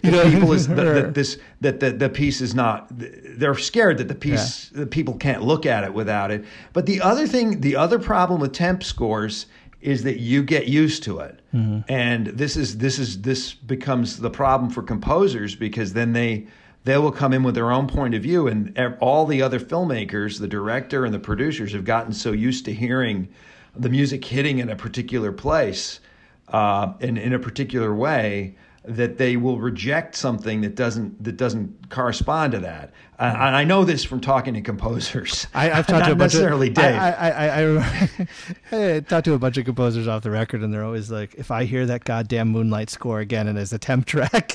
you 0.03 0.11
know, 0.11 0.31
people 0.31 0.53
is 0.53 0.69
the, 0.69 0.75
the, 0.75 1.11
this 1.12 1.39
that 1.61 1.81
the, 1.81 1.91
the 1.91 2.09
piece 2.09 2.41
is 2.41 2.55
not. 2.55 2.87
They're 2.91 3.57
scared 3.57 3.99
that 3.99 4.09
the 4.09 4.15
piece 4.15 4.71
yeah. 4.71 4.81
the 4.81 4.87
people 4.87 5.15
can't 5.15 5.43
look 5.43 5.67
at 5.67 5.85
it 5.85 5.93
without 5.93 6.31
it. 6.31 6.45
But 6.73 6.87
the 6.87 7.01
other 7.01 7.27
thing, 7.27 7.61
the 7.61 7.77
other 7.77 7.99
problem 7.99 8.41
with 8.41 8.53
temp 8.53 8.85
scores 8.85 9.47
is 9.85 10.03
that 10.05 10.18
you 10.18 10.43
get 10.43 10.66
used 10.66 11.03
to 11.05 11.18
it, 11.20 11.41
mm-hmm. 11.55 11.80
and 11.93 12.26
this 12.28 12.57
is 12.57 12.78
this 12.78 12.99
is 12.99 13.20
this 13.22 13.53
becomes 13.53 14.18
the 14.18 14.30
problem 14.30 14.70
for 14.70 14.82
composers 14.82 15.55
because 15.55 15.93
then 15.93 16.12
they 16.12 16.47
they 16.85 16.99
will 16.99 17.12
come 17.12 17.32
in 17.32 17.43
with 17.43 17.55
their 17.55 17.70
own 17.70 17.87
point 17.87 18.14
of 18.14 18.22
view. 18.22 18.47
And 18.47 18.76
all 19.01 19.26
the 19.26 19.43
other 19.43 19.59
filmmakers, 19.59 20.39
the 20.39 20.49
director 20.49 21.05
and 21.05 21.14
the 21.14 21.18
producers, 21.18 21.72
have 21.72 21.85
gotten 21.85 22.12
so 22.12 22.32
used 22.32 22.64
to 22.66 22.74
hearing 22.74 23.28
the 23.74 23.89
music 23.89 24.24
hitting 24.24 24.59
in 24.59 24.70
a 24.70 24.76
particular 24.76 25.32
place 25.32 26.01
uh, 26.49 26.93
and 27.01 27.18
in 27.18 27.32
a 27.32 27.39
particular 27.39 27.95
way 27.95 28.55
that 28.87 29.16
they 29.16 29.37
will 29.37 29.59
reject 29.59 30.14
something 30.14 30.61
that 30.61 30.74
doesn't 30.74 31.22
that 31.24 31.37
doesn't 31.37 31.91
correspond 31.91 32.53
to 32.53 32.59
that. 32.61 32.93
Uh, 33.18 33.22
and 33.24 33.57
I 33.57 33.64
know 33.64 33.85
this 33.85 34.05
from 34.05 34.20
talking 34.20 34.55
to 34.55 34.61
composers. 34.61 35.47
I, 35.55 35.68
have 35.68 35.87
talked 35.87 36.07
to 36.07 36.12
a 36.12 36.14
bunch 36.14 36.35
necessarily 36.35 36.68
of 36.68 36.74
Dave. 36.74 36.95
I, 36.95 37.11
I, 37.11 37.78
I, 38.72 38.97
I, 38.97 39.01
talked 39.01 39.24
to 39.26 39.35
a 39.35 39.39
bunch 39.39 39.57
of 39.57 39.64
composers 39.64 40.09
off 40.09 40.22
the 40.22 40.30
record, 40.30 40.62
and 40.62 40.72
they're 40.72 40.85
always 40.85 41.11
like, 41.11 41.35
"If 41.35 41.51
I 41.51 41.64
hear 41.64 41.87
that 41.87 42.05
goddamn 42.05 42.49
Moonlight 42.49 42.91
score 42.91 43.20
again 43.20 43.49
and 43.49 43.59
as 43.59 43.72
a 43.72 43.78
temp 43.78 44.07
track." 44.07 44.53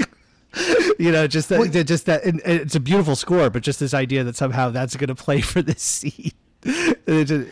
you 0.99 1.11
know, 1.11 1.27
just 1.27 1.49
that, 1.49 1.59
well, 1.59 1.83
just 1.83 2.05
that, 2.07 2.21
it's 2.23 2.75
a 2.75 2.79
beautiful 2.79 3.15
score, 3.15 3.49
but 3.49 3.63
just 3.63 3.79
this 3.79 3.93
idea 3.93 4.23
that 4.23 4.35
somehow 4.35 4.69
that's 4.69 4.95
going 4.95 5.07
to 5.07 5.15
play 5.15 5.41
for 5.41 5.61
this 5.61 5.81
scene. 5.81 6.31
just, 7.07 7.47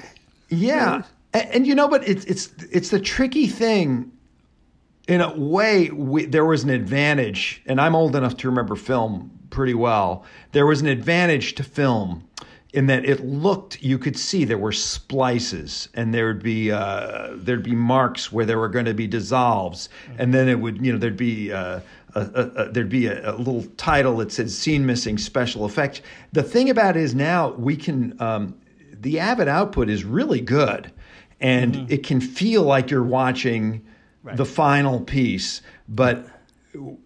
yeah, 0.50 1.04
and, 1.34 1.50
and, 1.52 1.68
you 1.68 1.76
know, 1.76 1.88
but 1.88 2.08
it's 2.08 2.26
it's 2.26 2.54
it's 2.72 2.90
the 2.90 3.00
tricky 3.00 3.48
thing. 3.48 4.12
In 5.08 5.22
a 5.22 5.38
way, 5.38 5.90
we, 5.90 6.26
there 6.26 6.46
was 6.46 6.64
an 6.64 6.70
advantage, 6.70 7.62
and 7.66 7.80
I'm 7.80 7.96
old 7.96 8.16
enough 8.16 8.36
to 8.38 8.50
remember 8.50 8.76
film 8.76 9.32
pretty 9.50 9.74
well. 9.74 10.26
There 10.52 10.66
was 10.66 10.82
an 10.82 10.88
advantage 10.88 11.56
to 11.56 11.64
film 11.64 12.28
in 12.74 12.88
that 12.88 13.06
it 13.06 13.22
looked 13.26 13.82
you 13.82 13.98
could 13.98 14.18
see 14.18 14.44
there 14.44 14.58
were 14.58 14.74
splices 14.74 15.88
and 15.94 16.14
there 16.14 16.28
would 16.28 16.44
be 16.44 16.72
uh, 16.72 17.30
there'd 17.36 17.64
be 17.64 17.74
marks 17.74 18.32
where 18.32 18.46
there 18.46 18.60
were 18.60 18.68
going 18.68 18.86
to 18.86 18.94
be 18.94 19.08
dissolves 19.08 19.88
and 20.18 20.34
then 20.34 20.50
it 20.50 20.60
would 20.60 20.86
you 20.86 20.92
know 20.92 20.98
there'd 20.98 21.16
be 21.16 21.52
uh, 21.52 21.80
a, 22.16 22.22
a, 22.22 22.72
there'd 22.72 22.90
be 22.90 23.08
a, 23.08 23.36
little 23.36 23.64
title 23.78 24.18
that 24.18 24.32
said 24.32 24.50
"scene 24.50 24.86
missing 24.86 25.18
special 25.18 25.66
effects." 25.66 26.02
The 26.34 26.44
thing 26.44 26.70
about 26.70 26.98
it 26.98 27.04
is 27.04 27.16
now 27.16 27.52
we 27.54 27.76
can 27.76 28.20
um, 28.22 28.56
the 28.92 29.20
Avid 29.20 29.48
output 29.48 29.90
is 29.90 30.04
really 30.04 30.42
good, 30.42 30.92
and 31.40 31.74
mm-hmm. 31.74 31.94
it 31.94 32.04
can 32.04 32.20
feel 32.20 32.64
like 32.64 32.90
you're 32.90 33.04
watching 33.04 33.86
right. 34.28 34.38
the 34.38 34.46
final 34.46 35.00
piece. 35.00 35.62
But 35.88 36.28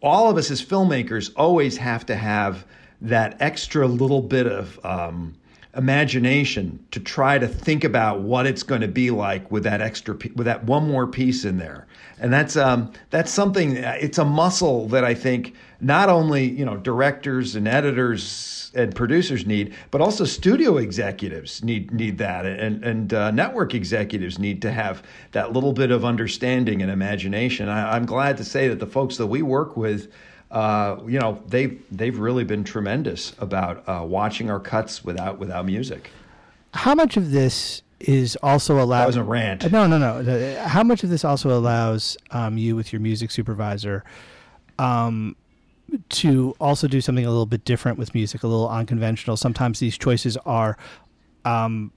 all 0.02 0.30
of 0.30 0.38
us 0.38 0.52
as 0.52 0.62
filmmakers 0.64 1.32
always 1.36 1.78
have 1.78 2.06
to 2.08 2.16
have 2.16 2.66
that 3.02 3.38
extra 3.40 3.88
little 3.88 4.22
bit 4.22 4.48
of 4.48 4.84
um, 4.86 5.36
imagination 5.76 6.86
to 6.92 7.00
try 7.00 7.40
to 7.40 7.48
think 7.48 7.84
about 7.84 8.20
what 8.22 8.46
it's 8.46 8.62
going 8.64 8.82
to 8.82 8.88
be 8.90 9.10
like 9.10 9.50
with 9.52 9.64
that 9.64 9.82
extra 9.82 10.16
with 10.36 10.46
that 10.46 10.66
one 10.66 10.88
more 10.88 11.08
piece 11.08 11.46
in 11.46 11.58
there. 11.58 11.88
And 12.20 12.32
that's 12.32 12.58
um, 12.58 12.92
that's 13.10 13.32
something 13.32 13.78
it's 13.78 14.18
a 14.18 14.26
muscle 14.26 14.88
that 14.90 15.06
I 15.06 15.14
think 15.14 15.56
not 15.80 16.10
only 16.10 16.50
you 16.50 16.66
know 16.66 16.76
directors 16.76 17.56
and 17.56 17.68
editors 17.68 18.72
and 18.74 18.94
producers 18.96 19.46
need 19.46 19.74
but 19.92 20.02
also 20.02 20.26
studio 20.26 20.78
executives 20.78 21.64
need 21.64 21.92
need 21.92 22.18
that. 22.18 22.46
And 22.46 22.84
and 22.84 23.14
uh, 23.14 23.32
network 23.32 23.74
executives 23.74 24.38
need 24.38 24.62
to 24.64 24.72
have 24.72 25.02
that 25.32 25.54
little 25.54 25.74
bit 25.74 25.90
of 25.92 26.04
understanding 26.04 26.82
and 26.82 26.92
imagination. 26.92 27.70
I, 27.70 27.96
I'm 27.96 28.06
glad 28.06 28.36
to 28.38 28.44
say 28.44 28.68
that 28.68 28.80
the 28.80 28.88
folks 28.88 29.16
that 29.18 29.28
we 29.28 29.42
work 29.42 29.78
with 29.78 30.12
uh, 30.52 31.00
you 31.08 31.18
know, 31.18 31.42
they've 31.48 31.82
they've 31.92 32.20
really 32.20 32.44
been 32.44 32.64
tremendous 32.64 33.34
about 33.40 33.88
uh, 33.88 34.04
watching 34.06 34.50
our 34.50 34.60
cuts 34.60 35.04
without 35.04 35.40
without 35.40 35.66
music. 35.66 36.12
How 36.74 36.94
much 36.94 37.16
of 37.18 37.32
this 37.32 37.82
is 38.00 38.38
also 38.44 38.82
allowed? 38.82 39.02
That 39.02 39.08
was 39.08 39.16
a 39.16 39.24
rant. 39.24 39.72
No, 39.72 39.88
no, 39.88 39.98
no. 39.98 40.56
How 40.62 40.84
much 40.84 41.04
of 41.04 41.10
this 41.10 41.24
also 41.24 41.58
allows 41.58 42.18
um, 42.32 42.58
you, 42.58 42.76
with 42.76 42.92
your 42.92 43.00
music 43.00 43.32
supervisor, 43.32 44.04
um, 44.78 45.38
to 46.10 46.54
also 46.60 46.88
do 46.88 47.00
something 47.00 47.26
a 47.26 47.30
little 47.30 47.46
bit 47.46 47.64
different 47.64 47.98
with 47.98 48.14
music, 48.14 48.44
a 48.44 48.48
little 48.48 48.70
unconventional? 48.70 49.38
Sometimes 49.38 49.80
these 49.80 49.98
choices 49.98 50.38
are. 50.38 50.78
Um, 51.46 51.92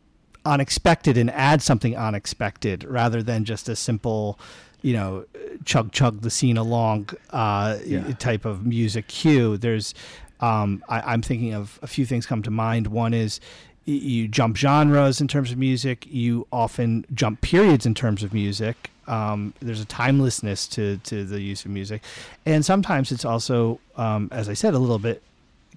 unexpected 0.47 1.17
and 1.17 1.31
add 1.31 1.63
something 1.63 1.97
unexpected 1.97 2.85
rather 2.85 3.23
than 3.23 3.47
just 3.47 3.67
a 3.67 3.75
simple 3.75 4.39
you 4.85 4.93
know, 4.93 5.24
chug 5.64 5.93
chug 5.93 6.20
the 6.20 6.30
scene 6.30 6.59
along 6.59 7.09
uh, 7.30 7.78
yeah. 7.87 8.12
type 8.18 8.45
of 8.45 8.66
music 8.66 9.09
cue. 9.09 9.57
There's, 9.57 9.95
um, 10.41 10.85
I, 10.91 11.14
am 11.14 11.22
thinking 11.22 11.55
of 11.55 11.78
a 11.80 11.87
few 11.87 12.05
things 12.05 12.26
come 12.26 12.43
to 12.43 12.51
mind. 12.51 12.89
One 12.89 13.14
is 13.14 13.41
you 13.87 14.28
jump 14.28 14.59
genres 14.59 15.22
in 15.22 15.26
terms 15.26 15.51
of 15.51 15.57
music. 15.57 16.07
You 16.07 16.47
often 16.53 17.07
jump 17.14 17.41
periods 17.41 17.87
in 17.87 17.95
terms 17.95 18.22
of 18.22 18.35
music. 18.35 18.91
Um, 19.07 19.55
there's 19.61 19.80
a 19.80 19.87
timelessness 19.87 20.66
to, 20.68 20.99
to 20.99 21.24
the 21.24 21.41
use 21.41 21.64
of 21.64 21.70
music, 21.70 22.03
and 22.45 22.62
sometimes 22.62 23.11
it's 23.11 23.24
also, 23.24 23.80
um, 23.97 24.28
as 24.32 24.51
I 24.51 24.55
said, 24.55 24.74
a 24.74 24.78
little 24.78 24.99
bit 24.99 25.22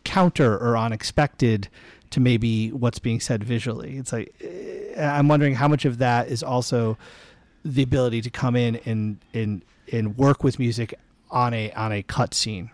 counter 0.04 0.58
or 0.58 0.78
unexpected 0.78 1.70
to 2.10 2.20
maybe 2.20 2.72
what's 2.74 3.00
being 3.00 3.22
said 3.22 3.42
visually. 3.42 3.98
It's 3.98 4.12
like 4.12 4.36
eh, 4.42 5.02
I'm 5.02 5.30
wondering 5.30 5.56
how 5.56 5.70
much 5.70 5.86
of 5.86 5.98
that 6.00 6.28
is 6.28 6.44
also 6.44 6.98
the 7.64 7.84
ability 7.84 8.22
to 8.22 8.30
come 8.30 8.56
in 8.56 8.78
and 8.86 9.18
and 9.34 9.64
and 9.92 10.18
work 10.18 10.44
with 10.44 10.60
music 10.60 10.94
on 11.30 11.54
a 11.54 11.72
on 11.74 11.92
a 11.92 12.04
cut 12.04 12.34
scene. 12.34 12.70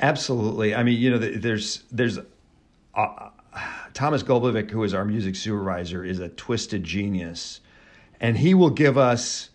Absolutely. 0.00 0.74
I 0.74 0.82
mean, 0.82 1.00
you 1.00 1.10
know, 1.10 1.18
there's 1.18 1.84
there's 1.90 2.18
uh, 2.94 3.30
Thomas 3.94 4.22
Golubovic, 4.22 4.70
who 4.70 4.84
is 4.84 4.92
our 4.92 5.04
music 5.04 5.36
supervisor, 5.36 6.04
is 6.04 6.18
a 6.18 6.28
twisted 6.30 6.84
genius, 6.84 7.60
and 8.20 8.36
he 8.36 8.54
will 8.54 8.70
give 8.70 8.98
us 8.98 9.50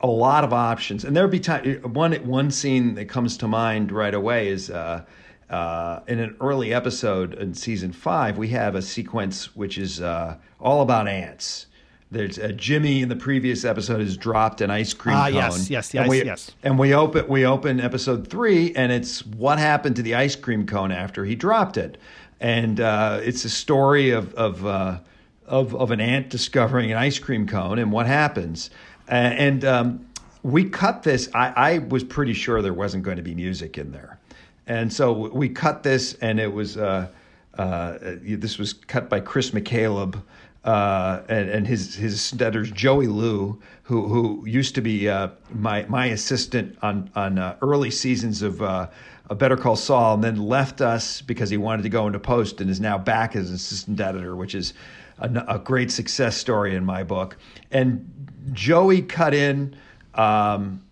a 0.00 0.06
lot 0.06 0.44
of 0.44 0.52
options. 0.52 1.04
And 1.04 1.16
there'll 1.16 1.30
be 1.30 1.40
time. 1.40 1.82
One 1.82 2.12
one 2.26 2.50
scene 2.50 2.94
that 2.94 3.08
comes 3.08 3.36
to 3.38 3.48
mind 3.48 3.92
right 3.92 4.14
away 4.14 4.48
is. 4.48 4.70
Uh, 4.70 5.04
uh, 5.48 6.00
in 6.08 6.18
an 6.18 6.36
early 6.40 6.74
episode 6.74 7.34
in 7.34 7.54
season 7.54 7.92
five, 7.92 8.36
we 8.36 8.48
have 8.48 8.74
a 8.74 8.82
sequence 8.82 9.54
which 9.54 9.78
is 9.78 10.00
uh, 10.00 10.36
all 10.60 10.82
about 10.82 11.06
ants. 11.06 11.66
There's 12.10 12.38
uh, 12.38 12.52
Jimmy 12.54 13.02
in 13.02 13.08
the 13.08 13.16
previous 13.16 13.64
episode 13.64 14.00
has 14.00 14.16
dropped 14.16 14.60
an 14.60 14.70
ice 14.70 14.94
cream 14.94 15.16
ah, 15.16 15.24
cone. 15.24 15.34
Yes, 15.34 15.70
yes, 15.70 15.94
and 15.94 16.08
we, 16.08 16.24
yes. 16.24 16.52
And 16.62 16.78
we 16.78 16.94
open 16.94 17.26
we 17.26 17.44
open 17.44 17.80
episode 17.80 18.28
three, 18.28 18.74
and 18.76 18.92
it's 18.92 19.26
what 19.26 19.58
happened 19.58 19.96
to 19.96 20.02
the 20.02 20.14
ice 20.14 20.36
cream 20.36 20.66
cone 20.66 20.92
after 20.92 21.24
he 21.24 21.34
dropped 21.34 21.76
it, 21.76 21.98
and 22.40 22.80
uh, 22.80 23.18
it's 23.22 23.44
a 23.44 23.50
story 23.50 24.10
of 24.10 24.32
of, 24.34 24.64
uh, 24.64 24.98
of 25.46 25.74
of 25.74 25.90
an 25.90 26.00
ant 26.00 26.30
discovering 26.30 26.92
an 26.92 26.96
ice 26.96 27.18
cream 27.18 27.46
cone 27.46 27.78
and 27.78 27.90
what 27.90 28.06
happens. 28.06 28.70
and 29.08 29.64
um, 29.64 30.06
we 30.44 30.64
cut 30.64 31.02
this. 31.02 31.28
I, 31.34 31.52
I 31.56 31.78
was 31.78 32.04
pretty 32.04 32.32
sure 32.32 32.62
there 32.62 32.72
wasn't 32.72 33.02
going 33.02 33.16
to 33.16 33.22
be 33.22 33.34
music 33.34 33.78
in 33.78 33.90
there. 33.90 34.20
And 34.68 34.92
so 34.92 35.12
we 35.12 35.48
cut 35.48 35.82
this, 35.82 36.14
and 36.14 36.38
it 36.38 36.52
was 36.52 36.76
uh, 36.76 37.08
uh, 37.58 37.98
this 38.22 38.58
was 38.58 38.72
cut 38.72 39.08
by 39.08 39.20
Chris 39.20 39.50
McCaleb. 39.50 40.22
Uh, 40.66 41.22
and, 41.28 41.48
and, 41.48 41.66
his 41.66 41.94
his 41.94 42.32
editor's 42.32 42.72
Joey 42.72 43.06
Liu, 43.06 43.62
who 43.84 44.08
who 44.08 44.44
used 44.48 44.74
to 44.74 44.80
be 44.80 45.08
uh, 45.08 45.28
my 45.54 45.86
my 45.88 46.06
assistant 46.06 46.76
on 46.82 47.08
on 47.14 47.38
uh, 47.38 47.56
early 47.62 47.92
seasons 47.92 48.42
of 48.42 48.60
uh, 48.60 48.88
a 49.30 49.34
Better 49.36 49.56
Call 49.56 49.76
Saul, 49.76 50.14
and 50.14 50.24
then 50.24 50.36
left 50.36 50.80
us 50.80 51.22
because 51.22 51.50
he 51.50 51.56
wanted 51.56 51.84
to 51.84 51.88
go 51.88 52.08
into 52.08 52.18
post, 52.18 52.60
and 52.60 52.68
is 52.68 52.80
now 52.80 52.98
back 52.98 53.36
as 53.36 53.50
an 53.50 53.54
assistant 53.54 54.00
editor, 54.00 54.34
which 54.34 54.56
is 54.56 54.74
a, 55.20 55.44
a 55.46 55.58
great 55.60 55.92
success 55.92 56.36
story 56.36 56.74
in 56.74 56.84
my 56.84 57.04
book. 57.04 57.36
And 57.70 58.28
Joey 58.52 59.02
cut 59.02 59.34
in. 59.34 59.76
Um, 60.14 60.82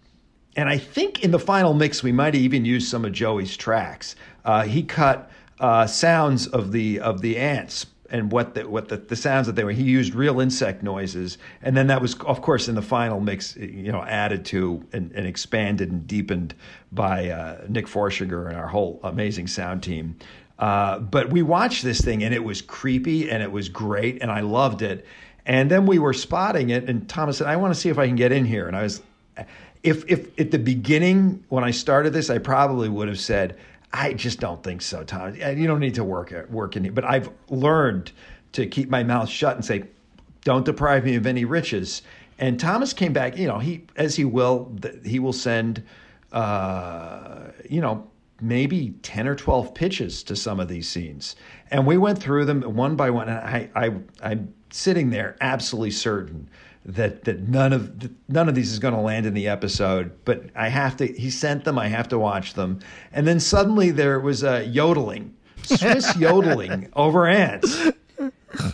and 0.56 0.68
I 0.68 0.78
think 0.78 1.24
in 1.24 1.32
the 1.32 1.40
final 1.40 1.74
mix 1.74 2.00
we 2.00 2.12
might 2.12 2.36
even 2.36 2.64
use 2.64 2.86
some 2.86 3.04
of 3.04 3.10
Joey's 3.10 3.56
tracks. 3.56 4.14
Uh, 4.44 4.62
he 4.62 4.84
cut 4.84 5.30
uh, 5.58 5.88
sounds 5.88 6.46
of 6.46 6.70
the 6.70 7.00
of 7.00 7.22
the 7.22 7.38
ants 7.38 7.86
and 8.14 8.30
what 8.30 8.54
the 8.54 8.68
what 8.68 8.88
the, 8.88 8.96
the 8.96 9.16
sounds 9.16 9.48
that 9.48 9.56
they 9.56 9.64
were. 9.64 9.72
He 9.72 9.82
used 9.82 10.14
real 10.14 10.38
insect 10.38 10.84
noises, 10.84 11.36
and 11.60 11.76
then 11.76 11.88
that 11.88 12.00
was 12.00 12.14
of 12.20 12.40
course 12.42 12.68
in 12.68 12.76
the 12.76 12.82
final 12.82 13.20
mix, 13.20 13.56
you 13.56 13.90
know, 13.90 14.04
added 14.04 14.44
to 14.46 14.86
and, 14.92 15.10
and 15.12 15.26
expanded 15.26 15.90
and 15.90 16.06
deepened 16.06 16.54
by 16.92 17.30
uh, 17.30 17.64
Nick 17.68 17.86
Forshager 17.86 18.48
and 18.48 18.56
our 18.56 18.68
whole 18.68 19.00
amazing 19.02 19.48
sound 19.48 19.82
team. 19.82 20.16
Uh, 20.60 21.00
but 21.00 21.30
we 21.30 21.42
watched 21.42 21.82
this 21.82 22.00
thing 22.00 22.22
and 22.22 22.32
it 22.32 22.44
was 22.44 22.62
creepy 22.62 23.28
and 23.28 23.42
it 23.42 23.50
was 23.50 23.68
great 23.68 24.22
and 24.22 24.30
I 24.30 24.40
loved 24.40 24.82
it. 24.82 25.04
And 25.44 25.68
then 25.68 25.84
we 25.84 25.98
were 25.98 26.12
spotting 26.12 26.70
it, 26.70 26.88
and 26.88 27.08
Thomas 27.08 27.38
said, 27.38 27.48
"I 27.48 27.56
want 27.56 27.74
to 27.74 27.80
see 27.80 27.88
if 27.88 27.98
I 27.98 28.06
can 28.06 28.16
get 28.16 28.30
in 28.30 28.44
here." 28.44 28.68
And 28.68 28.76
I 28.76 28.84
was 28.84 29.02
if 29.82 30.08
if 30.08 30.38
at 30.38 30.52
the 30.52 30.58
beginning 30.58 31.44
when 31.48 31.64
I 31.64 31.72
started 31.72 32.12
this, 32.12 32.30
I 32.30 32.38
probably 32.38 32.88
would 32.88 33.08
have 33.08 33.18
said, 33.18 33.58
I 33.94 34.12
just 34.12 34.40
don't 34.40 34.62
think 34.62 34.82
so, 34.82 35.04
Tom. 35.04 35.36
You 35.36 35.68
don't 35.68 35.78
need 35.78 35.94
to 35.94 36.04
work 36.04 36.32
at 36.32 36.50
work 36.50 36.76
in 36.76 36.82
here. 36.82 36.92
But 36.92 37.04
I've 37.04 37.30
learned 37.48 38.10
to 38.52 38.66
keep 38.66 38.90
my 38.90 39.04
mouth 39.04 39.28
shut 39.28 39.54
and 39.54 39.64
say, 39.64 39.84
don't 40.42 40.64
deprive 40.64 41.04
me 41.04 41.14
of 41.14 41.26
any 41.26 41.44
riches. 41.44 42.02
And 42.40 42.58
Thomas 42.58 42.92
came 42.92 43.12
back, 43.12 43.38
you 43.38 43.46
know, 43.46 43.60
he 43.60 43.86
as 43.94 44.16
he 44.16 44.24
will, 44.24 44.76
he 45.04 45.20
will 45.20 45.32
send, 45.32 45.84
uh, 46.32 47.52
you 47.70 47.80
know, 47.80 48.10
maybe 48.40 48.96
10 49.02 49.28
or 49.28 49.36
12 49.36 49.72
pitches 49.74 50.24
to 50.24 50.34
some 50.34 50.58
of 50.58 50.66
these 50.66 50.88
scenes. 50.88 51.36
And 51.70 51.86
we 51.86 51.96
went 51.96 52.18
through 52.18 52.46
them 52.46 52.62
one 52.62 52.96
by 52.96 53.10
one. 53.10 53.28
And 53.28 53.38
I, 53.38 53.70
I, 53.76 53.92
I'm 54.22 54.52
sitting 54.70 55.10
there 55.10 55.36
absolutely 55.40 55.92
certain 55.92 56.50
that 56.86 57.24
that 57.24 57.48
none 57.48 57.72
of 57.72 58.10
none 58.28 58.48
of 58.48 58.54
these 58.54 58.72
is 58.72 58.78
going 58.78 58.94
to 58.94 59.00
land 59.00 59.26
in 59.26 59.34
the 59.34 59.48
episode, 59.48 60.12
but 60.24 60.44
I 60.54 60.68
have 60.68 60.96
to. 60.98 61.06
He 61.06 61.30
sent 61.30 61.64
them. 61.64 61.78
I 61.78 61.88
have 61.88 62.08
to 62.08 62.18
watch 62.18 62.54
them. 62.54 62.80
And 63.12 63.26
then 63.26 63.40
suddenly 63.40 63.90
there 63.90 64.20
was 64.20 64.42
a 64.42 64.64
yodeling, 64.64 65.34
Swiss 65.62 66.14
yodeling 66.18 66.90
over 66.94 67.26
ants. 67.26 67.90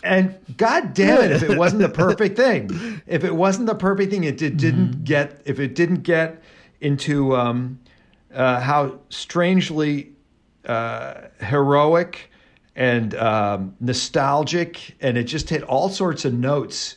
And 0.02 0.36
God 0.56 0.92
damn 0.92 1.22
it, 1.24 1.30
if 1.30 1.42
it 1.42 1.56
wasn't 1.56 1.82
the 1.82 1.88
perfect 1.88 2.36
thing, 2.36 3.00
if 3.06 3.24
it 3.24 3.34
wasn't 3.34 3.66
the 3.66 3.74
perfect 3.74 4.10
thing, 4.10 4.24
it 4.24 4.36
did, 4.36 4.56
didn't 4.56 4.90
mm-hmm. 4.90 5.04
get. 5.04 5.40
If 5.44 5.60
it 5.60 5.74
didn't 5.74 6.02
get 6.02 6.42
into 6.80 7.36
um, 7.36 7.78
uh, 8.34 8.60
how 8.60 8.98
strangely 9.08 10.12
uh, 10.66 11.28
heroic 11.40 12.30
and 12.74 13.14
um, 13.14 13.76
nostalgic, 13.80 14.96
and 15.00 15.16
it 15.16 15.24
just 15.24 15.48
hit 15.48 15.62
all 15.62 15.88
sorts 15.88 16.24
of 16.24 16.34
notes 16.34 16.96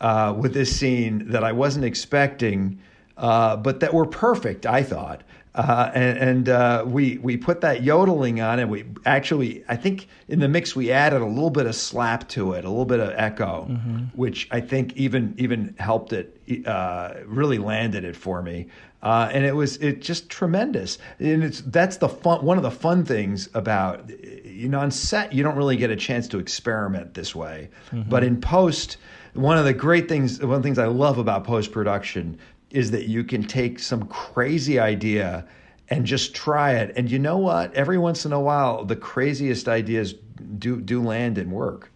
uh, 0.00 0.34
with 0.36 0.54
this 0.54 0.74
scene 0.74 1.30
that 1.30 1.44
I 1.44 1.52
wasn't 1.52 1.84
expecting, 1.84 2.78
uh, 3.16 3.56
but 3.56 3.80
that 3.80 3.94
were 3.94 4.06
perfect. 4.06 4.66
I 4.66 4.82
thought, 4.82 5.22
uh, 5.54 5.90
and, 5.94 6.18
and 6.18 6.48
uh, 6.48 6.84
we 6.86 7.18
we 7.18 7.36
put 7.36 7.60
that 7.60 7.84
yodeling 7.84 8.40
on, 8.40 8.58
and 8.58 8.68
we 8.68 8.84
actually 9.06 9.64
I 9.68 9.76
think 9.76 10.08
in 10.26 10.40
the 10.40 10.48
mix 10.48 10.74
we 10.74 10.90
added 10.90 11.22
a 11.22 11.26
little 11.26 11.50
bit 11.50 11.66
of 11.66 11.76
slap 11.76 12.28
to 12.30 12.54
it, 12.54 12.64
a 12.64 12.68
little 12.68 12.84
bit 12.84 12.98
of 12.98 13.10
echo, 13.14 13.68
mm-hmm. 13.70 13.98
which 14.14 14.48
I 14.50 14.60
think 14.60 14.96
even 14.96 15.34
even 15.38 15.76
helped 15.78 16.12
it, 16.12 16.36
uh, 16.66 17.14
really 17.24 17.58
landed 17.58 18.04
it 18.04 18.16
for 18.16 18.42
me. 18.42 18.66
Uh, 19.00 19.28
and 19.32 19.44
it 19.44 19.54
was 19.54 19.76
it 19.76 20.00
just 20.00 20.28
tremendous, 20.28 20.98
and 21.20 21.44
it's 21.44 21.60
that's 21.60 21.98
the 21.98 22.08
fun. 22.08 22.44
One 22.44 22.56
of 22.56 22.62
the 22.64 22.70
fun 22.70 23.04
things 23.04 23.48
about 23.54 24.10
you 24.44 24.68
know 24.68 24.80
on 24.80 24.90
set 24.90 25.32
you 25.32 25.44
don't 25.44 25.56
really 25.56 25.76
get 25.76 25.90
a 25.90 25.96
chance 25.96 26.26
to 26.28 26.38
experiment 26.38 27.14
this 27.14 27.32
way, 27.32 27.68
mm-hmm. 27.90 28.08
but 28.08 28.24
in 28.24 28.40
post 28.40 28.96
one 29.34 29.58
of 29.58 29.64
the 29.64 29.74
great 29.74 30.08
things, 30.08 30.40
one 30.40 30.52
of 30.52 30.62
the 30.62 30.66
things 30.66 30.78
I 30.78 30.86
love 30.86 31.18
about 31.18 31.44
post 31.44 31.72
production 31.72 32.38
is 32.70 32.90
that 32.92 33.06
you 33.06 33.22
can 33.22 33.44
take 33.44 33.78
some 33.78 34.06
crazy 34.06 34.78
idea 34.78 35.46
and 35.88 36.06
just 36.06 36.34
try 36.34 36.72
it. 36.72 36.92
And 36.96 37.10
you 37.10 37.18
know 37.18 37.38
what? 37.38 37.72
Every 37.74 37.98
once 37.98 38.24
in 38.24 38.32
a 38.32 38.40
while, 38.40 38.84
the 38.84 38.96
craziest 38.96 39.68
ideas 39.68 40.14
do 40.58 40.80
do 40.80 41.02
land 41.02 41.38
and 41.38 41.52
work. 41.52 41.90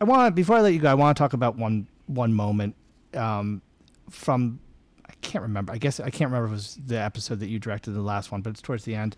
I 0.00 0.04
want 0.04 0.34
before 0.34 0.56
I 0.56 0.60
let 0.60 0.72
you 0.72 0.80
go, 0.80 0.90
I 0.90 0.94
want 0.94 1.16
to 1.16 1.20
talk 1.20 1.32
about 1.32 1.56
one 1.56 1.86
one 2.06 2.32
moment 2.32 2.74
um, 3.14 3.60
from 4.10 4.60
I 5.06 5.12
can't 5.20 5.42
remember. 5.42 5.72
I 5.72 5.78
guess 5.78 6.00
I 6.00 6.10
can't 6.10 6.30
remember 6.30 6.46
if 6.46 6.52
it 6.52 6.54
was 6.54 6.78
the 6.86 6.98
episode 6.98 7.40
that 7.40 7.48
you 7.48 7.58
directed 7.58 7.92
the 7.92 8.02
last 8.02 8.30
one, 8.30 8.40
but 8.40 8.50
it's 8.50 8.62
towards 8.62 8.84
the 8.84 8.94
end. 8.94 9.16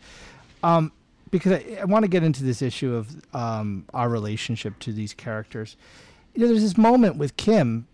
Um, 0.63 0.93
because 1.31 1.53
I, 1.53 1.79
I, 1.81 1.85
want 1.85 2.05
to 2.05 2.09
get 2.09 2.23
into 2.23 2.43
this 2.43 2.63
issue 2.63 2.95
of 2.95 3.35
um, 3.35 3.85
our 3.93 4.09
relationship 4.09 4.79
to 4.81 4.93
these 4.93 5.13
characters 5.13 5.77
you 6.37 6.43
know, 6.43 6.49
there's 6.49 6.63
this 6.63 6.77
moment 6.77 7.17
with 7.17 7.37
Kim 7.39 7.89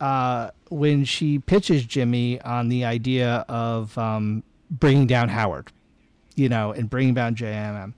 uh, 0.00 0.50
when 0.70 1.04
she 1.04 1.38
pitches 1.38 1.84
Jimmy 1.84 2.40
on 2.40 2.68
the 2.70 2.84
idea 2.84 3.44
of 3.48 3.96
um, 3.98 4.42
bringing 4.70 5.06
down 5.06 5.28
Howard, 5.28 5.70
you 6.34 6.48
know, 6.48 6.72
and 6.72 6.88
bringing 6.88 7.12
down 7.12 7.34
JMM. 7.34 7.92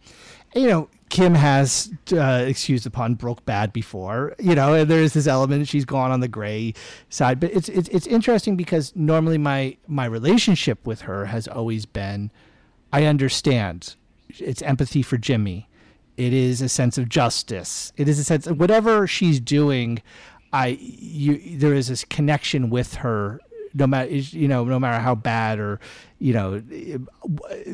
And, 0.54 0.64
you 0.64 0.68
know, 0.68 0.88
Kim 1.08 1.34
has, 1.34 1.92
uh, 2.12 2.44
excuse 2.46 2.82
the 2.82 2.90
pun, 2.90 3.14
broke 3.14 3.44
bad 3.44 3.72
before, 3.72 4.34
you 4.40 4.56
know, 4.56 4.74
and 4.74 4.90
there's 4.90 5.12
this 5.12 5.28
element 5.28 5.68
she's 5.68 5.84
gone 5.84 6.10
on 6.10 6.18
the 6.18 6.28
gray 6.28 6.74
side. 7.08 7.38
But 7.38 7.52
it's, 7.52 7.68
it's, 7.68 7.88
it's 7.90 8.08
interesting 8.08 8.56
because 8.56 8.92
normally 8.96 9.38
my, 9.38 9.76
my 9.86 10.04
relationship 10.04 10.84
with 10.84 11.02
her 11.02 11.26
has 11.26 11.46
always 11.46 11.86
been, 11.86 12.32
I 12.92 13.04
understand. 13.04 13.94
It's 14.30 14.62
empathy 14.62 15.02
for 15.02 15.16
Jimmy 15.16 15.68
it 16.16 16.32
is 16.32 16.62
a 16.62 16.68
sense 16.68 16.98
of 16.98 17.08
justice. 17.08 17.92
It 17.96 18.08
is 18.08 18.18
a 18.18 18.24
sense 18.24 18.46
of 18.46 18.58
whatever 18.58 19.06
she's 19.06 19.40
doing. 19.40 20.02
I 20.52 20.78
you 20.80 21.58
there 21.58 21.74
is 21.74 21.88
this 21.88 22.04
connection 22.04 22.70
with 22.70 22.94
her 22.96 23.40
no 23.74 23.86
matter 23.86 24.10
you 24.10 24.48
know 24.48 24.64
no 24.64 24.78
matter 24.78 25.00
how 25.02 25.14
bad 25.14 25.58
or 25.58 25.78
you 26.18 26.32
know 26.32 26.62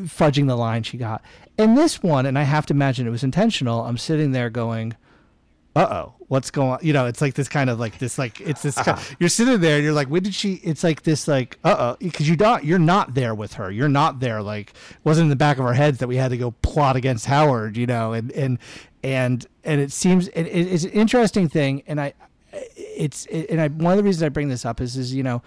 fudging 0.07 0.49
the 0.49 0.57
line 0.57 0.83
she 0.83 0.97
got 0.97 1.23
in 1.59 1.75
this 1.75 2.03
one 2.03 2.27
and 2.27 2.39
i 2.39 2.43
have 2.43 2.67
to 2.67 2.75
imagine 2.75 3.07
it 3.07 3.11
was 3.11 3.23
intentional 3.23 3.85
i'm 3.85 3.99
sitting 3.99 4.33
there 4.33 4.51
going 4.51 4.97
uh 5.75 5.87
oh, 5.91 6.15
what's 6.29 6.51
going 6.51 6.71
on? 6.71 6.79
You 6.83 6.93
know, 6.93 7.07
it's 7.07 7.21
like 7.21 7.35
this 7.35 7.49
kind 7.49 7.71
of 7.71 7.81
like 7.81 7.99
this, 7.99 8.19
like 8.19 8.41
it's 8.41 8.63
this. 8.63 8.75
Kind 8.75 8.99
of, 8.99 9.17
you're 9.21 9.29
sitting 9.29 9.61
there, 9.61 9.77
and 9.77 9.85
you're 9.85 9.95
like, 9.95 10.09
when 10.09 10.23
did 10.23 10.35
she? 10.35 10.55
It's 10.65 10.85
like 10.85 11.03
this, 11.03 11.27
like 11.27 11.59
uh 11.65 11.77
oh, 11.79 11.97
because 11.99 12.29
you 12.29 12.37
don't, 12.37 12.63
you're 12.65 12.79
not 12.79 13.15
there 13.15 13.35
with 13.35 13.55
her. 13.55 13.71
You're 13.71 13.89
not 13.89 14.21
there. 14.21 14.43
Like, 14.43 14.71
it 14.71 14.97
wasn't 15.05 15.27
in 15.27 15.31
the 15.31 15.37
back 15.37 15.59
of 15.59 15.65
our 15.65 15.75
heads 15.75 15.99
that 15.99 16.09
we 16.09 16.17
had 16.17 16.31
to 16.31 16.37
go 16.37 16.51
plot 16.51 16.97
against 16.97 17.27
Howard. 17.27 17.77
You 17.77 17.87
know, 17.87 18.13
and 18.13 18.31
and 18.33 18.59
and 19.03 19.47
and 19.65 19.81
it 19.81 19.93
seems 19.93 20.29
it, 20.29 20.43
it's 20.43 20.85
an 20.85 20.91
interesting 20.91 21.49
thing, 21.49 21.83
and 21.87 22.01
I, 22.01 22.13
it's 22.53 23.25
it, 23.27 23.49
and 23.49 23.61
I 23.61 23.69
one 23.69 23.93
of 23.93 23.97
the 23.97 24.05
reasons 24.05 24.23
I 24.23 24.29
bring 24.29 24.49
this 24.49 24.67
up 24.67 24.81
is 24.81 24.97
is 24.97 25.15
you 25.15 25.23
know 25.23 25.43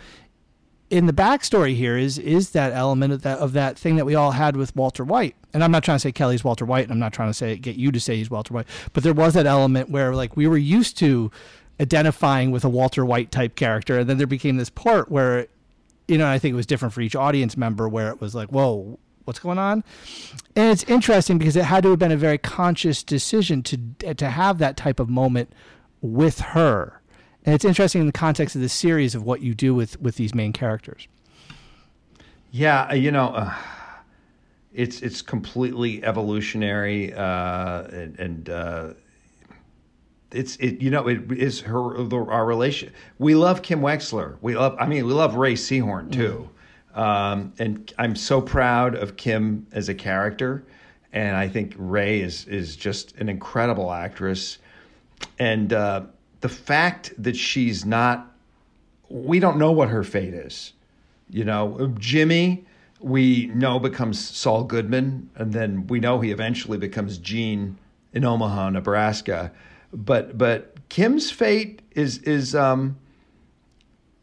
in 0.90 1.08
the 1.08 1.14
backstory 1.14 1.76
here 1.76 1.98
is 1.98 2.18
is 2.18 2.52
that 2.52 2.72
element 2.74 3.12
of 3.12 3.22
that 3.24 3.40
of 3.40 3.54
that 3.54 3.78
thing 3.78 3.96
that 3.96 4.06
we 4.06 4.16
all 4.16 4.32
had 4.32 4.56
with 4.56 4.76
Walter 4.76 5.04
White. 5.04 5.36
And 5.54 5.64
I'm 5.64 5.72
not 5.72 5.84
trying 5.84 5.96
to 5.96 6.00
say 6.00 6.12
Kelly's 6.12 6.44
Walter 6.44 6.66
White, 6.66 6.84
and 6.84 6.92
I'm 6.92 7.00
not 7.00 7.14
trying 7.14 7.30
to 7.30 7.34
say 7.34 7.56
get 7.58 7.76
you 7.76 7.92
to 7.92 8.00
say 8.00 8.18
he's 8.18 8.30
Walter 8.30 8.54
White, 8.54 8.68
but 8.94 9.04
there 9.04 9.14
was 9.14 9.34
that 9.34 9.46
element 9.46 9.90
where 9.90 10.16
like 10.16 10.38
we 10.38 10.48
were 10.48 10.58
used 10.58 10.98
to 11.00 11.32
identifying 11.80 12.52
with 12.52 12.64
a 12.64 12.70
Walter 12.70 13.06
White 13.06 13.32
type 13.32 13.56
character, 13.56 14.00
and 14.00 14.10
then 14.10 14.18
there 14.18 14.28
became 14.28 14.58
this 14.58 14.70
part 14.70 15.10
where, 15.10 15.48
you 16.08 16.18
know, 16.18 16.28
I 16.28 16.40
think 16.40 16.54
it 16.54 16.56
was 16.56 16.66
different 16.66 16.94
for 16.94 17.02
each 17.02 17.16
audience 17.16 17.58
member 17.58 17.90
where 17.90 18.10
it 18.10 18.22
was 18.22 18.36
like, 18.36 18.50
whoa, 18.50 19.00
what's 19.26 19.40
going 19.40 19.58
on? 19.58 19.84
And 20.56 20.72
it's 20.72 20.84
interesting 20.84 21.38
because 21.38 21.56
it 21.56 21.66
had 21.66 21.84
to 21.84 21.90
have 21.90 22.00
been 22.00 22.12
a 22.12 22.18
very 22.18 22.38
conscious 22.38 23.04
decision 23.04 23.64
to 23.64 24.14
to 24.14 24.30
have 24.30 24.60
that 24.60 24.78
type 24.78 25.00
of 25.00 25.10
moment 25.10 25.52
with 26.02 26.40
her 26.40 27.02
and 27.46 27.54
it's 27.54 27.66
interesting 27.66 28.02
in 28.02 28.08
the 28.08 28.14
context 28.14 28.56
of 28.56 28.62
the 28.62 28.70
series 28.70 29.16
of 29.16 29.24
what 29.24 29.41
you 29.41 29.54
do 29.54 29.74
with 29.76 30.00
with 30.02 30.16
these 30.16 30.34
main 30.34 30.52
characters. 30.52 31.08
Yeah, 32.52 32.88
uh, 32.89 32.93
you 32.93 33.12
know, 33.12 33.28
uh, 33.30 33.54
it's 34.74 35.02
it's 35.02 35.22
completely 35.22 36.04
evolutionary, 36.04 37.14
uh, 37.14 37.84
and, 37.84 38.20
and 38.20 38.50
uh, 38.50 38.93
it's 40.32 40.56
it. 40.58 40.82
You 40.82 40.89
know, 40.89 41.08
it 41.08 41.32
is 41.32 41.62
her 41.62 42.32
our 42.32 42.46
relation. 42.46 42.91
We 43.20 43.36
love 43.36 43.62
Kim 43.62 43.82
Wexler. 43.82 44.38
We 44.41 44.56
love. 44.56 44.76
I 44.80 44.88
mean, 44.88 45.06
we 45.06 45.14
love 45.14 45.36
Rhea 45.36 45.56
Seehorn 45.56 46.12
too. 46.12 46.50
Mm. 46.96 46.98
Um, 46.98 47.54
and 47.60 47.93
I'm 47.98 48.16
so 48.16 48.41
proud 48.41 48.96
of 48.96 49.18
Kim 49.18 49.68
as 49.74 49.89
a 49.89 49.93
character, 49.93 50.64
and 51.12 51.36
I 51.36 51.48
think 51.50 51.76
Rhea 51.78 52.24
is 52.24 52.46
is 52.48 52.76
just 52.76 53.16
an 53.18 53.30
incredible 53.30 53.91
actress, 53.91 54.60
and 55.38 55.74
uh, 55.74 56.04
the 56.46 56.50
fact 56.50 57.12
that 57.18 57.36
she's 57.36 57.88
not, 57.88 58.32
we 59.10 59.39
don't 59.39 59.58
know 59.58 59.72
what 59.72 59.89
her 59.89 60.04
fate 60.04 60.36
is. 60.36 60.74
You 61.28 61.43
know, 61.43 61.91
Jimmy, 61.98 62.68
we 63.00 63.48
know 63.48 63.80
becomes 63.80 64.24
Saul 64.24 64.64
Goodman, 64.64 65.32
and 65.34 65.54
then 65.54 65.88
we 65.88 66.00
know 66.00 66.20
he 66.20 66.30
eventually 66.30 66.78
becomes 66.78 67.18
Gene 67.18 67.80
in 68.14 68.24
Omaha, 68.24 68.70
Nebraska. 68.70 69.52
But 69.91 70.38
but 70.38 70.76
Kim's 70.89 71.32
fate 71.32 71.82
is 71.93 72.20
is 72.20 72.54
um 72.54 72.96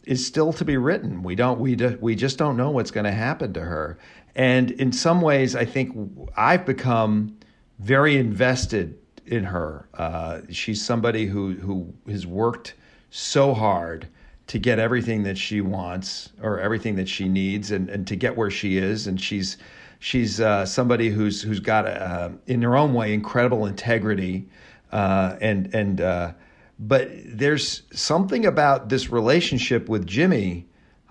is 0.07 0.25
still 0.25 0.53
to 0.53 0.65
be 0.65 0.77
written. 0.77 1.25
We 1.25 1.35
don't 1.35 1.59
we 1.59 1.75
do, 1.75 1.99
we 2.01 2.15
just 2.15 2.39
don't 2.39 2.57
know 2.57 2.71
what's 2.71 2.93
going 2.93 3.07
to 3.07 3.11
happen 3.11 3.53
to 3.55 3.63
her. 3.63 3.99
And 4.37 4.71
in 4.71 4.93
some 4.93 5.23
ways, 5.23 5.57
I 5.57 5.65
think 5.65 5.91
I've 6.37 6.67
become 6.67 7.37
very 7.81 8.17
invested 8.17 8.97
in 9.27 9.45
her. 9.45 9.89
Uh, 9.95 10.41
she's 10.51 10.85
somebody 10.85 11.27
who 11.27 11.55
who 11.55 11.93
has 12.09 12.27
worked 12.27 12.75
so 13.11 13.55
hard 13.55 14.09
to 14.49 14.59
get 14.59 14.79
everything 14.79 15.23
that 15.23 15.39
she 15.39 15.61
wants 15.61 16.31
or 16.43 16.59
everything 16.59 16.95
that 16.97 17.09
she 17.09 17.29
needs, 17.29 17.71
and, 17.71 17.89
and 17.89 18.07
to 18.07 18.17
get 18.17 18.37
where 18.37 18.51
she 18.51 18.77
is. 18.77 19.07
And 19.07 19.21
she's 19.21 19.59
she's 19.99 20.41
uh, 20.41 20.67
somebody 20.67 21.09
who's 21.09 21.41
who's 21.43 21.61
got 21.61 21.87
uh, 21.87 22.31
in 22.47 22.63
her 22.63 22.77
own 22.77 22.93
way 22.95 23.15
incredible 23.15 23.67
integrity, 23.67 24.49
uh, 24.91 25.37
and 25.41 25.75
and 25.75 26.01
uh, 26.01 26.33
but 26.79 27.11
there's 27.25 27.83
something 27.93 28.47
about 28.47 28.89
this 28.89 29.11
relationship 29.11 29.89
with 29.89 30.07
Jimmy. 30.07 30.67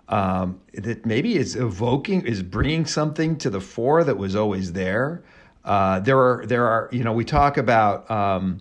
Um, 0.09 0.59
that 0.74 1.05
maybe 1.05 1.38
is 1.38 1.55
evoking, 1.55 2.26
is 2.26 2.43
bringing 2.43 2.86
something 2.86 3.38
to 3.38 3.49
the 3.49 3.62
fore 3.62 4.03
that 4.03 4.18
was 4.18 4.36
always 4.36 4.74
there. 4.74 5.24
Uh, 5.64 5.99
there 5.99 6.20
are 6.20 6.45
there 6.45 6.68
are 6.68 6.89
you 6.91 7.03
know 7.03 7.14
we 7.14 7.26
talk 7.26 7.57
about 7.57 8.09
um, 8.09 8.59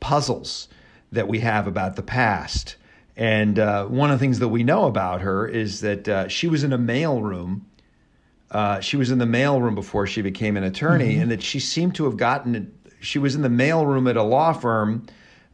puzzles 0.00 0.68
that 1.12 1.28
we 1.28 1.40
have 1.40 1.66
about 1.66 1.96
the 1.96 2.02
past, 2.02 2.76
and 3.16 3.58
uh, 3.58 3.84
one 3.86 4.10
of 4.10 4.18
the 4.18 4.24
things 4.24 4.38
that 4.38 4.48
we 4.48 4.62
know 4.62 4.86
about 4.86 5.20
her 5.20 5.46
is 5.46 5.80
that 5.80 6.08
uh, 6.08 6.28
she 6.28 6.48
was 6.48 6.64
in 6.64 6.72
a 6.72 6.78
mailroom. 6.78 7.62
Uh, 8.50 8.80
she 8.80 8.96
was 8.96 9.10
in 9.10 9.18
the 9.18 9.26
mail 9.26 9.60
room 9.60 9.74
before 9.74 10.06
she 10.06 10.22
became 10.22 10.56
an 10.56 10.64
attorney, 10.64 11.12
mm-hmm. 11.12 11.22
and 11.22 11.30
that 11.30 11.42
she 11.42 11.60
seemed 11.60 11.94
to 11.94 12.04
have 12.04 12.16
gotten. 12.16 12.72
She 13.00 13.18
was 13.18 13.34
in 13.34 13.42
the 13.42 13.50
mail 13.50 13.84
room 13.84 14.08
at 14.08 14.16
a 14.16 14.22
law 14.22 14.52
firm, 14.52 15.06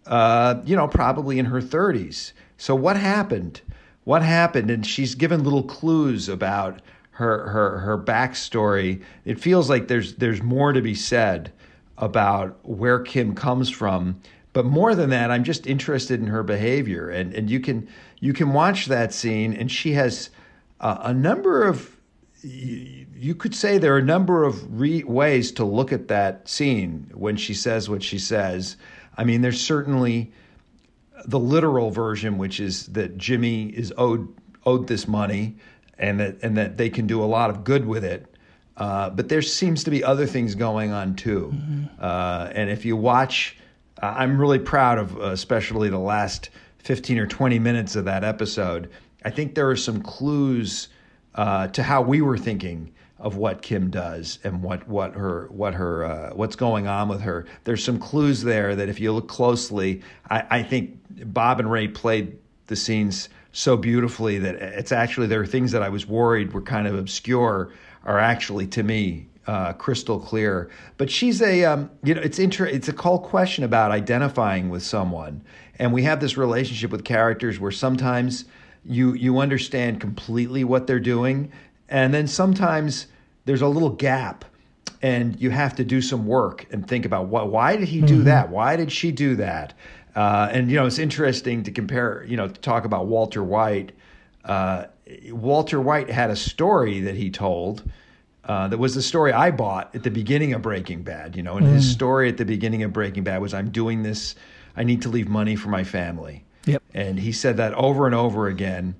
uh, 0.06 0.62
you 0.64 0.76
know, 0.76 0.86
probably 0.86 1.38
in 1.38 1.46
her 1.46 1.60
thirties. 1.60 2.32
So 2.56 2.74
what 2.74 2.96
happened? 2.96 3.60
What 4.04 4.22
happened? 4.22 4.70
And 4.70 4.86
she's 4.86 5.14
given 5.14 5.42
little 5.42 5.64
clues 5.64 6.28
about 6.28 6.80
her 7.14 7.48
her 7.48 7.78
her 7.78 7.98
backstory, 7.98 9.02
it 9.24 9.38
feels 9.38 9.70
like 9.70 9.86
there's 9.86 10.16
there's 10.16 10.42
more 10.42 10.72
to 10.72 10.82
be 10.82 10.94
said 10.94 11.52
about 11.96 12.58
where 12.66 12.98
Kim 12.98 13.34
comes 13.34 13.70
from. 13.70 14.20
But 14.52 14.64
more 14.64 14.94
than 14.94 15.10
that, 15.10 15.30
I'm 15.30 15.44
just 15.44 15.66
interested 15.66 16.20
in 16.20 16.26
her 16.26 16.42
behavior, 16.42 17.08
and 17.08 17.32
and 17.32 17.48
you 17.48 17.60
can 17.60 17.88
you 18.18 18.32
can 18.32 18.52
watch 18.52 18.86
that 18.86 19.12
scene, 19.12 19.54
and 19.54 19.70
she 19.70 19.92
has 19.92 20.30
a, 20.80 20.98
a 21.02 21.14
number 21.14 21.62
of 21.62 21.96
you, 22.42 23.06
you, 23.16 23.34
could 23.34 23.54
say 23.54 23.78
there 23.78 23.94
are 23.94 23.98
a 23.98 24.02
number 24.02 24.44
of 24.44 24.80
re- 24.80 25.04
ways 25.04 25.52
to 25.52 25.64
look 25.64 25.92
at 25.92 26.08
that 26.08 26.48
scene 26.48 27.10
when 27.14 27.36
she 27.36 27.54
says 27.54 27.88
what 27.88 28.02
she 28.02 28.18
says. 28.18 28.76
I 29.16 29.24
mean, 29.24 29.40
there's 29.40 29.60
certainly 29.60 30.32
the 31.24 31.38
literal 31.38 31.90
version, 31.90 32.38
which 32.38 32.60
is 32.60 32.86
that 32.88 33.16
Jimmy 33.16 33.66
is 33.68 33.92
owed 33.96 34.28
owed 34.66 34.88
this 34.88 35.06
money 35.06 35.56
and 35.98 36.20
that 36.20 36.36
and 36.42 36.56
that 36.56 36.76
they 36.76 36.90
can 36.90 37.06
do 37.06 37.22
a 37.22 37.26
lot 37.26 37.50
of 37.50 37.64
good 37.64 37.86
with 37.86 38.04
it. 38.04 38.26
Uh, 38.76 39.10
but 39.10 39.28
there 39.28 39.42
seems 39.42 39.84
to 39.84 39.90
be 39.90 40.02
other 40.02 40.26
things 40.26 40.54
going 40.54 40.90
on 40.90 41.14
too. 41.14 41.52
Mm-hmm. 41.54 41.84
Uh, 42.00 42.50
and 42.52 42.70
if 42.70 42.84
you 42.84 42.96
watch, 42.96 43.56
uh, 44.02 44.14
I'm 44.16 44.40
really 44.40 44.58
proud 44.58 44.98
of 44.98 45.16
uh, 45.16 45.26
especially 45.26 45.88
the 45.88 45.98
last 45.98 46.50
15 46.78 47.18
or 47.18 47.26
20 47.26 47.58
minutes 47.58 47.96
of 47.96 48.04
that 48.06 48.24
episode. 48.24 48.90
I 49.24 49.30
think 49.30 49.54
there 49.54 49.70
are 49.70 49.76
some 49.76 50.02
clues 50.02 50.88
uh, 51.34 51.68
to 51.68 51.82
how 51.82 52.02
we 52.02 52.20
were 52.20 52.36
thinking 52.36 52.92
of 53.18 53.36
what 53.36 53.62
Kim 53.62 53.90
does 53.90 54.38
and 54.44 54.62
what 54.62 54.86
what 54.86 55.14
her 55.14 55.48
what 55.50 55.72
her 55.74 56.04
uh, 56.04 56.30
what's 56.34 56.56
going 56.56 56.86
on 56.86 57.08
with 57.08 57.22
her. 57.22 57.46
There's 57.64 57.82
some 57.82 57.98
clues 57.98 58.42
there 58.42 58.76
that 58.76 58.88
if 58.88 59.00
you 59.00 59.12
look 59.12 59.28
closely, 59.28 60.02
I, 60.28 60.44
I 60.50 60.62
think 60.62 60.98
Bob 61.32 61.60
and 61.60 61.70
Rhea 61.70 61.88
played 61.88 62.36
the 62.66 62.76
scenes 62.76 63.28
so 63.54 63.76
beautifully 63.76 64.36
that 64.38 64.56
it's 64.56 64.90
actually 64.90 65.28
there 65.28 65.40
are 65.40 65.46
things 65.46 65.70
that 65.70 65.80
I 65.80 65.88
was 65.88 66.08
worried 66.08 66.52
were 66.52 66.60
kind 66.60 66.88
of 66.88 66.98
obscure 66.98 67.70
are 68.04 68.18
actually 68.18 68.66
to 68.66 68.82
me 68.82 69.28
uh, 69.46 69.72
crystal 69.74 70.18
clear. 70.18 70.70
But 70.96 71.08
she's 71.08 71.40
a 71.40 71.64
um, 71.64 71.90
you 72.02 72.14
know 72.14 72.20
it's 72.20 72.40
inter- 72.40 72.66
it's 72.66 72.88
a 72.88 72.92
call 72.92 73.20
question 73.20 73.62
about 73.62 73.92
identifying 73.92 74.70
with 74.70 74.82
someone, 74.82 75.42
and 75.78 75.92
we 75.92 76.02
have 76.02 76.20
this 76.20 76.36
relationship 76.36 76.90
with 76.90 77.04
characters 77.04 77.60
where 77.60 77.70
sometimes 77.70 78.44
you 78.84 79.14
you 79.14 79.38
understand 79.38 80.00
completely 80.00 80.64
what 80.64 80.88
they're 80.88 80.98
doing, 80.98 81.52
and 81.88 82.12
then 82.12 82.26
sometimes 82.26 83.06
there's 83.44 83.62
a 83.62 83.68
little 83.68 83.90
gap. 83.90 84.44
And 85.02 85.38
you 85.38 85.50
have 85.50 85.76
to 85.76 85.84
do 85.84 86.00
some 86.00 86.26
work 86.26 86.66
and 86.72 86.88
think 86.88 87.04
about 87.04 87.26
what, 87.26 87.50
why 87.50 87.76
did 87.76 87.88
he 87.88 88.00
do 88.00 88.14
mm-hmm. 88.14 88.24
that? 88.24 88.48
Why 88.48 88.76
did 88.76 88.90
she 88.90 89.12
do 89.12 89.36
that? 89.36 89.74
Uh, 90.14 90.48
and 90.52 90.70
you 90.70 90.76
know, 90.76 90.86
it's 90.86 90.98
interesting 90.98 91.62
to 91.64 91.70
compare. 91.70 92.24
You 92.26 92.36
know, 92.36 92.48
to 92.48 92.60
talk 92.60 92.84
about 92.84 93.06
Walter 93.06 93.42
White. 93.42 93.92
Uh, 94.44 94.84
Walter 95.30 95.80
White 95.80 96.10
had 96.10 96.30
a 96.30 96.36
story 96.36 97.00
that 97.00 97.14
he 97.14 97.30
told. 97.30 97.82
Uh, 98.44 98.68
that 98.68 98.76
was 98.76 98.94
the 98.94 99.00
story 99.00 99.32
I 99.32 99.50
bought 99.50 99.94
at 99.94 100.02
the 100.02 100.10
beginning 100.10 100.52
of 100.52 100.60
Breaking 100.60 101.02
Bad. 101.02 101.34
You 101.34 101.42
know, 101.42 101.56
and 101.56 101.66
mm. 101.66 101.72
his 101.72 101.90
story 101.90 102.28
at 102.28 102.36
the 102.36 102.44
beginning 102.44 102.82
of 102.82 102.92
Breaking 102.92 103.24
Bad 103.24 103.40
was, 103.40 103.54
"I'm 103.54 103.70
doing 103.70 104.02
this. 104.02 104.34
I 104.76 104.84
need 104.84 105.02
to 105.02 105.08
leave 105.08 105.28
money 105.28 105.56
for 105.56 105.68
my 105.68 105.82
family." 105.82 106.44
Yep. 106.66 106.82
And 106.94 107.18
he 107.18 107.32
said 107.32 107.56
that 107.58 107.74
over 107.74 108.06
and 108.06 108.14
over 108.14 108.46
again. 108.46 108.94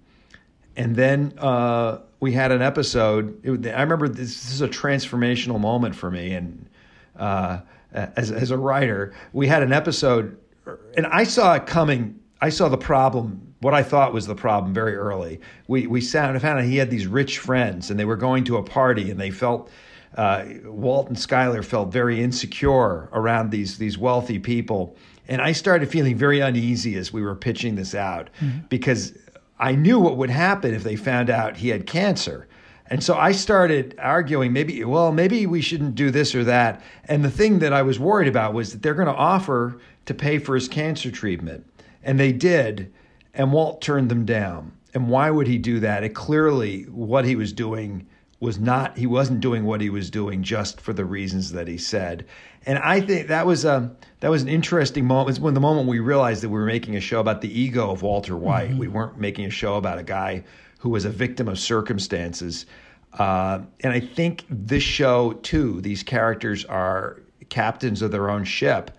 And 0.77 0.97
then 0.97 1.33
uh, 1.39 1.99
we 2.21 2.33
had 2.33 2.53
an 2.53 2.63
episode. 2.63 3.41
It, 3.45 3.75
I 3.75 3.83
remember 3.83 4.09
this, 4.09 4.43
this, 4.43 4.53
is 4.53 4.61
a 4.61 4.69
transformational 4.69 5.61
moment 5.61 5.95
for 5.95 6.11
me, 6.11 6.35
and 6.35 6.69
uh, 7.17 7.61
as 7.93 8.33
as 8.33 8.51
a 8.51 8.59
writer, 8.59 9.15
we 9.33 9.47
had 9.47 9.63
an 9.63 9.73
episode 9.73 10.37
and 10.97 11.07
I 11.07 11.25
saw 11.25 11.55
it 11.55 11.67
coming. 11.67 12.19
I 12.41 12.51
saw 12.51 12.69
the 12.69 12.77
problem, 12.77 13.55
what 13.61 13.75
I 13.75 13.83
thought 13.83 14.13
was 14.13 14.27
the 14.27 14.35
problem, 14.35 14.75
very 14.75 14.97
early. 14.97 15.41
We 15.69 15.87
we 15.87 16.01
found 16.01 16.43
out 16.45 16.65
he 16.65 16.77
had 16.77 16.91
these 16.91 17.07
rich 17.07 17.39
friends, 17.39 17.91
and 17.91 17.99
they 17.99 18.05
were 18.05 18.17
going 18.17 18.45
to 18.45 18.57
a 18.57 18.63
party, 18.63 19.11
and 19.11 19.21
they 19.21 19.31
felt. 19.31 19.71
Uh, 20.17 20.45
Walt 20.67 21.09
and 21.09 21.17
Skyler 21.17 21.65
felt 21.65 21.93
very 21.93 22.23
insecure 22.23 23.09
around 23.13 23.51
these 23.51 23.79
these 23.79 23.99
wealthy 23.99 24.39
people, 24.39 24.97
and 25.27 25.43
I 25.43 25.51
started 25.51 25.91
feeling 25.91 26.17
very 26.17 26.39
uneasy 26.39 26.95
as 26.95 27.13
we 27.13 27.21
were 27.21 27.35
pitching 27.35 27.75
this 27.75 27.97
out 27.97 28.31
mm-hmm. 28.41 28.59
because 28.69 29.13
I 29.59 29.75
knew 29.75 29.99
what 29.99 30.17
would 30.17 30.31
happen 30.31 30.73
if 30.73 30.85
they 30.85 30.95
found 30.97 31.31
out 31.31 31.57
he 31.57 31.71
had 31.71 31.87
cancer. 31.87 32.47
And 32.87 33.03
so 33.03 33.17
I 33.17 33.33
started 33.33 33.95
arguing 33.99 34.53
maybe, 34.53 34.85
well, 34.85 35.11
maybe 35.11 35.47
we 35.47 35.63
shouldn't 35.63 35.95
do 35.95 36.11
this 36.11 36.35
or 36.35 36.45
that. 36.45 36.83
And 37.07 37.25
the 37.25 37.31
thing 37.31 37.61
that 37.61 37.73
I 37.73 37.81
was 37.83 37.99
worried 37.99 38.29
about 38.29 38.53
was 38.53 38.73
that 38.73 38.83
they're 38.83 38.95
going 38.95 39.09
to 39.09 39.15
offer 39.15 39.79
to 40.07 40.15
pay 40.15 40.39
for 40.39 40.55
his 40.55 40.69
cancer 40.69 41.11
treatment. 41.11 41.67
And 42.03 42.21
they 42.21 42.33
did, 42.33 42.93
and 43.33 43.53
Walt 43.53 43.81
turned 43.81 44.11
them 44.11 44.25
down. 44.25 44.73
And 44.93 45.09
why 45.09 45.31
would 45.31 45.47
he 45.47 45.59
do 45.59 45.81
that? 45.81 46.05
It 46.05 46.11
clearly 46.11 46.83
what 46.85 47.25
he 47.25 47.35
was 47.37 47.53
doing 47.53 48.07
was 48.41 48.59
not 48.59 48.99
he 48.99 49.07
wasn't 49.07 49.41
doing 49.41 49.65
what 49.65 49.81
he 49.81 49.91
was 49.91 50.11
doing 50.11 50.43
just 50.43 50.81
for 50.81 50.93
the 50.93 51.05
reasons 51.05 51.53
that 51.53 51.67
he 51.67 51.79
said. 51.79 52.27
And 52.67 52.79
I 52.79 53.01
think 53.01 53.29
that 53.29 53.47
was 53.47 53.65
a 53.65 53.91
that 54.21 54.31
was 54.31 54.43
an 54.43 54.49
interesting 54.49 55.07
moment. 55.07 55.31
It's 55.31 55.41
when 55.41 55.55
the 55.55 55.61
moment 55.61 55.89
we 55.89 55.99
realized 55.99 56.43
that 56.43 56.51
we 56.51 56.59
were 56.59 56.67
making 56.67 56.97
a 56.97 57.01
show 57.01 57.21
about 57.21 57.41
the 57.41 57.61
ego 57.61 57.91
of 57.91 58.03
Walter 58.03 58.37
White. 58.37 58.71
Mm-hmm. 58.71 58.79
We 58.79 58.89
weren't 58.89 59.19
making 59.19 59.47
a 59.47 59.51
show 59.51 59.77
about 59.77 59.99
a 59.99 60.03
guy 60.03 60.45
who 60.79 60.91
was 60.91 61.05
a 61.05 61.11
victim 61.11 61.49
of 61.49 61.59
circumstances. 61.59 62.67
Uh, 63.15 63.61
and 63.81 63.93
I 63.93 64.01
think 64.01 64.45
this 64.51 64.83
show 64.83 65.33
too. 65.33 65.81
These 65.81 66.03
characters 66.03 66.65
are 66.67 67.21
captains 67.49 68.03
of 68.03 68.11
their 68.11 68.29
own 68.29 68.45
ship. 68.45 68.91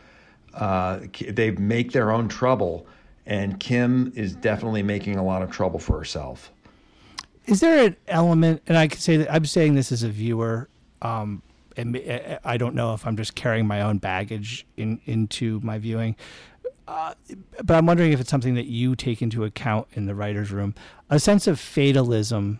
Uh, 0.56 1.00
they 1.30 1.52
make 1.52 1.92
their 1.92 2.12
own 2.12 2.28
trouble, 2.30 2.88
and 3.26 3.60
Kim 3.60 4.12
is 4.16 4.36
definitely 4.36 4.84
making 4.84 5.18
a 5.18 5.24
lot 5.24 5.42
of 5.42 5.52
trouble 5.52 5.80
for 5.80 5.98
herself. 5.98 6.52
Is 7.46 7.60
there 7.60 7.88
an 7.88 7.96
element, 8.08 8.62
and 8.66 8.78
I 8.78 8.88
can 8.88 9.00
say 9.00 9.18
that 9.18 9.32
I'm 9.32 9.46
saying 9.46 9.76
this 9.76 9.92
as 9.92 10.02
a 10.04 10.10
viewer, 10.10 10.70
um, 11.02 11.42
and 11.78 12.00
I 12.46 12.58
don't 12.58 12.74
know 12.74 12.94
if 12.94 13.06
I'm 13.06 13.18
just 13.18 13.36
carrying 13.36 13.68
my 13.68 13.82
own 13.82 13.98
baggage 13.98 14.66
in, 14.78 15.02
into 15.06 15.60
my 15.62 15.78
viewing, 15.78 16.16
uh, 16.88 17.14
but 17.64 17.76
I'm 17.76 17.86
wondering 17.86 18.14
if 18.14 18.22
it's 18.22 18.30
something 18.30 18.56
that 18.56 18.68
you 18.68 18.96
take 18.96 19.22
into 19.22 19.44
account 19.44 19.88
in 19.94 20.06
the 20.06 20.16
writer's 20.16 20.52
room. 20.52 20.74
A 21.10 21.20
sense 21.20 21.48
of 21.48 21.60
fatalism 21.60 22.60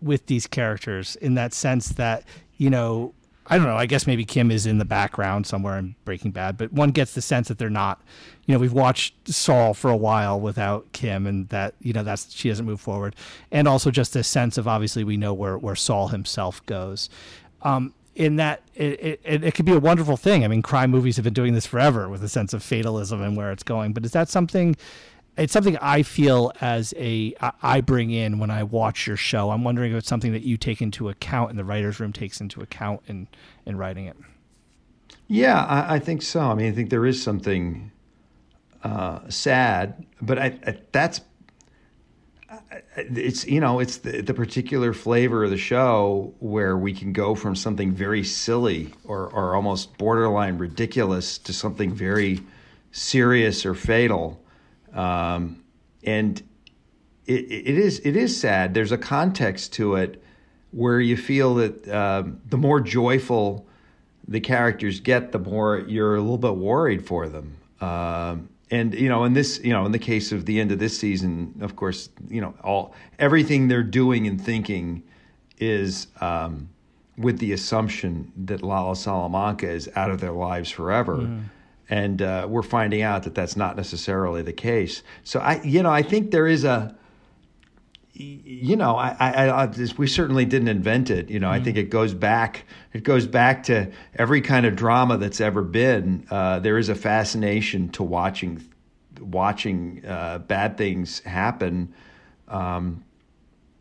with 0.00 0.26
these 0.26 0.46
characters, 0.46 1.16
in 1.16 1.34
that 1.34 1.52
sense 1.52 1.88
that, 1.88 2.22
you 2.58 2.70
know, 2.70 3.12
I 3.50 3.56
don't 3.56 3.66
know. 3.66 3.76
I 3.76 3.86
guess 3.86 4.06
maybe 4.06 4.24
Kim 4.24 4.50
is 4.50 4.66
in 4.66 4.78
the 4.78 4.84
background 4.84 5.46
somewhere 5.46 5.78
in 5.78 5.94
Breaking 6.04 6.30
Bad, 6.30 6.58
but 6.58 6.72
one 6.72 6.90
gets 6.90 7.14
the 7.14 7.22
sense 7.22 7.48
that 7.48 7.58
they're 7.58 7.70
not. 7.70 8.02
You 8.46 8.54
know, 8.54 8.60
we've 8.60 8.72
watched 8.72 9.14
Saul 9.28 9.74
for 9.74 9.90
a 9.90 9.96
while 9.96 10.38
without 10.38 10.92
Kim, 10.92 11.26
and 11.26 11.48
that 11.48 11.74
you 11.80 11.92
know 11.92 12.02
that's 12.02 12.32
she 12.34 12.48
doesn't 12.48 12.66
move 12.66 12.80
forward, 12.80 13.16
and 13.50 13.66
also 13.66 13.90
just 13.90 14.14
a 14.16 14.22
sense 14.22 14.58
of 14.58 14.68
obviously 14.68 15.02
we 15.02 15.16
know 15.16 15.32
where 15.32 15.56
where 15.56 15.76
Saul 15.76 16.08
himself 16.08 16.64
goes. 16.66 17.08
Um, 17.62 17.94
in 18.14 18.36
that 18.36 18.62
it, 18.74 19.20
it, 19.24 19.44
it 19.44 19.54
could 19.54 19.64
be 19.64 19.72
a 19.72 19.78
wonderful 19.78 20.16
thing. 20.16 20.44
I 20.44 20.48
mean, 20.48 20.60
crime 20.60 20.90
movies 20.90 21.16
have 21.16 21.24
been 21.24 21.32
doing 21.32 21.54
this 21.54 21.66
forever 21.66 22.08
with 22.08 22.22
a 22.22 22.28
sense 22.28 22.52
of 22.52 22.62
fatalism 22.62 23.22
and 23.22 23.36
where 23.36 23.52
it's 23.52 23.62
going. 23.62 23.92
But 23.92 24.04
is 24.04 24.12
that 24.12 24.28
something 24.28 24.76
it's 25.38 25.52
something 25.52 25.78
I 25.78 26.02
feel 26.02 26.52
as 26.60 26.92
a 26.96 27.34
I 27.40 27.80
bring 27.80 28.10
in 28.10 28.38
when 28.38 28.50
I 28.50 28.64
watch 28.64 29.06
your 29.06 29.16
show. 29.16 29.50
I'm 29.50 29.64
wondering 29.64 29.92
if 29.92 29.98
it's 29.98 30.08
something 30.08 30.32
that 30.32 30.42
you 30.42 30.56
take 30.56 30.82
into 30.82 31.08
account 31.08 31.50
and 31.50 31.58
the 31.58 31.64
writers' 31.64 32.00
room 32.00 32.12
takes 32.12 32.40
into 32.40 32.60
account 32.60 33.02
in 33.06 33.28
in 33.64 33.76
writing 33.76 34.06
it. 34.06 34.16
Yeah, 35.28 35.64
I, 35.64 35.96
I 35.96 35.98
think 35.98 36.22
so. 36.22 36.40
I 36.40 36.54
mean, 36.54 36.70
I 36.72 36.74
think 36.74 36.90
there 36.90 37.06
is 37.06 37.22
something 37.22 37.92
uh, 38.82 39.20
sad, 39.28 40.06
but 40.20 40.38
I, 40.38 40.58
I, 40.66 40.78
that's 40.92 41.20
it's 42.96 43.46
you 43.46 43.60
know 43.60 43.78
it's 43.78 43.98
the, 43.98 44.22
the 44.22 44.34
particular 44.34 44.92
flavor 44.92 45.44
of 45.44 45.50
the 45.50 45.58
show 45.58 46.34
where 46.40 46.76
we 46.76 46.92
can 46.92 47.12
go 47.12 47.34
from 47.34 47.54
something 47.54 47.92
very 47.92 48.24
silly 48.24 48.92
or 49.04 49.28
or 49.30 49.54
almost 49.54 49.96
borderline 49.98 50.58
ridiculous 50.58 51.38
to 51.38 51.52
something 51.52 51.92
very 51.92 52.40
serious 52.90 53.64
or 53.64 53.74
fatal 53.74 54.42
um, 54.94 55.62
and 56.04 56.42
it, 57.26 57.44
it 57.50 57.78
is 57.78 58.00
it 58.00 58.16
is 58.16 58.38
sad. 58.38 58.74
There's 58.74 58.92
a 58.92 58.98
context 58.98 59.72
to 59.74 59.96
it 59.96 60.22
where 60.70 61.00
you 61.00 61.16
feel 61.16 61.54
that 61.56 61.88
uh, 61.88 62.24
the 62.48 62.56
more 62.56 62.80
joyful 62.80 63.66
the 64.26 64.40
characters 64.40 65.00
get, 65.00 65.32
the 65.32 65.38
more 65.38 65.78
you're 65.86 66.16
a 66.16 66.20
little 66.20 66.38
bit 66.38 66.56
worried 66.56 67.06
for 67.06 67.28
them. 67.28 67.56
Uh, 67.80 68.36
and 68.70 68.94
you 68.94 69.08
know, 69.08 69.24
in 69.24 69.32
this, 69.32 69.60
you 69.64 69.72
know, 69.72 69.86
in 69.86 69.92
the 69.92 69.98
case 69.98 70.32
of 70.32 70.44
the 70.44 70.60
end 70.60 70.72
of 70.72 70.78
this 70.78 70.98
season, 70.98 71.54
of 71.60 71.76
course, 71.76 72.10
you 72.28 72.40
know, 72.40 72.54
all 72.62 72.94
everything 73.18 73.68
they're 73.68 73.82
doing 73.82 74.26
and 74.26 74.40
thinking 74.40 75.02
is 75.58 76.08
um, 76.20 76.68
with 77.16 77.38
the 77.38 77.52
assumption 77.52 78.30
that 78.36 78.62
Lalo 78.62 78.94
Salamanca 78.94 79.68
is 79.68 79.88
out 79.96 80.10
of 80.10 80.20
their 80.20 80.32
lives 80.32 80.70
forever. 80.70 81.16
Mm 81.16 81.44
and 81.88 82.20
uh, 82.20 82.46
we're 82.48 82.62
finding 82.62 83.02
out 83.02 83.22
that 83.22 83.34
that's 83.34 83.56
not 83.56 83.76
necessarily 83.76 84.42
the 84.42 84.52
case. 84.52 85.02
So 85.24 85.40
I, 85.40 85.62
you 85.62 85.82
know, 85.82 85.90
I 85.90 86.02
think 86.02 86.30
there 86.30 86.46
is 86.46 86.64
a, 86.64 86.94
you 88.12 88.76
know, 88.76 88.96
I, 88.96 89.16
I, 89.18 89.64
I 89.64 89.72
we 89.96 90.06
certainly 90.06 90.44
didn't 90.44 90.68
invent 90.68 91.08
it. 91.08 91.30
You 91.30 91.38
know, 91.38 91.46
mm-hmm. 91.46 91.60
I 91.60 91.64
think 91.64 91.76
it 91.76 91.88
goes 91.88 92.14
back. 92.14 92.64
It 92.92 93.04
goes 93.04 93.26
back 93.26 93.62
to 93.64 93.90
every 94.16 94.40
kind 94.40 94.66
of 94.66 94.76
drama 94.76 95.18
that's 95.18 95.40
ever 95.40 95.62
been. 95.62 96.26
Uh, 96.30 96.58
there 96.58 96.78
is 96.78 96.88
a 96.88 96.94
fascination 96.94 97.88
to 97.90 98.02
watching, 98.02 98.62
watching 99.20 100.04
uh, 100.04 100.38
bad 100.38 100.76
things 100.76 101.20
happen. 101.20 101.94
Um, 102.48 103.04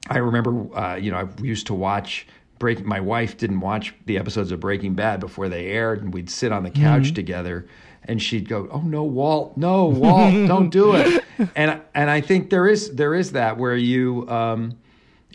I 0.09 0.19
remember, 0.19 0.77
uh, 0.77 0.95
you 0.95 1.11
know, 1.11 1.17
I 1.17 1.41
used 1.41 1.67
to 1.67 1.73
watch. 1.73 2.27
Break. 2.59 2.83
My 2.83 2.99
wife 2.99 3.37
didn't 3.37 3.59
watch 3.59 3.93
the 4.07 4.17
episodes 4.17 4.51
of 4.51 4.59
Breaking 4.59 4.95
Bad 4.95 5.19
before 5.19 5.47
they 5.47 5.67
aired, 5.67 6.01
and 6.01 6.11
we'd 6.11 6.27
sit 6.27 6.51
on 6.51 6.63
the 6.63 6.71
couch 6.71 7.03
mm-hmm. 7.03 7.13
together 7.13 7.67
and 8.07 8.21
she'd 8.21 8.47
go, 8.47 8.67
"Oh 8.71 8.81
no, 8.81 9.03
Walt, 9.03 9.57
no, 9.57 9.85
Walt, 9.85 10.33
don't 10.47 10.69
do 10.69 10.95
it." 10.95 11.23
And 11.55 11.81
and 11.93 12.09
I 12.09 12.21
think 12.21 12.49
there 12.49 12.67
is 12.67 12.95
there 12.95 13.13
is 13.13 13.33
that 13.33 13.57
where 13.57 13.75
you 13.75 14.27
um, 14.29 14.77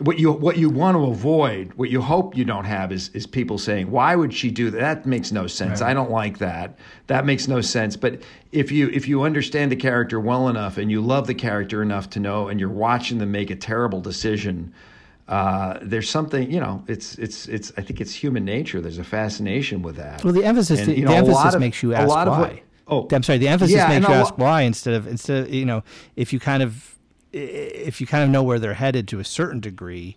what 0.00 0.18
you 0.18 0.32
what 0.32 0.56
you 0.56 0.70
want 0.70 0.96
to 0.96 1.04
avoid, 1.04 1.74
what 1.74 1.90
you 1.90 2.00
hope 2.00 2.36
you 2.36 2.44
don't 2.44 2.64
have 2.64 2.92
is 2.92 3.10
is 3.10 3.26
people 3.26 3.58
saying, 3.58 3.90
"Why 3.90 4.16
would 4.16 4.32
she 4.32 4.50
do 4.50 4.70
that? 4.70 4.80
That 4.80 5.06
makes 5.06 5.32
no 5.32 5.46
sense. 5.46 5.80
Right. 5.80 5.90
I 5.90 5.94
don't 5.94 6.10
like 6.10 6.38
that. 6.38 6.78
That 7.06 7.26
makes 7.26 7.46
no 7.46 7.60
sense." 7.60 7.96
But 7.96 8.22
if 8.50 8.72
you 8.72 8.88
if 8.88 9.06
you 9.06 9.22
understand 9.22 9.70
the 9.70 9.76
character 9.76 10.18
well 10.18 10.48
enough 10.48 10.78
and 10.78 10.90
you 10.90 11.00
love 11.00 11.26
the 11.26 11.34
character 11.34 11.82
enough 11.82 12.10
to 12.10 12.20
know, 12.20 12.48
and 12.48 12.58
you're 12.58 12.68
watching 12.68 13.18
them 13.18 13.32
make 13.32 13.50
a 13.50 13.56
terrible 13.56 14.00
decision. 14.00 14.72
Uh, 15.28 15.78
there's 15.80 16.10
something, 16.10 16.50
you 16.50 16.60
know, 16.60 16.84
it's 16.88 17.14
it's 17.14 17.46
it's. 17.48 17.72
I 17.78 17.82
think 17.82 18.00
it's 18.00 18.12
human 18.12 18.44
nature. 18.44 18.80
There's 18.80 18.98
a 18.98 19.04
fascination 19.04 19.80
with 19.80 19.96
that. 19.96 20.22
Well, 20.24 20.32
the 20.32 20.44
emphasis, 20.44 20.80
and, 20.80 20.96
you 20.96 21.04
know, 21.04 21.12
the 21.12 21.16
emphasis 21.16 21.54
of, 21.54 21.60
makes 21.60 21.82
you 21.82 21.94
ask 21.94 22.08
why. 22.08 22.24
What, 22.26 22.58
oh, 22.88 23.08
I'm 23.10 23.22
sorry. 23.22 23.38
The 23.38 23.48
emphasis 23.48 23.76
yeah, 23.76 23.88
makes 23.88 24.06
you 24.08 24.14
ask 24.14 24.36
why 24.36 24.62
instead 24.62 24.94
of 24.94 25.06
instead. 25.06 25.44
Of, 25.44 25.54
you 25.54 25.64
know, 25.64 25.84
if 26.16 26.32
you 26.32 26.40
kind 26.40 26.62
of 26.62 26.98
if 27.32 28.00
you 28.00 28.06
kind 28.06 28.24
of 28.24 28.30
know 28.30 28.42
where 28.42 28.58
they're 28.58 28.74
headed 28.74 29.08
to 29.08 29.20
a 29.20 29.24
certain 29.24 29.60
degree, 29.60 30.16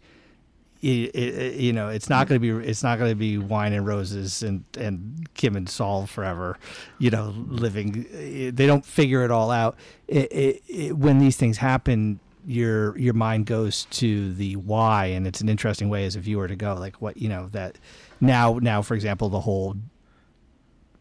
it, 0.81 1.15
it, 1.15 1.59
you 1.59 1.71
know, 1.71 1.87
it's 1.89 2.09
not 2.09 2.27
going 2.27 2.41
to 2.41 2.61
be 2.61 2.67
it's 2.67 2.83
not 2.83 2.97
going 2.97 3.11
to 3.11 3.15
be 3.15 3.37
wine 3.37 3.73
and 3.73 3.87
roses 3.87 4.43
and 4.43 4.63
and 4.77 5.29
Kim 5.35 5.55
and 5.55 5.69
Saul 5.69 6.07
forever, 6.07 6.57
you 6.99 7.09
know, 7.11 7.33
living. 7.47 8.05
They 8.53 8.65
don't 8.65 8.85
figure 8.85 9.23
it 9.23 9.31
all 9.31 9.51
out. 9.51 9.77
It, 10.07 10.97
when 10.97 11.19
these 11.19 11.37
things 11.37 11.57
happen, 11.57 12.19
your 12.45 12.97
your 12.97 13.13
mind 13.13 13.45
goes 13.45 13.85
to 13.91 14.33
the 14.33 14.55
why, 14.55 15.05
and 15.07 15.27
it's 15.27 15.41
an 15.41 15.49
interesting 15.49 15.89
way 15.89 16.05
as 16.05 16.15
a 16.15 16.19
viewer 16.19 16.47
to 16.47 16.55
go 16.55 16.75
like 16.75 17.01
what 17.01 17.17
you 17.17 17.29
know 17.29 17.47
that 17.49 17.77
now 18.21 18.59
now 18.61 18.81
for 18.81 18.93
example 18.93 19.29
the 19.29 19.41
whole 19.41 19.75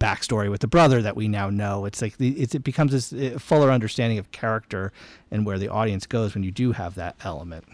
backstory 0.05 0.51
with 0.51 0.61
the 0.61 0.67
brother 0.67 1.01
that 1.03 1.17
we 1.17 1.29
now 1.29 1.49
know. 1.51 1.85
It's 1.87 2.03
like 2.03 2.15
it's, 2.19 2.55
it 2.55 2.65
becomes 2.65 2.93
this 2.93 3.43
fuller 3.43 3.71
understanding 3.71 4.19
of 4.19 4.31
character 4.33 4.93
and 5.31 5.47
where 5.47 5.59
the 5.59 5.69
audience 5.69 6.07
goes 6.07 6.35
when 6.35 6.43
you 6.43 6.51
do 6.51 6.73
have 6.73 6.95
that 6.97 7.17
element. 7.25 7.65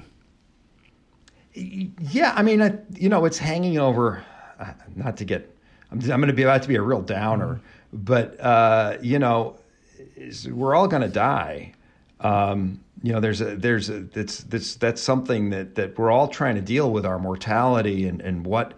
Yeah, 1.53 2.33
I 2.37 2.43
mean, 2.43 2.63
I, 2.63 2.79
you 2.95 3.09
know, 3.09 3.25
it's 3.25 3.39
hanging 3.39 3.79
over. 3.79 4.25
Uh, 4.59 4.73
not 4.95 5.17
to 5.17 5.25
get, 5.25 5.53
I'm, 5.91 5.99
I'm 5.99 6.21
going 6.21 6.29
to 6.29 6.33
be 6.33 6.43
about 6.43 6.63
to 6.63 6.69
be 6.69 6.77
a 6.77 6.83
real 6.83 7.03
downer, 7.03 7.61
but 7.93 8.39
uh, 8.41 8.99
you 9.01 9.19
know, 9.19 9.59
we're 10.49 10.75
all 10.75 10.87
going 10.87 11.03
to 11.03 11.09
die. 11.09 11.73
Um, 12.21 12.81
you 13.03 13.13
know, 13.13 13.21
there's 13.21 13.41
a 13.41 13.57
there's 13.57 13.89
a 13.89 14.01
that's 14.01 14.39
that's 14.39 14.75
that's 14.77 15.01
something 15.01 15.51
that 15.51 15.75
that 15.77 15.99
we're 15.99 16.11
all 16.11 16.29
trying 16.29 16.57
to 16.57 16.61
deal 16.61 16.91
with 16.91 17.07
our 17.07 17.19
mortality 17.19 18.07
and 18.07 18.21
and 18.21 18.45
what 18.45 18.75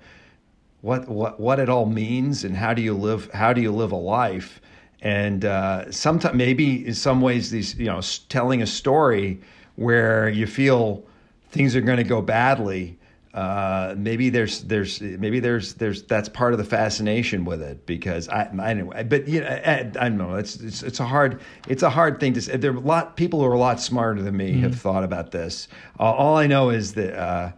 what 0.81 1.09
what 1.09 1.41
what 1.41 1.59
it 1.59 1.69
all 1.69 1.87
means 1.87 2.45
and 2.45 2.57
how 2.57 2.73
do 2.73 2.83
you 2.83 2.95
live 2.95 3.31
how 3.33 3.53
do 3.53 3.61
you 3.61 3.73
live 3.73 3.93
a 3.93 3.97
life? 3.97 4.61
And 5.01 5.45
uh, 5.45 5.91
sometimes 5.91 6.37
maybe 6.37 6.87
in 6.87 6.95
some 6.95 7.21
ways 7.21 7.51
these 7.51 7.75
you 7.77 7.87
know 7.87 8.01
telling 8.29 8.63
a 8.63 8.67
story 8.67 9.41
where 9.77 10.29
you 10.29 10.47
feel 10.47 11.05
things 11.51 11.75
are 11.75 11.81
going 11.81 11.99
to 11.99 12.05
go 12.05 12.23
badly 12.23 12.99
uh, 13.35 13.95
maybe 13.97 14.29
there's 14.29 14.63
there's 14.65 15.01
maybe 15.01 15.41
there's 15.41 15.75
there's 15.75 16.03
that's 16.03 16.29
part 16.29 16.53
of 16.53 16.59
the 16.59 16.65
fascination 16.65 17.45
with 17.45 17.63
it 17.63 17.87
because 17.87 18.29
I 18.29 18.51
anyway 18.63 19.05
but 19.05 19.27
you 19.27 19.41
know 19.41 19.47
I, 19.47 19.81
I 19.81 20.09
don't 20.09 20.19
know 20.19 20.35
it's, 20.35 20.57
it's 20.57 20.83
it's 20.83 21.01
a 21.01 21.07
hard 21.07 21.41
it's 21.67 21.83
a 21.83 21.89
hard 21.89 22.21
thing 22.21 22.35
to 22.35 22.43
say 22.43 22.59
there 22.59 22.73
are 22.73 22.77
a 22.77 22.81
lot 22.81 23.17
people 23.17 23.41
who 23.41 23.47
are 23.47 23.55
a 23.55 23.59
lot 23.59 23.81
smarter 23.81 24.21
than 24.21 24.37
me 24.37 24.53
mm-hmm. 24.53 24.63
have 24.65 24.79
thought 24.79 25.03
about 25.03 25.31
this 25.31 25.69
uh, 25.99 26.03
all 26.03 26.37
I 26.37 26.47
know 26.47 26.69
is 26.69 26.93
that 26.95 27.19
uh, 27.19 27.53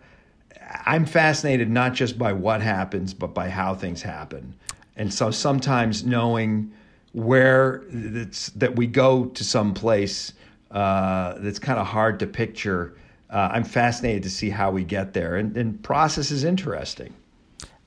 I'm 0.86 1.06
fascinated 1.06 1.70
not 1.70 1.94
just 1.94 2.18
by 2.18 2.32
what 2.32 2.60
happens, 2.60 3.14
but 3.14 3.34
by 3.34 3.48
how 3.48 3.74
things 3.74 4.02
happen. 4.02 4.54
And 4.96 5.12
so 5.12 5.30
sometimes 5.30 6.04
knowing 6.04 6.72
where 7.12 7.82
it's, 7.88 8.48
that 8.50 8.76
we 8.76 8.86
go 8.86 9.26
to 9.26 9.44
some 9.44 9.74
place 9.74 10.32
uh, 10.70 11.34
that's 11.38 11.58
kind 11.58 11.78
of 11.78 11.86
hard 11.86 12.18
to 12.20 12.26
picture, 12.26 12.94
uh, 13.34 13.50
I'm 13.52 13.64
fascinated 13.64 14.22
to 14.22 14.30
see 14.30 14.48
how 14.48 14.70
we 14.70 14.84
get 14.84 15.12
there. 15.12 15.36
And, 15.36 15.56
and 15.56 15.82
process 15.82 16.30
is 16.30 16.44
interesting. 16.44 17.12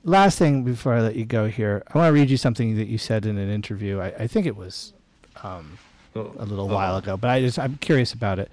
Last 0.04 0.38
thing 0.38 0.64
before 0.64 0.94
I 0.94 1.02
let 1.02 1.16
you 1.16 1.26
go 1.26 1.48
here, 1.48 1.84
I 1.88 1.98
want 1.98 2.10
to 2.10 2.14
read 2.14 2.30
you 2.30 2.38
something 2.38 2.76
that 2.76 2.88
you 2.88 2.98
said 2.98 3.26
in 3.26 3.38
an 3.38 3.50
interview. 3.50 4.00
I, 4.00 4.08
I 4.08 4.28
think 4.28 4.46
it 4.46 4.58
was 4.58 4.94
um, 5.44 5.80
a 6.16 6.46
little 6.46 6.68
while 6.68 6.98
ago, 6.98 7.16
but 7.16 7.30
I 7.30 7.40
just 7.40 7.58
I'm 7.58 7.78
curious 7.78 8.14
about 8.14 8.40
it. 8.40 8.52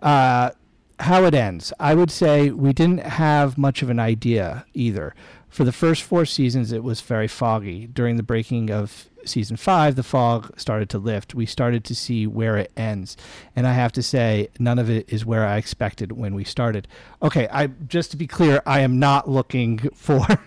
Uh, 0.00 0.50
how 0.98 1.24
it 1.24 1.34
ends, 1.34 1.72
I 1.78 1.94
would 1.94 2.10
say 2.10 2.50
we 2.50 2.72
didn't 2.72 3.00
have 3.00 3.56
much 3.56 3.82
of 3.82 3.90
an 3.90 3.98
idea 3.98 4.64
either. 4.74 5.14
For 5.50 5.64
the 5.64 5.72
first 5.72 6.04
four 6.04 6.24
seasons, 6.24 6.70
it 6.70 6.84
was 6.84 7.00
very 7.00 7.26
foggy. 7.26 7.88
During 7.88 8.16
the 8.16 8.22
breaking 8.22 8.70
of 8.70 9.08
season 9.24 9.56
five, 9.56 9.96
the 9.96 10.04
fog 10.04 10.58
started 10.58 10.88
to 10.90 10.98
lift. 10.98 11.34
We 11.34 11.44
started 11.44 11.84
to 11.84 11.94
see 11.94 12.26
where 12.26 12.56
it 12.56 12.70
ends, 12.76 13.16
and 13.56 13.66
I 13.66 13.72
have 13.72 13.92
to 13.92 14.02
say, 14.02 14.48
none 14.58 14.78
of 14.78 14.88
it 14.88 15.12
is 15.12 15.26
where 15.26 15.44
I 15.44 15.56
expected 15.56 16.12
when 16.12 16.34
we 16.34 16.44
started. 16.44 16.86
Okay, 17.20 17.48
I 17.50 17.66
just 17.66 18.12
to 18.12 18.16
be 18.16 18.28
clear, 18.28 18.62
I 18.64 18.80
am 18.80 18.98
not 18.98 19.28
looking 19.28 19.78
for 19.94 20.20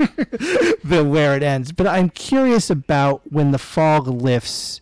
the 0.84 1.06
where 1.06 1.36
it 1.36 1.44
ends, 1.44 1.74
but 1.74 1.86
I'm 1.86 2.10
curious 2.10 2.70
about 2.70 3.22
when 3.32 3.52
the 3.52 3.60
fog 3.60 4.08
lifts. 4.08 4.80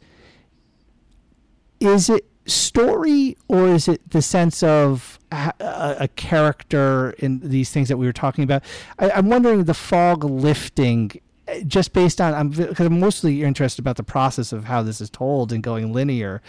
Is 1.79 2.09
it 2.09 2.30
story 2.45 3.37
or 3.47 3.67
is 3.67 3.87
it 3.87 4.09
the 4.09 4.21
sense 4.21 4.63
of 4.63 5.19
a, 5.31 5.53
a 6.01 6.07
character 6.09 7.11
in 7.19 7.39
these 7.39 7.69
things 7.69 7.87
that 7.89 7.97
we 7.97 8.05
were 8.05 8.13
talking 8.13 8.43
about? 8.43 8.63
I, 8.99 9.17
am 9.19 9.29
wondering 9.29 9.63
the 9.65 9.73
fog 9.73 10.23
lifting 10.23 11.11
eh, 11.47 11.63
just 11.65 11.93
based 11.93 12.19
on 12.19 12.33
I'm 12.33 12.49
because 12.49 12.85
I'm 12.85 12.99
mostly 12.99 13.43
interested 13.43 13.81
about 13.81 13.97
the 13.97 14.03
process 14.03 14.51
of 14.51 14.65
how 14.65 14.81
this 14.83 15.01
is 15.01 15.09
told 15.09 15.51
and 15.51 15.63
going 15.63 15.93
linear. 15.93 16.41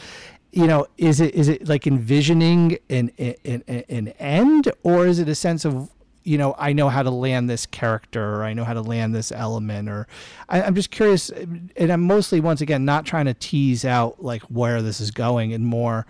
You 0.53 0.67
know, 0.67 0.87
is 0.99 1.21
it 1.21 1.35
is 1.35 1.49
it 1.49 1.67
like 1.67 1.87
envisioning 1.87 2.79
an 2.91 3.11
an, 3.19 3.63
an 3.67 4.09
end, 4.19 4.71
or 4.83 5.07
is 5.07 5.19
it 5.19 5.29
a 5.29 5.35
sense 5.35 5.65
of 5.65 5.91
you 6.25 6.39
know 6.39 6.55
I 6.59 6.73
know 6.73 6.89
how 6.89 7.03
to 7.03 7.11
land 7.11 7.49
this 7.49 7.67
character, 7.67 8.37
or 8.37 8.45
I 8.45 8.53
know 8.53 8.65
how 8.65 8.75
to 8.75 8.83
land 8.83 9.15
this 9.15 9.33
element, 9.33 9.89
or 9.89 10.07
I, 10.49 10.63
am 10.63 10.75
just 10.75 10.91
curious, 10.91 11.31
and 11.31 11.73
I'm 11.91 12.03
mostly 12.03 12.41
once 12.41 12.61
again 12.61 12.85
not 12.85 13.05
trying 13.05 13.27
to 13.27 13.35
tease 13.35 13.85
out 13.85 14.23
like 14.23 14.43
where 14.43 14.83
this 14.83 15.01
is 15.01 15.11
going, 15.11 15.53
and 15.53 15.67
more 15.67 16.07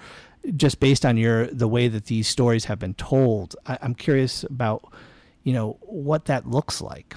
just 0.56 0.80
based 0.80 1.06
on 1.06 1.16
your 1.16 1.46
the 1.46 1.68
way 1.68 1.88
that 1.88 2.06
these 2.06 2.28
stories 2.28 2.64
have 2.66 2.78
been 2.78 2.94
told. 2.94 3.56
I, 3.66 3.78
I'm 3.82 3.94
curious 3.94 4.44
about 4.44 4.92
you 5.44 5.52
know 5.52 5.78
what 5.80 6.26
that 6.26 6.48
looks 6.48 6.80
like. 6.80 7.16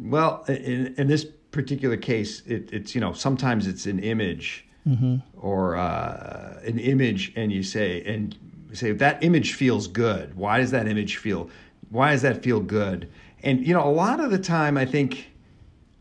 Well, 0.00 0.44
in, 0.48 0.94
in 0.96 1.08
this 1.08 1.26
particular 1.50 1.96
case, 1.96 2.42
it, 2.46 2.72
it's 2.72 2.94
you 2.94 3.00
know 3.00 3.12
sometimes 3.12 3.66
it's 3.66 3.86
an 3.86 3.98
image 3.98 4.64
mm-hmm. 4.86 5.16
or 5.36 5.76
uh, 5.76 6.60
an 6.64 6.78
image, 6.78 7.32
and 7.36 7.52
you 7.52 7.62
say 7.62 8.02
and 8.04 8.36
you 8.68 8.76
say 8.76 8.92
that 8.92 9.22
image 9.22 9.54
feels 9.54 9.86
good. 9.86 10.34
Why 10.36 10.58
does 10.58 10.70
that 10.72 10.86
image 10.86 11.16
feel? 11.16 11.50
Why 11.90 12.12
does 12.12 12.22
that 12.22 12.42
feel 12.42 12.60
good? 12.60 13.08
And 13.42 13.66
you 13.66 13.72
know, 13.72 13.86
a 13.86 13.90
lot 13.90 14.20
of 14.20 14.30
the 14.30 14.38
time, 14.38 14.76
I 14.76 14.84
think 14.84 15.30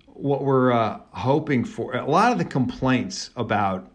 what 0.07 0.43
we're 0.43 0.71
uh, 0.71 0.99
hoping 1.11 1.63
for, 1.63 1.95
a 1.95 2.09
lot 2.09 2.31
of 2.31 2.37
the 2.37 2.45
complaints 2.45 3.29
about 3.35 3.89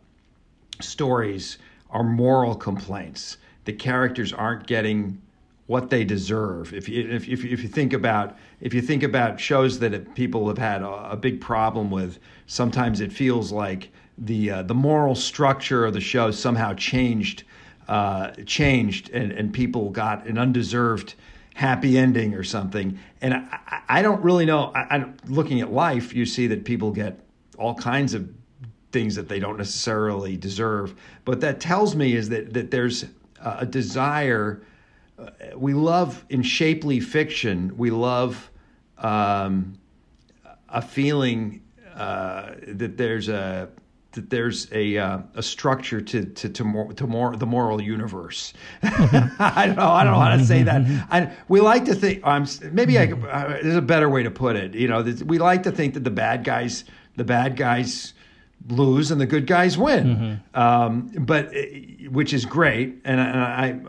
stories 0.81 1.59
are 1.91 2.03
moral 2.03 2.55
complaints. 2.55 3.37
The 3.65 3.73
characters 3.73 4.33
aren't 4.33 4.67
getting 4.67 5.21
what 5.67 5.91
they 5.91 6.05
deserve. 6.05 6.73
If 6.73 6.89
you, 6.89 7.09
if, 7.09 7.29
if, 7.29 7.45
if 7.45 7.63
you 7.63 7.69
think 7.69 7.93
about 7.93 8.37
if 8.61 8.75
you 8.75 8.83
think 8.83 9.03
about 9.03 9.41
shows 9.41 9.79
that 9.81 10.15
people 10.15 10.49
have 10.49 10.59
had 10.59 10.83
a, 10.83 11.13
a 11.13 11.17
big 11.17 11.41
problem 11.41 11.91
with, 11.91 12.19
sometimes 12.47 13.01
it 13.01 13.13
feels 13.13 13.53
like 13.53 13.91
the 14.19 14.51
uh, 14.51 14.63
the 14.63 14.75
moral 14.75 15.15
structure 15.15 15.85
of 15.85 15.95
the 15.95 16.01
show 16.01 16.31
somehow 16.31 16.75
changed 16.75 17.45
uh, 17.93 18.31
changed 18.47 19.11
and, 19.11 19.33
and 19.33 19.53
people 19.53 19.91
got 19.91 20.27
an 20.27 20.39
undeserved 20.39 21.15
happy 21.53 21.99
ending 21.99 22.33
or 22.35 22.43
something. 22.43 22.99
And 23.21 23.35
I, 23.35 23.83
I 23.87 24.01
don't 24.01 24.23
really 24.23 24.47
know. 24.47 24.73
I, 24.75 24.87
I'm 24.97 25.19
looking 25.29 25.61
at 25.61 25.71
life. 25.71 26.15
You 26.15 26.25
see 26.25 26.47
that 26.47 26.65
people 26.65 26.91
get 26.91 27.21
all 27.59 27.75
kinds 27.75 28.15
of 28.15 28.31
things 28.93 29.15
that 29.17 29.29
they 29.29 29.39
don't 29.39 29.59
necessarily 29.59 30.39
deserve. 30.39 30.95
But 31.27 31.43
that 31.43 31.61
tells 31.61 31.95
me 31.95 32.15
is 32.15 32.31
that 32.31 32.55
that 32.55 32.71
there's 32.71 33.05
a 33.45 33.67
desire 33.67 34.63
we 35.55 35.75
love 35.75 36.25
in 36.31 36.43
shapely 36.43 36.99
fiction. 36.99 37.77
We 37.77 37.91
love 37.91 38.51
um, 38.97 39.75
a 40.71 40.81
feeling 40.81 41.63
uh, 41.95 42.55
that 42.69 42.97
there's 42.97 43.29
a 43.29 43.69
that 44.13 44.31
there's 44.31 44.71
a 44.73 44.99
uh, 44.99 45.19
a 45.35 45.43
structure 45.43 46.01
to 46.01 46.25
to 46.25 46.49
to 46.49 46.65
more 46.65 46.93
to 46.95 47.07
more 47.07 47.37
the 47.37 47.47
moral 47.47 47.81
universe. 47.81 48.53
I 48.83 49.65
don't 49.67 49.77
know. 49.77 49.91
I 49.91 50.05
don't 50.05 50.13
know 50.13 50.21
how 50.21 50.37
to 50.37 50.45
say 50.45 50.63
that. 50.63 50.83
I, 51.11 51.33
we 51.49 51.61
like 51.61 51.85
to 51.87 51.95
think. 51.95 52.27
Um, 52.27 52.47
maybe 52.71 52.99
I, 52.99 53.13
uh, 53.13 53.61
there's 53.63 53.77
a 53.77 53.83
better 53.83 54.09
way 54.09 54.23
to 54.23 54.31
put 54.31 54.57
it. 54.57 54.75
You 54.75 54.89
know, 54.89 55.03
we 55.25 55.39
like 55.39 55.63
to 55.65 55.73
think 55.73 55.95
that 55.95 56.05
the 56.05 56.11
bad 56.11 56.45
guys 56.45 56.85
the 57.17 57.25
bad 57.25 57.57
guys 57.57 58.15
lose 58.69 59.11
and 59.11 59.21
the 59.21 59.27
good 59.27 59.47
guys 59.47 59.77
win. 59.77 60.07
Mm-hmm. 60.55 60.61
Um, 60.61 61.09
but 61.19 61.55
uh, 61.55 61.61
which 62.11 62.33
is 62.33 62.45
great, 62.45 63.01
and, 63.05 63.21
and 63.21 63.41
I 63.41 63.81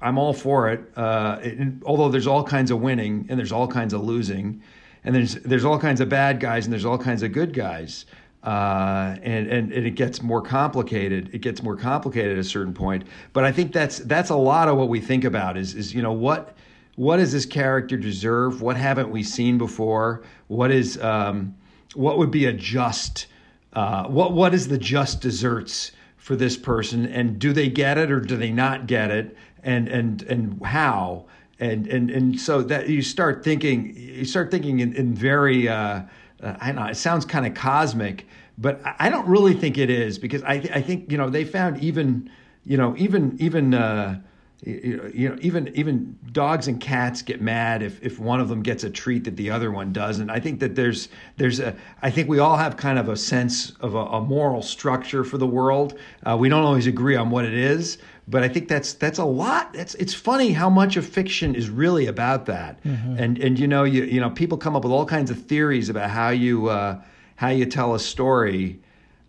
I'm 0.00 0.18
all 0.18 0.32
for 0.32 0.70
it. 0.70 0.80
Uh, 0.96 1.38
it. 1.42 1.82
Although 1.84 2.08
there's 2.08 2.26
all 2.26 2.44
kinds 2.44 2.70
of 2.70 2.80
winning 2.80 3.26
and 3.28 3.38
there's 3.38 3.52
all 3.52 3.68
kinds 3.68 3.92
of 3.92 4.02
losing, 4.02 4.62
and 5.04 5.14
there's 5.14 5.34
there's 5.36 5.64
all 5.64 5.78
kinds 5.78 6.00
of 6.00 6.08
bad 6.08 6.40
guys 6.40 6.66
and 6.66 6.72
there's 6.72 6.84
all 6.84 6.98
kinds 6.98 7.22
of 7.22 7.32
good 7.32 7.52
guys, 7.52 8.06
uh, 8.42 9.16
and, 9.22 9.48
and 9.48 9.72
and 9.72 9.86
it 9.86 9.96
gets 9.96 10.22
more 10.22 10.40
complicated. 10.40 11.30
It 11.32 11.40
gets 11.40 11.62
more 11.62 11.76
complicated 11.76 12.32
at 12.32 12.38
a 12.38 12.44
certain 12.44 12.72
point. 12.72 13.04
But 13.32 13.44
I 13.44 13.52
think 13.52 13.72
that's 13.72 13.98
that's 13.98 14.30
a 14.30 14.36
lot 14.36 14.68
of 14.68 14.78
what 14.78 14.88
we 14.88 15.00
think 15.00 15.24
about 15.24 15.56
is 15.56 15.74
is 15.74 15.94
you 15.94 16.02
know 16.02 16.12
what 16.12 16.56
what 16.96 17.18
does 17.18 17.32
this 17.32 17.46
character 17.46 17.96
deserve? 17.96 18.62
What 18.62 18.76
haven't 18.76 19.10
we 19.10 19.22
seen 19.22 19.58
before? 19.58 20.22
What 20.48 20.70
is 20.70 21.00
um, 21.02 21.54
what 21.94 22.18
would 22.18 22.30
be 22.30 22.46
a 22.46 22.52
just 22.52 23.26
uh, 23.74 24.04
what 24.04 24.32
what 24.32 24.54
is 24.54 24.68
the 24.68 24.78
just 24.78 25.20
desserts 25.20 25.92
for 26.16 26.36
this 26.36 26.56
person 26.56 27.06
and 27.06 27.38
do 27.38 27.52
they 27.52 27.68
get 27.68 27.98
it 27.98 28.10
or 28.10 28.20
do 28.20 28.36
they 28.36 28.50
not 28.50 28.86
get 28.86 29.10
it 29.10 29.36
and 29.62 29.88
and 29.88 30.22
and 30.22 30.62
how 30.64 31.24
and 31.58 31.86
and 31.86 32.10
and 32.10 32.40
so 32.40 32.62
that 32.62 32.88
you 32.88 33.02
start 33.02 33.44
thinking 33.44 33.94
you 33.96 34.24
start 34.24 34.50
thinking 34.50 34.80
in, 34.80 34.92
in 34.94 35.14
very 35.14 35.68
uh, 35.68 36.02
uh, 36.42 36.56
I 36.60 36.72
know 36.72 36.86
it 36.86 36.96
sounds 36.96 37.24
kind 37.24 37.46
of 37.46 37.54
cosmic 37.54 38.26
but 38.60 38.80
I 38.98 39.08
don't 39.08 39.26
really 39.26 39.54
think 39.54 39.78
it 39.78 39.88
is 39.88 40.18
because 40.18 40.42
I 40.42 40.58
th- 40.58 40.74
I 40.74 40.82
think 40.82 41.10
you 41.10 41.16
know 41.16 41.30
they 41.30 41.44
found 41.44 41.82
even 41.82 42.30
you 42.64 42.76
know 42.76 42.94
even 42.98 43.36
even 43.40 43.72
uh, 43.72 44.20
you 44.62 45.30
know 45.30 45.38
even 45.40 45.74
even 45.74 46.18
dogs 46.30 46.68
and 46.68 46.78
cats 46.78 47.22
get 47.22 47.40
mad 47.40 47.82
if 47.82 48.02
if 48.02 48.18
one 48.18 48.38
of 48.38 48.48
them 48.50 48.62
gets 48.62 48.84
a 48.84 48.90
treat 48.90 49.24
that 49.24 49.36
the 49.36 49.50
other 49.50 49.70
one 49.70 49.94
doesn't. 49.94 50.28
I 50.28 50.40
think 50.40 50.60
that 50.60 50.74
there's 50.74 51.08
there's 51.38 51.58
a 51.58 51.74
i 52.02 52.10
think 52.10 52.28
we 52.28 52.38
all 52.38 52.56
have 52.58 52.76
kind 52.76 52.98
of 52.98 53.08
a 53.08 53.16
sense 53.16 53.70
of 53.80 53.94
a, 53.94 53.98
a 53.98 54.20
moral 54.20 54.60
structure 54.60 55.24
for 55.24 55.38
the 55.38 55.46
world. 55.46 55.98
Uh, 56.24 56.36
we 56.38 56.50
don't 56.50 56.64
always 56.64 56.86
agree 56.86 57.16
on 57.16 57.30
what 57.30 57.46
it 57.46 57.54
is 57.54 57.96
but 58.28 58.42
I 58.42 58.48
think 58.48 58.68
that's 58.68 58.94
that's 58.94 59.18
a 59.18 59.24
lot. 59.24 59.74
It's 59.74 59.94
it's 59.96 60.14
funny 60.14 60.52
how 60.52 60.70
much 60.70 60.96
of 60.96 61.06
fiction 61.06 61.54
is 61.54 61.68
really 61.68 62.06
about 62.06 62.46
that. 62.46 62.82
Mm-hmm. 62.84 63.16
And 63.18 63.38
and 63.38 63.58
you 63.58 63.66
know 63.66 63.84
you 63.84 64.04
you 64.04 64.20
know 64.20 64.30
people 64.30 64.58
come 64.58 64.76
up 64.76 64.84
with 64.84 64.92
all 64.92 65.06
kinds 65.06 65.30
of 65.30 65.42
theories 65.46 65.88
about 65.88 66.10
how 66.10 66.30
you 66.30 66.68
uh, 66.68 67.00
how 67.36 67.48
you 67.48 67.66
tell 67.66 67.94
a 67.94 67.98
story. 67.98 68.80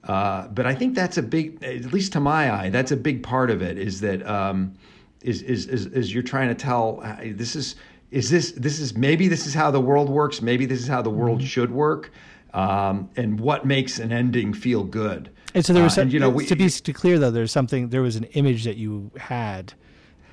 Uh, 0.04 0.48
but 0.48 0.66
I 0.66 0.74
think 0.74 0.96
that's 0.96 1.18
a 1.18 1.22
big, 1.22 1.64
at 1.64 1.94
least 1.94 2.14
to 2.14 2.20
my 2.20 2.52
eye, 2.52 2.70
that's 2.70 2.92
a 2.92 2.98
big 2.98 3.22
part 3.22 3.52
of 3.52 3.62
it. 3.62 3.78
Is 3.78 4.02
that 4.02 4.28
um, 4.28 4.74
is, 5.22 5.42
is 5.44 5.68
is 5.68 5.86
is 5.88 6.14
you're 6.14 6.24
trying 6.24 6.50
to 6.50 6.56
tell 6.56 7.04
this 7.24 7.56
is 7.56 7.76
is 8.10 8.30
this 8.30 8.52
this 8.52 8.80
is 8.80 8.96
maybe 8.96 9.28
this 9.28 9.48
is 9.48 9.54
how 9.54 9.72
the 9.72 9.80
world 9.80 10.10
works. 10.10 10.42
Maybe 10.42 10.66
this 10.66 10.80
is 10.80 10.88
how 10.88 11.02
the 11.02 11.10
world 11.10 11.39
mm-hmm. 11.39 11.48
should 11.48 11.72
work. 11.72 12.12
Um, 12.54 13.10
and 13.16 13.39
what 13.39 13.66
makes 13.66 13.98
an 14.00 14.12
ending 14.12 14.54
feel 14.54 14.84
good. 14.84 15.30
And 15.54 15.66
so 15.66 15.74
there 15.74 15.84
was, 15.84 15.93
uh, 15.93 15.95
some, 15.95 16.02
and, 16.04 16.14
you 16.14 16.20
know, 16.20 16.30
we, 16.30 16.45
to 16.45 16.56
be 16.56 16.70
to 16.70 16.93
clear 16.93 17.20
though, 17.20 17.32
there's 17.32 17.52
something. 17.52 17.89
There 17.89 18.02
was 18.02 18.16
an 18.16 18.26
image 18.26 18.64
that 18.64 18.78
you 18.78 19.12
had 19.18 19.74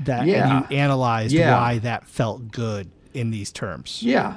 that 0.00 0.26
yeah, 0.26 0.60
you 0.60 0.76
analyzed 0.76 1.32
yeah. 1.32 1.58
why 1.58 1.78
that 1.78 2.06
felt 2.06 2.50
good 2.50 2.90
in 3.14 3.30
these 3.30 3.50
terms. 3.50 4.02
Yeah, 4.02 4.36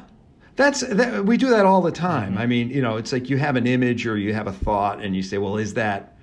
that's 0.55 0.81
that, 0.81 1.25
we 1.25 1.37
do 1.37 1.49
that 1.49 1.65
all 1.65 1.81
the 1.81 1.91
time. 1.91 2.31
Mm-hmm. 2.31 2.41
I 2.41 2.45
mean, 2.45 2.69
you 2.69 2.81
know, 2.81 2.97
it's 2.97 3.13
like 3.13 3.29
you 3.29 3.37
have 3.37 3.55
an 3.55 3.67
image 3.67 4.05
or 4.07 4.17
you 4.17 4.33
have 4.33 4.47
a 4.47 4.51
thought, 4.51 5.01
and 5.01 5.15
you 5.15 5.23
say, 5.23 5.37
"Well, 5.37 5.57
is 5.57 5.73
that 5.75 6.17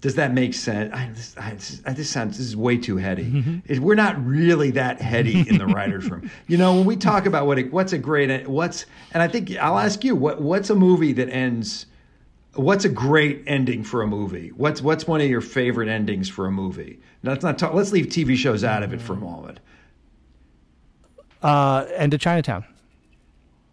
does 0.00 0.14
that 0.14 0.32
make 0.32 0.54
sense?" 0.54 0.94
I, 0.94 1.08
this, 1.08 1.82
I, 1.84 1.92
this 1.92 2.08
sounds 2.08 2.38
this 2.38 2.46
is 2.46 2.56
way 2.56 2.76
too 2.76 2.96
heady. 2.96 3.24
Mm-hmm. 3.24 3.58
It, 3.66 3.80
we're 3.80 3.94
not 3.94 4.24
really 4.24 4.70
that 4.72 5.00
heady 5.00 5.48
in 5.48 5.58
the 5.58 5.66
writers' 5.66 6.10
room. 6.10 6.30
You 6.46 6.58
know, 6.58 6.74
when 6.74 6.84
we 6.84 6.96
talk 6.96 7.26
about 7.26 7.46
what 7.46 7.58
it, 7.58 7.72
what's 7.72 7.92
a 7.92 7.98
great 7.98 8.48
what's, 8.48 8.86
and 9.12 9.22
I 9.22 9.28
think 9.28 9.56
I'll 9.58 9.78
ask 9.78 10.04
you 10.04 10.14
what 10.14 10.40
what's 10.40 10.70
a 10.70 10.74
movie 10.74 11.12
that 11.14 11.28
ends 11.28 11.86
what's 12.60 12.84
a 12.84 12.88
great 12.88 13.42
ending 13.46 13.82
for 13.82 14.02
a 14.02 14.06
movie? 14.06 14.48
What's 14.48 14.82
what's 14.82 15.06
one 15.06 15.20
of 15.20 15.28
your 15.28 15.40
favorite 15.40 15.88
endings 15.88 16.28
for 16.28 16.46
a 16.46 16.52
movie? 16.52 17.00
Now, 17.22 17.32
let's 17.32 17.44
not 17.44 17.58
talk, 17.58 17.74
let's 17.74 17.92
leave 17.92 18.06
TV 18.06 18.36
shows 18.36 18.64
out 18.64 18.82
of 18.82 18.92
it 18.92 19.00
for 19.00 19.12
a 19.12 19.16
moment. 19.16 19.60
Uh, 21.42 21.86
end 21.94 22.14
of 22.14 22.20
Chinatown. 22.20 22.64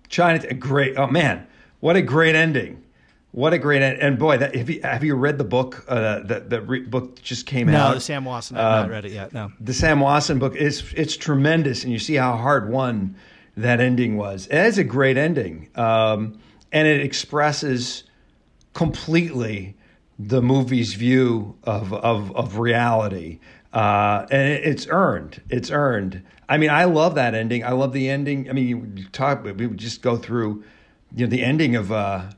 Chinatown, 0.10 0.60
great. 0.60 0.98
Oh 0.98 1.08
man, 1.08 1.48
what 1.80 1.96
a 1.96 2.02
great 2.02 2.36
ending! 2.36 2.84
What 3.32 3.54
a 3.54 3.58
great 3.58 3.82
end. 3.82 4.00
And 4.00 4.18
boy, 4.18 4.38
that, 4.38 4.56
have 4.56 4.70
you 4.70 4.82
have 4.82 5.04
you 5.04 5.16
read 5.16 5.38
the 5.38 5.44
book? 5.44 5.86
Uh, 5.88 6.22
that 6.22 6.50
the 6.50 6.62
re- 6.62 6.80
book 6.80 7.22
just 7.22 7.46
came 7.46 7.68
no, 7.68 7.78
out. 7.78 7.90
No, 7.90 7.96
the 7.96 8.02
Sam 8.02 8.26
Wasson. 8.26 8.58
I've 8.58 8.64
uh, 8.64 8.82
not 8.82 8.90
read 8.90 9.06
it 9.06 9.12
yet. 9.12 9.34
No, 9.34 9.52
the 9.60 9.74
Sam 9.74 10.00
Wasson 10.00 10.40
book 10.40 10.56
is 10.56 10.94
it's 10.96 11.16
tremendous, 11.16 11.84
and 11.84 11.92
you 11.92 12.00
see 12.00 12.16
how 12.16 12.36
hard 12.36 12.70
won 12.70 13.16
that 13.56 13.80
ending 13.80 14.18
was. 14.18 14.48
It 14.48 14.58
is 14.58 14.78
a 14.78 14.84
great 14.84 15.18
ending, 15.18 15.70
um, 15.76 16.40
and 16.72 16.88
it 16.88 17.02
expresses 17.02 18.04
completely 18.78 19.76
the 20.20 20.40
movie's 20.40 20.94
view 20.94 21.58
of 21.64 21.92
of, 21.94 22.34
of 22.36 22.60
reality, 22.60 23.40
uh, 23.74 24.28
and 24.30 24.54
it's 24.54 24.86
earned. 24.90 25.42
It's 25.50 25.72
earned. 25.72 26.24
I 26.48 26.58
mean, 26.58 26.70
I 26.70 26.86
love 26.86 27.16
that 27.16 27.34
ending. 27.34 27.66
I 27.66 27.72
love 27.72 27.92
the 27.92 28.08
ending. 28.08 28.48
I 28.50 28.54
mean, 28.54 28.68
you 28.96 29.06
talk. 29.12 29.44
We 29.44 29.52
would 29.52 29.80
just 29.80 30.04
go 30.04 30.16
through, 30.16 30.64
you 31.16 31.26
know, 31.26 31.30
the 31.30 31.44
ending 31.44 31.76
of, 31.76 31.92
uh, 31.92 32.30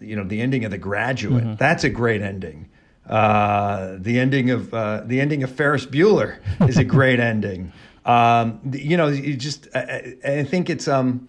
you 0.00 0.16
know, 0.16 0.24
the 0.24 0.40
ending 0.40 0.64
of 0.64 0.72
The 0.72 0.78
Graduate. 0.78 1.44
Mm-hmm. 1.44 1.54
That's 1.54 1.84
a 1.84 1.90
great 1.90 2.20
ending. 2.20 2.68
Uh, 3.08 3.96
the 3.98 4.18
ending 4.18 4.50
of 4.50 4.74
uh, 4.74 5.02
the 5.06 5.20
ending 5.20 5.44
of 5.44 5.52
Ferris 5.52 5.86
Bueller 5.86 6.38
is 6.68 6.78
a 6.78 6.84
great 6.84 7.20
ending. 7.32 7.72
Um, 8.04 8.60
you 8.72 8.96
know, 8.96 9.06
you 9.06 9.36
just 9.36 9.68
I, 9.72 10.16
I 10.24 10.42
think 10.42 10.68
it's 10.68 10.88
um, 10.88 11.28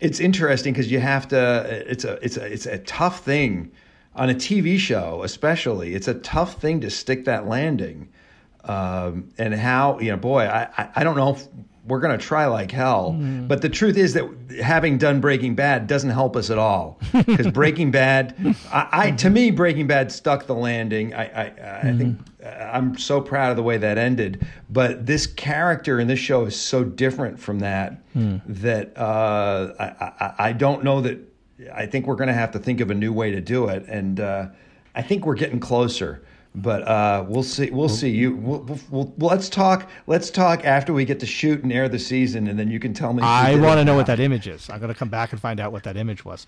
it's 0.00 0.20
interesting 0.20 0.72
because 0.72 0.90
you 0.90 1.00
have 1.00 1.28
to. 1.28 1.84
It's 1.90 2.04
a 2.04 2.12
it's 2.24 2.36
a 2.36 2.46
it's 2.46 2.66
a 2.66 2.78
tough 2.78 3.24
thing 3.24 3.72
on 4.14 4.30
a 4.30 4.34
TV 4.34 4.78
show, 4.78 5.22
especially. 5.22 5.94
It's 5.94 6.08
a 6.08 6.14
tough 6.14 6.60
thing 6.60 6.80
to 6.80 6.90
stick 6.90 7.24
that 7.24 7.46
landing. 7.46 8.08
Um, 8.64 9.30
and 9.38 9.54
how 9.54 9.98
you 9.98 10.10
know, 10.10 10.16
boy, 10.16 10.42
I 10.42 10.68
I, 10.76 10.90
I 10.96 11.04
don't 11.04 11.16
know 11.16 11.38
we're 11.88 12.00
going 12.00 12.16
to 12.16 12.24
try 12.24 12.46
like 12.46 12.70
hell. 12.70 13.16
Mm. 13.18 13.48
But 13.48 13.62
the 13.62 13.68
truth 13.68 13.96
is 13.96 14.14
that 14.14 14.28
having 14.62 14.98
done 14.98 15.20
Breaking 15.20 15.54
Bad 15.54 15.86
doesn't 15.86 16.10
help 16.10 16.36
us 16.36 16.50
at 16.50 16.58
all 16.58 17.00
because 17.12 17.48
Breaking 17.48 17.90
Bad, 17.90 18.34
I, 18.70 18.88
I, 18.92 19.10
to 19.12 19.30
me, 19.30 19.50
Breaking 19.50 19.86
Bad 19.86 20.12
stuck 20.12 20.46
the 20.46 20.54
landing. 20.54 21.14
I, 21.14 21.24
I, 21.24 21.44
I 21.46 21.84
mm. 21.84 21.98
think 21.98 22.18
uh, 22.44 22.48
I'm 22.48 22.96
so 22.98 23.20
proud 23.20 23.50
of 23.50 23.56
the 23.56 23.62
way 23.62 23.78
that 23.78 23.98
ended. 23.98 24.46
But 24.70 25.06
this 25.06 25.26
character 25.26 25.98
in 25.98 26.06
this 26.06 26.20
show 26.20 26.44
is 26.44 26.54
so 26.54 26.84
different 26.84 27.40
from 27.40 27.60
that 27.60 28.00
mm. 28.14 28.40
that 28.46 28.96
uh, 28.96 29.72
I, 29.80 30.48
I, 30.48 30.52
don't 30.52 30.84
know 30.84 31.00
that. 31.00 31.18
I 31.74 31.86
think 31.86 32.06
we're 32.06 32.16
going 32.16 32.28
to 32.28 32.34
have 32.34 32.52
to 32.52 32.58
think 32.58 32.80
of 32.80 32.90
a 32.90 32.94
new 32.94 33.12
way 33.12 33.32
to 33.32 33.40
do 33.40 33.68
it, 33.68 33.84
and 33.88 34.20
uh, 34.20 34.46
I 34.94 35.02
think 35.02 35.26
we're 35.26 35.34
getting 35.34 35.58
closer 35.58 36.22
but 36.54 36.82
uh, 36.88 37.24
we'll 37.28 37.42
see. 37.42 37.70
We'll 37.70 37.88
see. 37.88 38.10
You. 38.10 38.34
We'll, 38.34 38.60
we'll, 38.60 38.80
we'll, 38.90 39.14
let's 39.18 39.48
talk. 39.48 39.88
Let's 40.06 40.30
talk 40.30 40.64
after 40.64 40.92
we 40.92 41.04
get 41.04 41.20
to 41.20 41.26
shoot 41.26 41.62
and 41.62 41.72
air 41.72 41.88
the 41.88 41.98
season, 41.98 42.48
and 42.48 42.58
then 42.58 42.70
you 42.70 42.80
can 42.80 42.92
tell 42.92 43.12
me. 43.12 43.22
I 43.22 43.56
want 43.56 43.78
to 43.78 43.84
know 43.84 43.94
what 43.94 44.06
that 44.06 44.20
image 44.20 44.48
is. 44.48 44.68
I'm 44.70 44.78
going 44.80 44.92
to 44.92 44.98
come 44.98 45.08
back 45.08 45.32
and 45.32 45.40
find 45.40 45.60
out 45.60 45.72
what 45.72 45.84
that 45.84 45.96
image 45.96 46.24
was. 46.24 46.46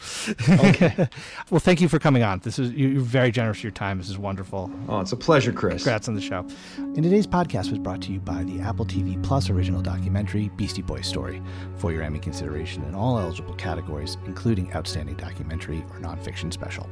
Okay. 0.48 1.08
well, 1.50 1.60
thank 1.60 1.80
you 1.80 1.88
for 1.88 1.98
coming 1.98 2.22
on. 2.22 2.40
This 2.40 2.58
is 2.58 2.72
you're 2.72 3.00
very 3.00 3.30
generous 3.30 3.58
with 3.58 3.64
your 3.64 3.72
time. 3.72 3.98
This 3.98 4.10
is 4.10 4.18
wonderful. 4.18 4.70
Oh, 4.88 5.00
it's 5.00 5.12
a 5.12 5.16
pleasure, 5.16 5.52
Chris. 5.52 5.82
Congrats 5.82 6.08
on 6.08 6.14
the 6.14 6.20
show. 6.20 6.46
And 6.78 7.02
today's 7.02 7.26
podcast 7.26 7.70
was 7.70 7.78
brought 7.78 8.02
to 8.02 8.12
you 8.12 8.20
by 8.20 8.42
the 8.44 8.60
Apple 8.60 8.86
TV 8.86 9.22
Plus 9.22 9.50
original 9.50 9.82
documentary 9.82 10.48
Beastie 10.56 10.82
Boys 10.82 11.06
Story 11.06 11.42
for 11.76 11.92
your 11.92 12.02
Emmy 12.02 12.18
consideration 12.18 12.84
in 12.84 12.94
all 12.94 13.18
eligible 13.18 13.54
categories, 13.54 14.16
including 14.26 14.72
outstanding 14.74 15.16
documentary 15.16 15.84
or 15.90 16.00
nonfiction 16.00 16.52
special. 16.52 16.88